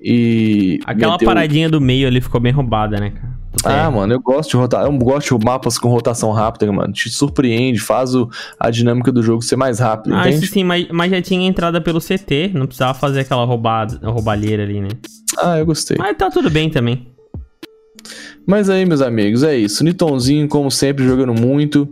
e. 0.00 0.80
Aquela 0.84 1.12
meteu- 1.12 1.26
paradinha 1.28 1.68
do 1.68 1.80
meio 1.80 2.06
ali 2.08 2.20
ficou 2.20 2.40
bem 2.40 2.52
roubada, 2.52 2.98
né, 2.98 3.10
cara? 3.10 3.40
Ah, 3.64 3.90
mano, 3.90 4.12
eu 4.12 4.20
gosto 4.20 4.50
de 4.50 4.56
rotar. 4.56 4.84
Eu 4.86 4.92
gosto 4.96 5.36
de 5.36 5.44
mapas 5.44 5.76
com 5.76 5.88
rotação 5.88 6.30
rápida, 6.30 6.70
mano. 6.72 6.92
Te 6.92 7.10
surpreende, 7.10 7.80
faz 7.80 8.14
o, 8.14 8.28
a 8.58 8.70
dinâmica 8.70 9.10
do 9.10 9.22
jogo 9.22 9.42
ser 9.42 9.56
mais 9.56 9.80
rápida, 9.80 10.16
Ah, 10.16 10.28
entende? 10.28 10.44
isso 10.44 10.54
sim, 10.54 10.62
mas, 10.62 10.86
mas 10.92 11.10
já 11.10 11.20
tinha 11.20 11.46
entrada 11.48 11.80
pelo 11.80 12.00
CT, 12.00 12.52
não 12.54 12.66
precisava 12.66 12.94
fazer 12.94 13.20
aquela 13.20 13.44
roubada, 13.44 13.98
roubalheira 14.08 14.62
ali, 14.62 14.80
né? 14.80 14.88
Ah, 15.36 15.58
eu 15.58 15.66
gostei. 15.66 15.96
Mas 15.98 16.16
tá 16.16 16.30
tudo 16.30 16.48
bem 16.48 16.70
também. 16.70 17.08
Mas 18.46 18.70
aí, 18.70 18.86
meus 18.86 19.00
amigos, 19.02 19.42
é 19.42 19.56
isso. 19.56 19.84
Nitonzinho, 19.84 20.48
como 20.48 20.70
sempre, 20.70 21.04
jogando 21.04 21.34
muito. 21.34 21.88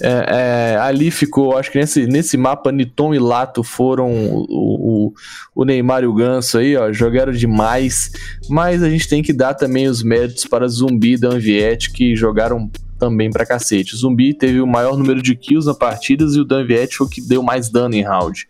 É, 0.00 0.74
é, 0.74 0.76
ali 0.76 1.10
ficou, 1.10 1.56
acho 1.56 1.72
que 1.72 1.78
nesse, 1.78 2.06
nesse 2.06 2.36
mapa, 2.36 2.70
Niton 2.70 3.14
e 3.14 3.18
Lato 3.18 3.64
foram 3.64 4.12
o, 4.12 4.46
o, 4.48 5.12
o, 5.54 5.64
Neymar 5.64 6.04
e 6.04 6.06
o 6.06 6.14
Ganso 6.14 6.58
aí, 6.58 6.76
ó, 6.76 6.92
jogaram 6.92 7.32
demais. 7.32 8.12
Mas 8.48 8.82
a 8.82 8.88
gente 8.88 9.08
tem 9.08 9.22
que 9.22 9.32
dar 9.32 9.54
também 9.54 9.88
os 9.88 10.02
méritos 10.02 10.44
para 10.44 10.68
Zumbi 10.68 11.14
e 11.14 11.18
Danviet, 11.18 11.90
que 11.90 12.14
jogaram 12.14 12.70
também 12.98 13.30
pra 13.30 13.46
cacete. 13.46 13.94
O 13.94 13.96
Zumbi 13.96 14.34
teve 14.34 14.60
o 14.60 14.66
maior 14.66 14.96
número 14.96 15.20
de 15.20 15.34
kills 15.34 15.66
na 15.66 15.74
partidas 15.74 16.34
e 16.34 16.40
o 16.40 16.44
Danviet 16.44 16.96
foi 16.96 17.06
o 17.06 17.10
que 17.10 17.20
deu 17.20 17.42
mais 17.42 17.68
dano 17.68 17.94
em 17.94 18.02
round. 18.02 18.46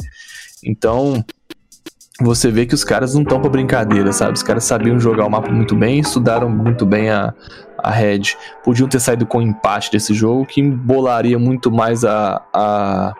Então, 0.62 1.24
você 2.20 2.50
vê 2.50 2.66
que 2.66 2.74
os 2.74 2.84
caras 2.84 3.14
não 3.14 3.22
estão 3.22 3.40
pra 3.40 3.48
brincadeira, 3.48 4.12
sabe? 4.12 4.32
Os 4.32 4.42
caras 4.42 4.64
sabiam 4.64 4.98
jogar 5.00 5.26
o 5.26 5.30
mapa 5.30 5.50
muito 5.50 5.74
bem, 5.74 6.00
estudaram 6.00 6.50
muito 6.50 6.84
bem 6.84 7.08
a, 7.10 7.32
a 7.78 7.90
Red. 7.90 8.22
Podiam 8.64 8.88
ter 8.88 9.00
saído 9.00 9.26
com 9.26 9.40
empate 9.40 9.90
desse 9.90 10.12
jogo, 10.12 10.44
que 10.44 10.60
embolaria 10.60 11.38
muito 11.38 11.70
mais 11.70 12.04
a, 12.04 12.42
a, 12.52 13.14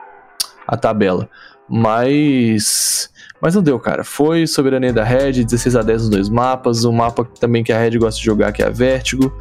a 0.67 0.77
tabela. 0.77 1.29
Mas. 1.69 3.11
Mas 3.41 3.55
não 3.55 3.63
deu, 3.63 3.79
cara. 3.79 4.03
Foi 4.03 4.47
soberania 4.47 4.93
da 4.93 5.05
Red, 5.05 5.45
16 5.45 5.77
a 5.77 5.83
10 5.83 6.03
nos 6.03 6.11
dois 6.11 6.29
mapas. 6.29 6.85
Um 6.85 6.93
mapa 6.93 7.25
também 7.39 7.63
que 7.63 7.73
a 7.73 7.79
Red 7.79 7.97
gosta 7.99 8.19
de 8.19 8.27
jogar, 8.27 8.53
que 8.53 8.63
é 8.63 8.67
a 8.67 8.71
Vertigo. 8.71 9.33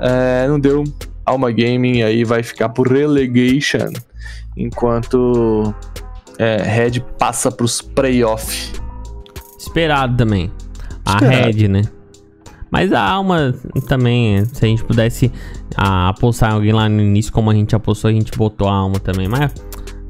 É, 0.00 0.46
não 0.46 0.60
deu. 0.60 0.84
Alma 1.24 1.50
Gaming 1.50 2.02
aí 2.02 2.24
vai 2.24 2.42
ficar 2.42 2.68
por 2.70 2.88
relegation. 2.88 3.92
Enquanto 4.56 5.74
é, 6.38 6.56
Red 6.56 7.00
passa 7.18 7.50
pros 7.50 7.80
playoff. 7.80 8.72
Esperado 9.58 10.16
também. 10.16 10.52
A 11.04 11.18
Red, 11.18 11.68
né? 11.68 11.82
Mas 12.72 12.90
a 12.90 13.02
alma 13.02 13.54
também, 13.86 14.46
se 14.46 14.64
a 14.64 14.68
gente 14.68 14.82
pudesse 14.82 15.30
a, 15.76 16.08
apostar 16.08 16.54
alguém 16.54 16.72
lá 16.72 16.88
no 16.88 17.02
início, 17.02 17.30
como 17.30 17.50
a 17.50 17.54
gente 17.54 17.76
apostou, 17.76 18.08
a 18.08 18.12
gente 18.12 18.32
botou 18.32 18.66
a 18.66 18.72
alma 18.72 18.98
também. 18.98 19.28
Mas 19.28 19.52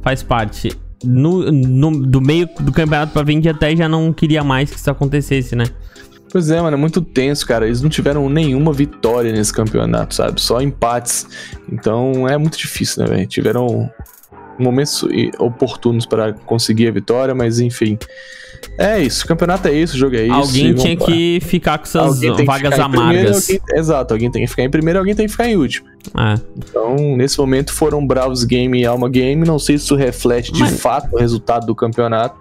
faz 0.01 0.23
parte. 0.23 0.71
No, 1.05 1.51
no, 1.51 2.07
do 2.07 2.21
meio 2.21 2.49
do 2.61 2.71
campeonato 2.71 3.13
pra 3.13 3.25
frente 3.25 3.49
até 3.49 3.75
já 3.75 3.89
não 3.89 4.13
queria 4.13 4.45
mais 4.45 4.71
que 4.71 4.77
isso 4.77 4.89
acontecesse, 4.89 5.57
né? 5.57 5.65
Pois 6.31 6.49
é, 6.53 6.63
mano, 6.63 6.77
é 6.77 6.79
muito 6.79 7.03
tenso, 7.03 7.45
cara. 7.45 7.67
Eles 7.67 7.83
não 7.83 7.91
tiveram 7.91 8.31
nenhuma 8.31 8.73
vitória 8.73 9.33
nesse 9.33 9.53
campeonato, 9.53 10.15
sabe? 10.15 10.41
Só 10.41 10.61
empates. 10.63 11.27
Então 11.71 12.29
é 12.29 12.39
muito 12.39 12.57
difícil, 12.57 13.03
né, 13.03 13.11
velho? 13.11 13.27
Tiveram 13.27 13.91
momentos 14.57 15.05
oportunos 15.41 16.07
para 16.07 16.33
conseguir 16.33 16.87
a 16.87 16.93
vitória, 16.93 17.35
mas 17.35 17.59
enfim. 17.59 17.99
É 18.79 19.01
isso, 19.01 19.25
o 19.25 19.29
campeonato 19.29 19.69
é 19.69 19.73
isso, 19.73 19.95
o 19.95 19.99
jogo 19.99 20.17
é 20.17 20.25
isso. 20.25 20.35
Alguém 20.35 20.75
tinha 20.75 20.97
que 20.97 21.41
ficar 21.43 21.79
com 21.79 21.85
essas 21.85 22.21
vagas 22.45 22.79
amargas. 22.79 23.51
Alguém, 23.51 23.79
exato, 23.79 24.15
alguém 24.15 24.31
tem 24.31 24.43
que 24.43 24.49
ficar 24.49 24.63
em 24.63 24.71
primeiro 24.71 24.99
alguém 24.99 25.15
tem 25.15 25.27
que 25.27 25.33
ficar 25.33 25.49
em 25.49 25.57
último. 25.57 25.87
É. 26.19 26.41
Então, 26.57 27.17
nesse 27.17 27.39
momento 27.39 27.73
foram 27.73 28.05
Bravos 28.05 28.45
Game 28.45 28.81
e 28.81 28.87
Alma 28.87 29.09
Game. 29.09 29.47
Não 29.47 29.59
sei 29.59 29.79
se 29.79 29.85
isso 29.85 29.95
reflete 29.95 30.53
de 30.53 30.61
mas... 30.61 30.81
fato 30.81 31.15
o 31.15 31.19
resultado 31.19 31.67
do 31.67 31.75
campeonato. 31.75 32.37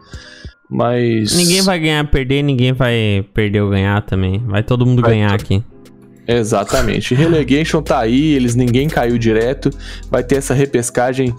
Mas. 0.70 1.36
Ninguém 1.36 1.62
vai 1.62 1.80
ganhar 1.80 2.10
perder, 2.10 2.42
ninguém 2.42 2.72
vai 2.72 3.26
perder 3.34 3.62
ou 3.62 3.70
ganhar 3.70 4.02
também. 4.04 4.40
Vai 4.48 4.64
todo 4.64 4.86
mundo 4.86 5.02
vai 5.02 5.12
ganhar 5.12 5.34
aqui. 5.34 5.62
Exatamente. 6.38 7.14
Relegation 7.14 7.82
tá 7.82 8.00
aí, 8.00 8.34
eles 8.34 8.56
ninguém 8.56 8.88
caiu 8.88 9.18
direto. 9.18 9.70
Vai 10.10 10.24
ter 10.24 10.38
essa 10.38 10.54
repescagem 10.54 11.36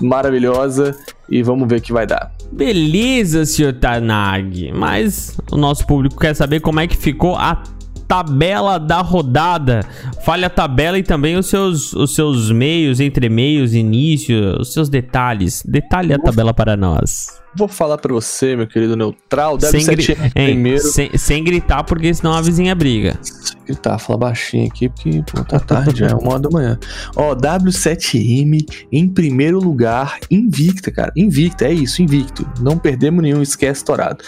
maravilhosa 0.00 0.96
e 1.28 1.42
vamos 1.42 1.68
ver 1.68 1.78
o 1.78 1.82
que 1.82 1.92
vai 1.92 2.06
dar. 2.06 2.32
Beleza, 2.52 3.44
senhor 3.44 3.72
Tanag. 3.72 4.72
Mas 4.72 5.36
o 5.50 5.56
nosso 5.56 5.86
público 5.86 6.18
quer 6.18 6.34
saber 6.34 6.60
como 6.60 6.80
é 6.80 6.86
que 6.86 6.96
ficou 6.96 7.36
a 7.36 7.62
tabela 8.06 8.78
da 8.78 9.00
rodada. 9.00 9.80
Fale 10.24 10.44
a 10.44 10.50
tabela 10.50 10.98
e 10.98 11.02
também 11.02 11.36
os 11.36 11.46
seus, 11.46 11.92
os 11.94 12.14
seus 12.14 12.50
meios, 12.50 13.00
entre 13.00 13.28
meios, 13.28 13.74
início, 13.74 14.60
os 14.60 14.72
seus 14.72 14.88
detalhes. 14.88 15.62
Detalhe 15.64 16.12
a 16.12 16.18
tabela 16.18 16.52
para 16.52 16.76
nós. 16.76 17.43
Vou 17.56 17.68
falar 17.68 17.98
para 17.98 18.12
você, 18.12 18.56
meu 18.56 18.66
querido 18.66 18.96
neutral, 18.96 19.56
deve 19.56 19.80
sem 19.80 19.96
ser 19.96 20.32
primeiro. 20.32 20.82
Sem, 20.82 21.16
sem, 21.16 21.44
gritar, 21.44 21.84
porque 21.84 22.12
senão 22.12 22.32
a 22.32 22.40
vizinha 22.40 22.74
briga. 22.74 23.18
Sem 23.22 23.62
gritar, 23.64 23.98
fala 23.98 24.18
baixinho 24.18 24.66
aqui, 24.66 24.88
porque 24.88 25.22
pô, 25.30 25.44
tá 25.44 25.60
tarde, 25.60 26.00
já 26.00 26.08
é 26.08 26.14
uma 26.14 26.32
hora 26.32 26.40
da 26.40 26.50
manhã. 26.50 26.78
Ó, 27.14 27.34
W7M 27.34 28.66
em 28.90 29.08
primeiro 29.08 29.58
lugar, 29.60 30.18
invicta, 30.30 30.90
cara. 30.90 31.12
Invicta, 31.16 31.66
é 31.66 31.72
isso, 31.72 32.02
invicto. 32.02 32.46
Não 32.60 32.76
perdemos 32.76 33.22
nenhum, 33.22 33.40
esquece 33.40 33.78
estourado. 33.78 34.24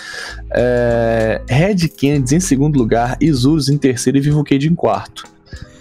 É, 0.53 1.43
Red 1.49 1.89
Kennedy 1.89 2.37
em 2.37 2.41
segundo 2.41 2.79
lugar, 2.79 3.17
Isurus 3.21 3.69
em 3.69 3.77
terceiro 3.77 4.19
e 4.19 4.21
Vivo 4.21 4.45
Cade 4.45 4.69
em 4.69 4.75
quarto. 4.75 5.36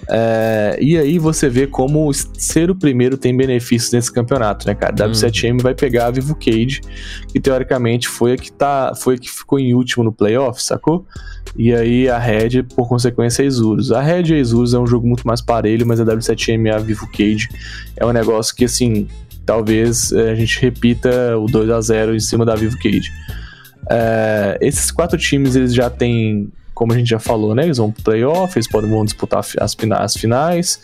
É, 0.09 0.77
e 0.79 0.97
aí 0.97 1.17
você 1.17 1.49
vê 1.49 1.65
como 1.65 2.11
ser 2.13 2.69
o 2.69 2.75
primeiro 2.75 3.17
tem 3.17 3.35
benefícios 3.35 3.91
nesse 3.91 4.11
campeonato, 4.11 4.67
né, 4.67 4.75
cara? 4.75 4.93
Hum. 4.93 5.11
W7M 5.11 5.61
vai 5.61 5.73
pegar 5.73 6.07
a 6.07 6.11
Vivo 6.11 6.35
Cage, 6.35 6.81
que 7.27 7.39
teoricamente 7.39 8.07
foi 8.07 8.33
a 8.33 8.37
que, 8.37 8.51
tá, 8.51 8.93
foi 8.95 9.15
a 9.15 9.17
que 9.17 9.29
ficou 9.29 9.59
em 9.59 9.73
último 9.73 10.03
no 10.03 10.11
playoff, 10.11 10.61
sacou? 10.61 11.05
E 11.57 11.73
aí 11.73 12.09
a 12.09 12.17
Red, 12.17 12.63
por 12.75 12.87
consequência, 12.87 13.43
a 13.43 13.45
Isurus. 13.45 13.91
A 13.91 14.01
Red 14.01 14.23
e 14.31 14.33
a 14.33 14.37
Isurus 14.37 14.73
é 14.73 14.79
um 14.79 14.87
jogo 14.87 15.07
muito 15.07 15.25
mais 15.25 15.41
parelho, 15.41 15.85
mas 15.87 15.99
a 15.99 16.05
W7M 16.05 16.67
e 16.67 16.69
a 16.69 16.77
Vivo 16.77 17.07
Cage 17.07 17.49
é 17.95 18.05
um 18.05 18.11
negócio 18.11 18.55
que, 18.55 18.65
assim, 18.65 19.07
talvez 19.45 20.11
é, 20.11 20.31
a 20.31 20.35
gente 20.35 20.59
repita 20.59 21.37
o 21.37 21.45
2 21.45 21.69
a 21.69 21.81
0 21.81 22.15
em 22.15 22.19
cima 22.19 22.45
da 22.45 22.55
Vivo 22.55 22.77
Cage. 22.77 23.11
É, 23.89 24.57
esses 24.61 24.91
quatro 24.91 25.17
times, 25.17 25.55
eles 25.55 25.73
já 25.73 25.89
têm 25.89 26.51
como 26.75 26.91
a 26.91 26.97
gente 26.97 27.09
já 27.09 27.19
falou, 27.19 27.55
né? 27.55 27.63
Eles 27.63 27.77
vão 27.77 27.89
pro 27.89 28.03
playoff, 28.03 28.55
eles 28.55 28.69
podem 28.69 28.89
vão 28.89 29.05
disputar 29.05 29.39
as, 29.39 29.75
as 29.89 30.13
finais, 30.13 30.79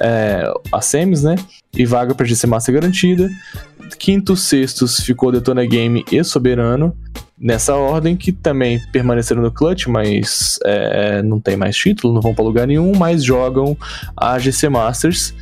é, 0.00 0.50
as 0.72 0.86
semis, 0.86 1.22
né? 1.22 1.36
E 1.76 1.84
vaga 1.84 2.14
pra 2.14 2.26
GC 2.26 2.46
Master 2.46 2.74
garantida. 2.74 3.30
Quinto, 3.98 4.34
sextos 4.34 5.00
ficou 5.00 5.30
Detona 5.30 5.64
Game 5.66 6.04
e 6.10 6.24
Soberano. 6.24 6.96
Nessa 7.38 7.74
ordem, 7.74 8.16
que 8.16 8.32
também 8.32 8.80
permaneceram 8.90 9.42
no 9.42 9.52
clutch, 9.52 9.86
mas 9.86 10.58
é, 10.64 11.22
não 11.22 11.38
tem 11.38 11.56
mais 11.56 11.76
título, 11.76 12.14
não 12.14 12.22
vão 12.22 12.34
para 12.34 12.44
lugar 12.44 12.66
nenhum, 12.66 12.92
mas 12.96 13.22
jogam 13.22 13.76
a 14.16 14.38
GC 14.38 14.68
Masters. 14.70 15.34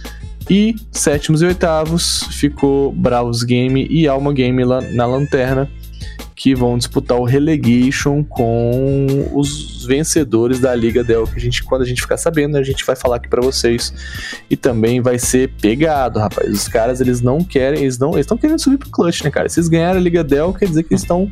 E 0.50 0.74
sétimos 0.90 1.40
e 1.42 1.46
oitavos 1.46 2.24
ficou 2.32 2.90
Bravos 2.92 3.44
Game 3.44 3.86
e 3.88 4.08
Alma 4.08 4.32
Game 4.32 4.64
lá 4.64 4.80
na 4.80 5.06
lanterna 5.06 5.70
que 6.42 6.56
vão 6.56 6.76
disputar 6.76 7.16
o 7.16 7.22
relegation 7.22 8.24
com 8.24 9.06
os 9.32 9.86
vencedores 9.86 10.58
da 10.58 10.74
Liga 10.74 11.04
Del, 11.04 11.24
que 11.24 11.36
a 11.36 11.40
gente, 11.40 11.62
quando 11.62 11.82
a 11.82 11.84
gente 11.84 12.02
ficar 12.02 12.16
sabendo, 12.16 12.56
a 12.56 12.64
gente 12.64 12.84
vai 12.84 12.96
falar 12.96 13.14
aqui 13.14 13.28
para 13.28 13.40
vocês. 13.40 13.94
E 14.50 14.56
também 14.56 15.00
vai 15.00 15.20
ser 15.20 15.50
pegado, 15.60 16.18
rapaz. 16.18 16.50
Os 16.50 16.66
caras, 16.66 17.00
eles 17.00 17.20
não 17.20 17.44
querem, 17.44 17.82
eles 17.82 17.96
não, 17.96 18.18
estão 18.18 18.36
querendo 18.36 18.58
subir 18.58 18.76
pro 18.76 18.90
clutch, 18.90 19.22
né, 19.22 19.30
cara? 19.30 19.48
Se 19.48 19.60
eles 19.60 19.68
ganharem 19.68 20.00
a 20.00 20.02
Liga 20.02 20.24
Del, 20.24 20.52
quer 20.52 20.66
dizer 20.66 20.82
que 20.82 20.92
eles 20.92 21.02
estão 21.02 21.30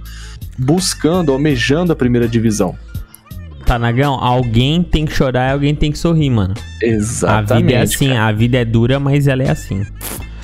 buscando, 0.56 1.32
almejando 1.32 1.92
a 1.92 1.96
primeira 1.96 2.28
divisão. 2.28 2.78
Tá, 3.66 3.80
Nagão, 3.80 4.14
alguém 4.14 4.80
tem 4.80 5.06
que 5.06 5.12
chorar 5.12 5.48
e 5.48 5.52
alguém 5.54 5.74
tem 5.74 5.90
que 5.90 5.98
sorrir, 5.98 6.30
mano. 6.30 6.54
Exatamente. 6.80 7.52
A 7.52 7.56
vida 7.56 7.72
é 7.72 7.82
assim, 7.82 8.08
cara. 8.10 8.28
a 8.28 8.32
vida 8.32 8.58
é 8.58 8.64
dura, 8.64 9.00
mas 9.00 9.26
ela 9.26 9.42
é 9.42 9.50
assim. 9.50 9.84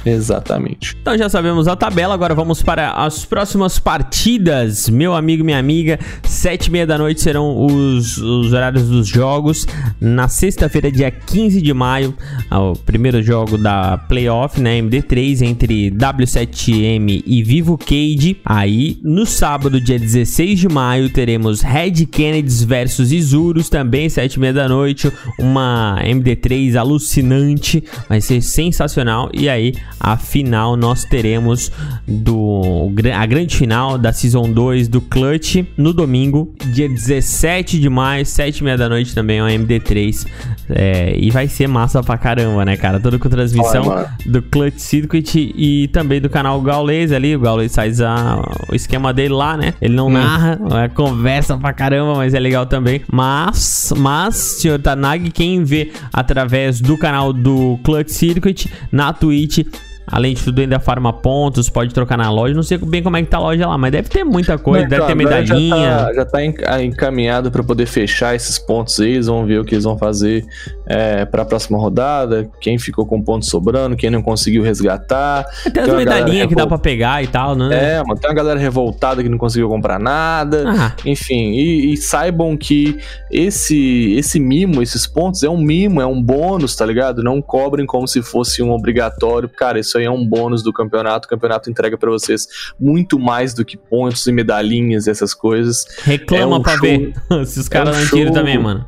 Exatamente. 0.06 0.96
Então 1.02 1.18
já 1.18 1.28
sabemos 1.28 1.66
a 1.66 1.74
tabela, 1.74 2.14
agora 2.14 2.32
vamos 2.32 2.62
para 2.62 2.92
as 2.92 3.24
próximas 3.24 3.78
partidas. 3.78 4.88
Meu 4.88 5.14
amigo, 5.16 5.44
minha 5.44 5.58
amiga, 5.58 5.98
sete 6.22 6.66
e 6.66 6.70
meia 6.70 6.86
da 6.86 6.96
noite 6.96 7.20
serão 7.20 7.66
os, 7.66 8.16
os 8.16 8.52
horários 8.52 8.88
dos 8.88 9.08
jogos. 9.08 9.66
Na 10.00 10.28
sexta-feira, 10.28 10.92
dia 10.92 11.10
15 11.10 11.60
de 11.60 11.74
maio, 11.74 12.14
o 12.52 12.74
primeiro 12.74 13.20
jogo 13.20 13.58
da 13.58 13.98
playoff, 13.98 14.60
né, 14.60 14.80
MD3, 14.80 15.42
entre 15.42 15.90
W7M 15.90 17.24
e 17.26 17.42
Vivo 17.42 17.76
Cade. 17.76 18.36
Aí, 18.44 19.00
no 19.02 19.26
sábado, 19.26 19.80
dia 19.80 19.98
16 19.98 20.60
de 20.60 20.68
maio, 20.68 21.10
teremos 21.10 21.62
Red 21.62 22.06
Kennedys 22.06 22.62
versus 22.62 23.10
Isurus, 23.10 23.68
também 23.68 24.08
sete 24.08 24.34
e 24.34 24.40
meia 24.40 24.52
da 24.52 24.68
noite. 24.68 25.12
Uma 25.36 25.98
MD3 26.04 26.76
alucinante, 26.76 27.82
vai 28.08 28.20
ser 28.20 28.40
sensacional. 28.40 29.28
E 29.34 29.48
aí, 29.48 29.74
a 30.00 30.16
final 30.16 30.76
nós 30.76 31.04
teremos 31.04 31.70
do 32.06 32.92
a 33.14 33.26
grande 33.26 33.56
final 33.56 33.98
da 33.98 34.12
Season 34.12 34.50
2 34.50 34.88
do 34.88 35.00
Clutch 35.00 35.64
no 35.76 35.92
domingo, 35.92 36.54
dia 36.72 36.88
17 36.88 37.80
de 37.80 37.88
maio, 37.88 38.24
7 38.24 38.58
e 38.58 38.64
meia 38.64 38.76
da 38.76 38.88
noite 38.88 39.14
também, 39.14 39.40
o 39.40 39.46
MD3. 39.46 40.26
É, 40.68 41.16
e 41.16 41.30
vai 41.30 41.46
ser 41.48 41.68
massa 41.68 42.02
pra 42.02 42.18
caramba, 42.18 42.64
né, 42.64 42.76
cara? 42.76 42.98
Tudo 42.98 43.18
com 43.18 43.28
transmissão 43.28 43.86
Olha, 43.86 44.10
do 44.26 44.42
Clutch 44.42 44.78
Circuit 44.78 45.52
e 45.56 45.88
também 45.88 46.20
do 46.20 46.28
canal 46.28 46.60
Gaules 46.60 47.12
ali. 47.12 47.36
O 47.36 47.40
Gaules 47.40 47.74
faz 47.74 48.00
a, 48.00 48.42
o 48.70 48.74
esquema 48.74 49.12
dele 49.12 49.34
lá, 49.34 49.56
né? 49.56 49.74
Ele 49.80 49.94
não 49.94 50.08
hum. 50.08 50.12
narra, 50.12 50.58
é, 50.84 50.88
conversa 50.88 51.56
pra 51.56 51.72
caramba, 51.72 52.16
mas 52.16 52.34
é 52.34 52.40
legal 52.40 52.66
também. 52.66 53.02
Mas, 53.10 53.92
mas, 53.96 54.34
senhor 54.34 54.78
Tanag, 54.80 55.30
quem 55.30 55.62
vê 55.62 55.92
através 56.12 56.80
do 56.80 56.98
canal 56.98 57.32
do 57.32 57.78
Clutch 57.84 58.10
Circuit 58.10 58.68
na 58.90 59.12
Twitch 59.12 59.64
Além 60.06 60.34
de 60.34 60.42
tudo, 60.44 60.60
ainda 60.60 60.78
farma 60.78 61.12
pontos, 61.12 61.68
pode 61.68 61.92
trocar 61.92 62.16
na 62.16 62.30
loja. 62.30 62.54
Não 62.54 62.62
sei 62.62 62.78
bem 62.78 63.02
como 63.02 63.16
é 63.16 63.22
que 63.22 63.28
tá 63.28 63.38
a 63.38 63.40
loja 63.40 63.66
lá, 63.66 63.76
mas 63.76 63.90
deve 63.90 64.08
ter 64.08 64.22
muita 64.22 64.56
coisa, 64.56 64.84
Não, 64.84 64.88
deve 64.88 65.06
ter 65.06 65.14
medalhinha. 65.16 65.90
Já 65.90 65.96
tá, 65.96 66.14
já 66.14 66.24
tá 66.24 66.82
encaminhado 66.82 67.50
para 67.50 67.62
poder 67.64 67.86
fechar 67.86 68.34
esses 68.34 68.58
pontos 68.58 69.00
aí. 69.00 69.12
Eles 69.12 69.26
vão 69.26 69.44
ver 69.44 69.60
o 69.60 69.64
que 69.64 69.74
eles 69.74 69.84
vão 69.84 69.98
fazer 69.98 70.46
é, 70.86 71.24
para 71.24 71.42
a 71.42 71.44
próxima 71.44 71.76
rodada, 71.78 72.48
quem 72.60 72.78
ficou 72.78 73.04
com 73.04 73.20
ponto 73.20 73.44
sobrando, 73.44 73.96
quem 73.96 74.08
não 74.10 74.22
conseguiu 74.22 74.62
resgatar. 74.62 75.44
Tem 75.72 75.82
as 75.82 75.92
medalhinhas 75.92 76.46
que 76.46 76.54
dá 76.54 76.66
pra 76.66 76.78
pegar 76.78 77.22
e 77.22 77.26
tal, 77.26 77.54
né? 77.56 77.96
É, 77.96 78.02
mano, 78.04 78.18
tem 78.20 78.30
uma 78.30 78.36
galera 78.36 78.58
revoltada 78.60 79.22
que 79.22 79.28
não 79.28 79.38
conseguiu 79.38 79.68
comprar 79.68 79.98
nada. 79.98 80.64
Ah, 80.66 80.92
Enfim, 81.04 81.52
e, 81.52 81.92
e 81.92 81.96
saibam 81.96 82.56
que 82.56 82.98
esse 83.30 84.14
esse 84.16 84.38
mimo, 84.38 84.82
esses 84.82 85.06
pontos, 85.06 85.42
é 85.42 85.48
um 85.50 85.58
mimo, 85.60 86.00
é 86.00 86.06
um 86.06 86.22
bônus, 86.22 86.76
tá 86.76 86.86
ligado? 86.86 87.22
Não 87.22 87.42
cobrem 87.42 87.84
como 87.86 88.06
se 88.06 88.22
fosse 88.22 88.62
um 88.62 88.70
obrigatório. 88.70 89.48
Cara, 89.48 89.78
isso 89.80 89.98
aí 89.98 90.04
é 90.04 90.10
um 90.10 90.24
bônus 90.24 90.62
do 90.62 90.72
campeonato. 90.72 91.26
O 91.26 91.28
campeonato 91.30 91.70
entrega 91.70 91.98
pra 91.98 92.10
vocês 92.10 92.46
muito 92.78 93.18
mais 93.18 93.52
do 93.54 93.64
que 93.64 93.76
pontos 93.76 94.26
e 94.26 94.32
medalhinhas 94.32 95.06
e 95.06 95.10
essas 95.10 95.34
coisas. 95.34 95.84
reclama 96.04 96.56
é 96.56 96.58
um 96.58 96.62
pra 96.62 96.72
show- 96.76 96.80
ver 96.82 97.12
se 97.46 97.60
os 97.60 97.68
caras 97.68 97.96
um 97.96 98.00
não 98.00 98.06
tiram 98.08 98.32
também, 98.32 98.58
mano. 98.58 98.84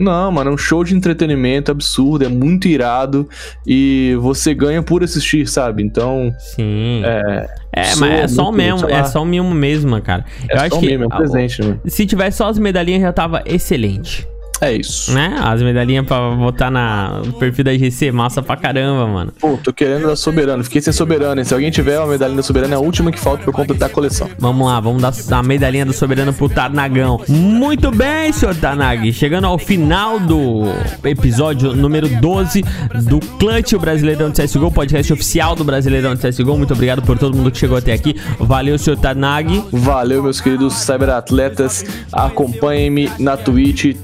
Não, 0.00 0.32
mano, 0.32 0.50
é 0.50 0.54
um 0.54 0.58
show 0.58 0.82
de 0.82 0.96
entretenimento 0.96 1.70
absurdo, 1.70 2.24
é 2.24 2.28
muito 2.28 2.66
irado 2.66 3.28
e 3.66 4.16
você 4.18 4.54
ganha 4.54 4.82
por 4.82 5.04
assistir, 5.04 5.46
sabe? 5.46 5.82
Então, 5.82 6.34
Sim. 6.38 7.02
É, 7.04 7.48
é, 7.72 7.96
mas 7.96 8.10
é 8.10 8.28
só 8.28 8.48
o 8.48 8.52
mesmo, 8.52 8.88
é 8.88 9.04
só 9.04 9.22
o 9.22 9.26
mimo 9.26 9.50
mesmo, 9.50 10.00
cara. 10.00 10.24
é 10.48 10.56
Eu 10.56 10.60
acho 10.60 10.74
só 10.74 10.80
que 10.80 10.86
mesmo, 10.86 11.04
é 11.04 11.06
um 11.06 11.10
presente, 11.10 11.62
né? 11.62 11.78
se 11.86 12.06
tivesse 12.06 12.38
só 12.38 12.48
as 12.48 12.58
medalhinhas 12.58 13.02
já 13.02 13.12
tava 13.12 13.42
excelente, 13.44 14.26
É 14.60 14.72
isso. 14.72 15.12
né? 15.12 15.36
As 15.42 15.62
medalhinhas 15.62 16.06
pra 16.06 16.30
botar 16.32 16.70
na 16.70 17.20
no 17.24 17.32
perfil 17.34 17.64
da 17.64 17.72
GC, 17.76 18.12
massa 18.12 18.42
pra 18.42 18.56
caramba, 18.56 19.06
mano. 19.06 19.32
Pô, 19.40 19.58
tô 19.62 19.72
querendo 19.72 20.06
da 20.06 20.16
Soberano, 20.16 20.62
fiquei 20.64 20.80
sem 20.80 20.92
Soberano, 20.92 21.40
hein? 21.40 21.44
Se 21.44 21.54
alguém 21.54 21.70
tiver 21.70 21.98
uma 21.98 22.08
medalhinha 22.08 22.36
da 22.36 22.42
Soberano, 22.42 22.74
é 22.74 22.76
a 22.76 22.80
última 22.80 23.10
que 23.10 23.18
falta 23.18 23.42
pra 23.42 23.52
completar 23.52 23.88
a 23.88 23.92
coleção. 23.92 24.28
Vamos 24.38 24.66
lá, 24.66 24.78
vamos 24.80 25.02
dar 25.02 25.38
a 25.38 25.42
medalhinha 25.42 25.86
do 25.86 25.92
soberano 25.92 26.32
pro 26.32 26.48
Tarnagão. 26.48 27.20
Muito 27.28 27.90
bem, 27.90 28.32
senhor 28.32 28.54
Tarnag. 28.54 29.12
Chegando 29.12 29.46
ao 29.46 29.58
final 29.58 30.18
do 30.20 30.64
episódio 31.04 31.74
número 31.74 32.08
12 32.20 32.62
do 33.04 33.18
Clutch, 33.38 33.72
o 33.72 33.78
Brasileirão 33.78 34.30
de 34.30 34.42
CSGO, 34.42 34.70
podcast 34.70 35.12
oficial 35.12 35.54
do 35.56 35.64
Brasileirão 35.64 36.14
de 36.14 36.20
CSGO. 36.28 36.56
Muito 36.56 36.74
obrigado 36.74 37.02
por 37.02 37.18
todo 37.18 37.36
mundo 37.36 37.50
que 37.50 37.58
chegou 37.58 37.76
até 37.76 37.92
aqui. 37.92 38.14
Valeu, 38.38 38.78
senhor 38.78 38.96
Tarnag. 38.98 39.64
Valeu, 39.72 40.22
meus 40.22 40.40
queridos 40.40 40.74
cyberatletas. 40.74 41.84
Acompanhem-me 42.12 43.10
na 43.18 43.36
Twitch, 43.36 43.94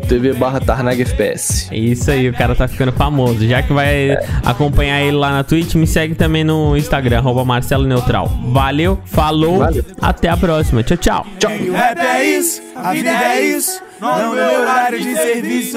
twitch.tv 0.00 0.34
barra 0.34 0.60
tarnagfps. 0.60 1.68
É 1.70 1.76
isso 1.76 2.10
aí, 2.10 2.28
o 2.28 2.32
cara 2.32 2.54
tá 2.54 2.66
ficando 2.66 2.92
famoso. 2.92 3.46
Já 3.46 3.62
que 3.62 3.72
vai 3.72 4.16
acompanhar 4.44 5.00
ele 5.00 5.16
lá 5.16 5.30
na 5.30 5.44
Twitch, 5.44 5.74
me 5.74 5.86
segue 5.86 6.14
também 6.14 6.44
no 6.44 6.76
Instagram, 6.76 7.18
arroba 7.18 7.44
Marcelo 7.44 7.86
Neutral. 7.86 8.28
Valeu, 8.52 8.98
falou, 9.04 9.58
Valeu. 9.58 9.84
até 10.00 10.28
a 10.28 10.36
próxima. 10.36 10.82
Tchau, 10.82 10.96
tchau. 10.96 11.26
O 11.68 11.72
rap 11.72 11.98
é 11.98 12.24
isso, 12.24 12.62
a 12.74 12.92
vida 12.92 13.10
é 13.10 13.40
isso. 13.42 13.80
Não 14.00 14.34
meu 14.34 14.60
horário 14.60 15.00
de 15.00 15.14
serviço. 15.14 15.76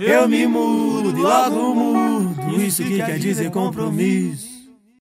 Eu 0.00 0.28
me 0.28 0.46
mudo 0.46 1.16
e 1.16 1.22
logo 1.22 1.74
mudo. 1.74 2.60
Isso 2.60 2.82
que 2.82 2.96
quer 2.96 3.18
dizer 3.18 3.50
compromisso. 3.50 4.53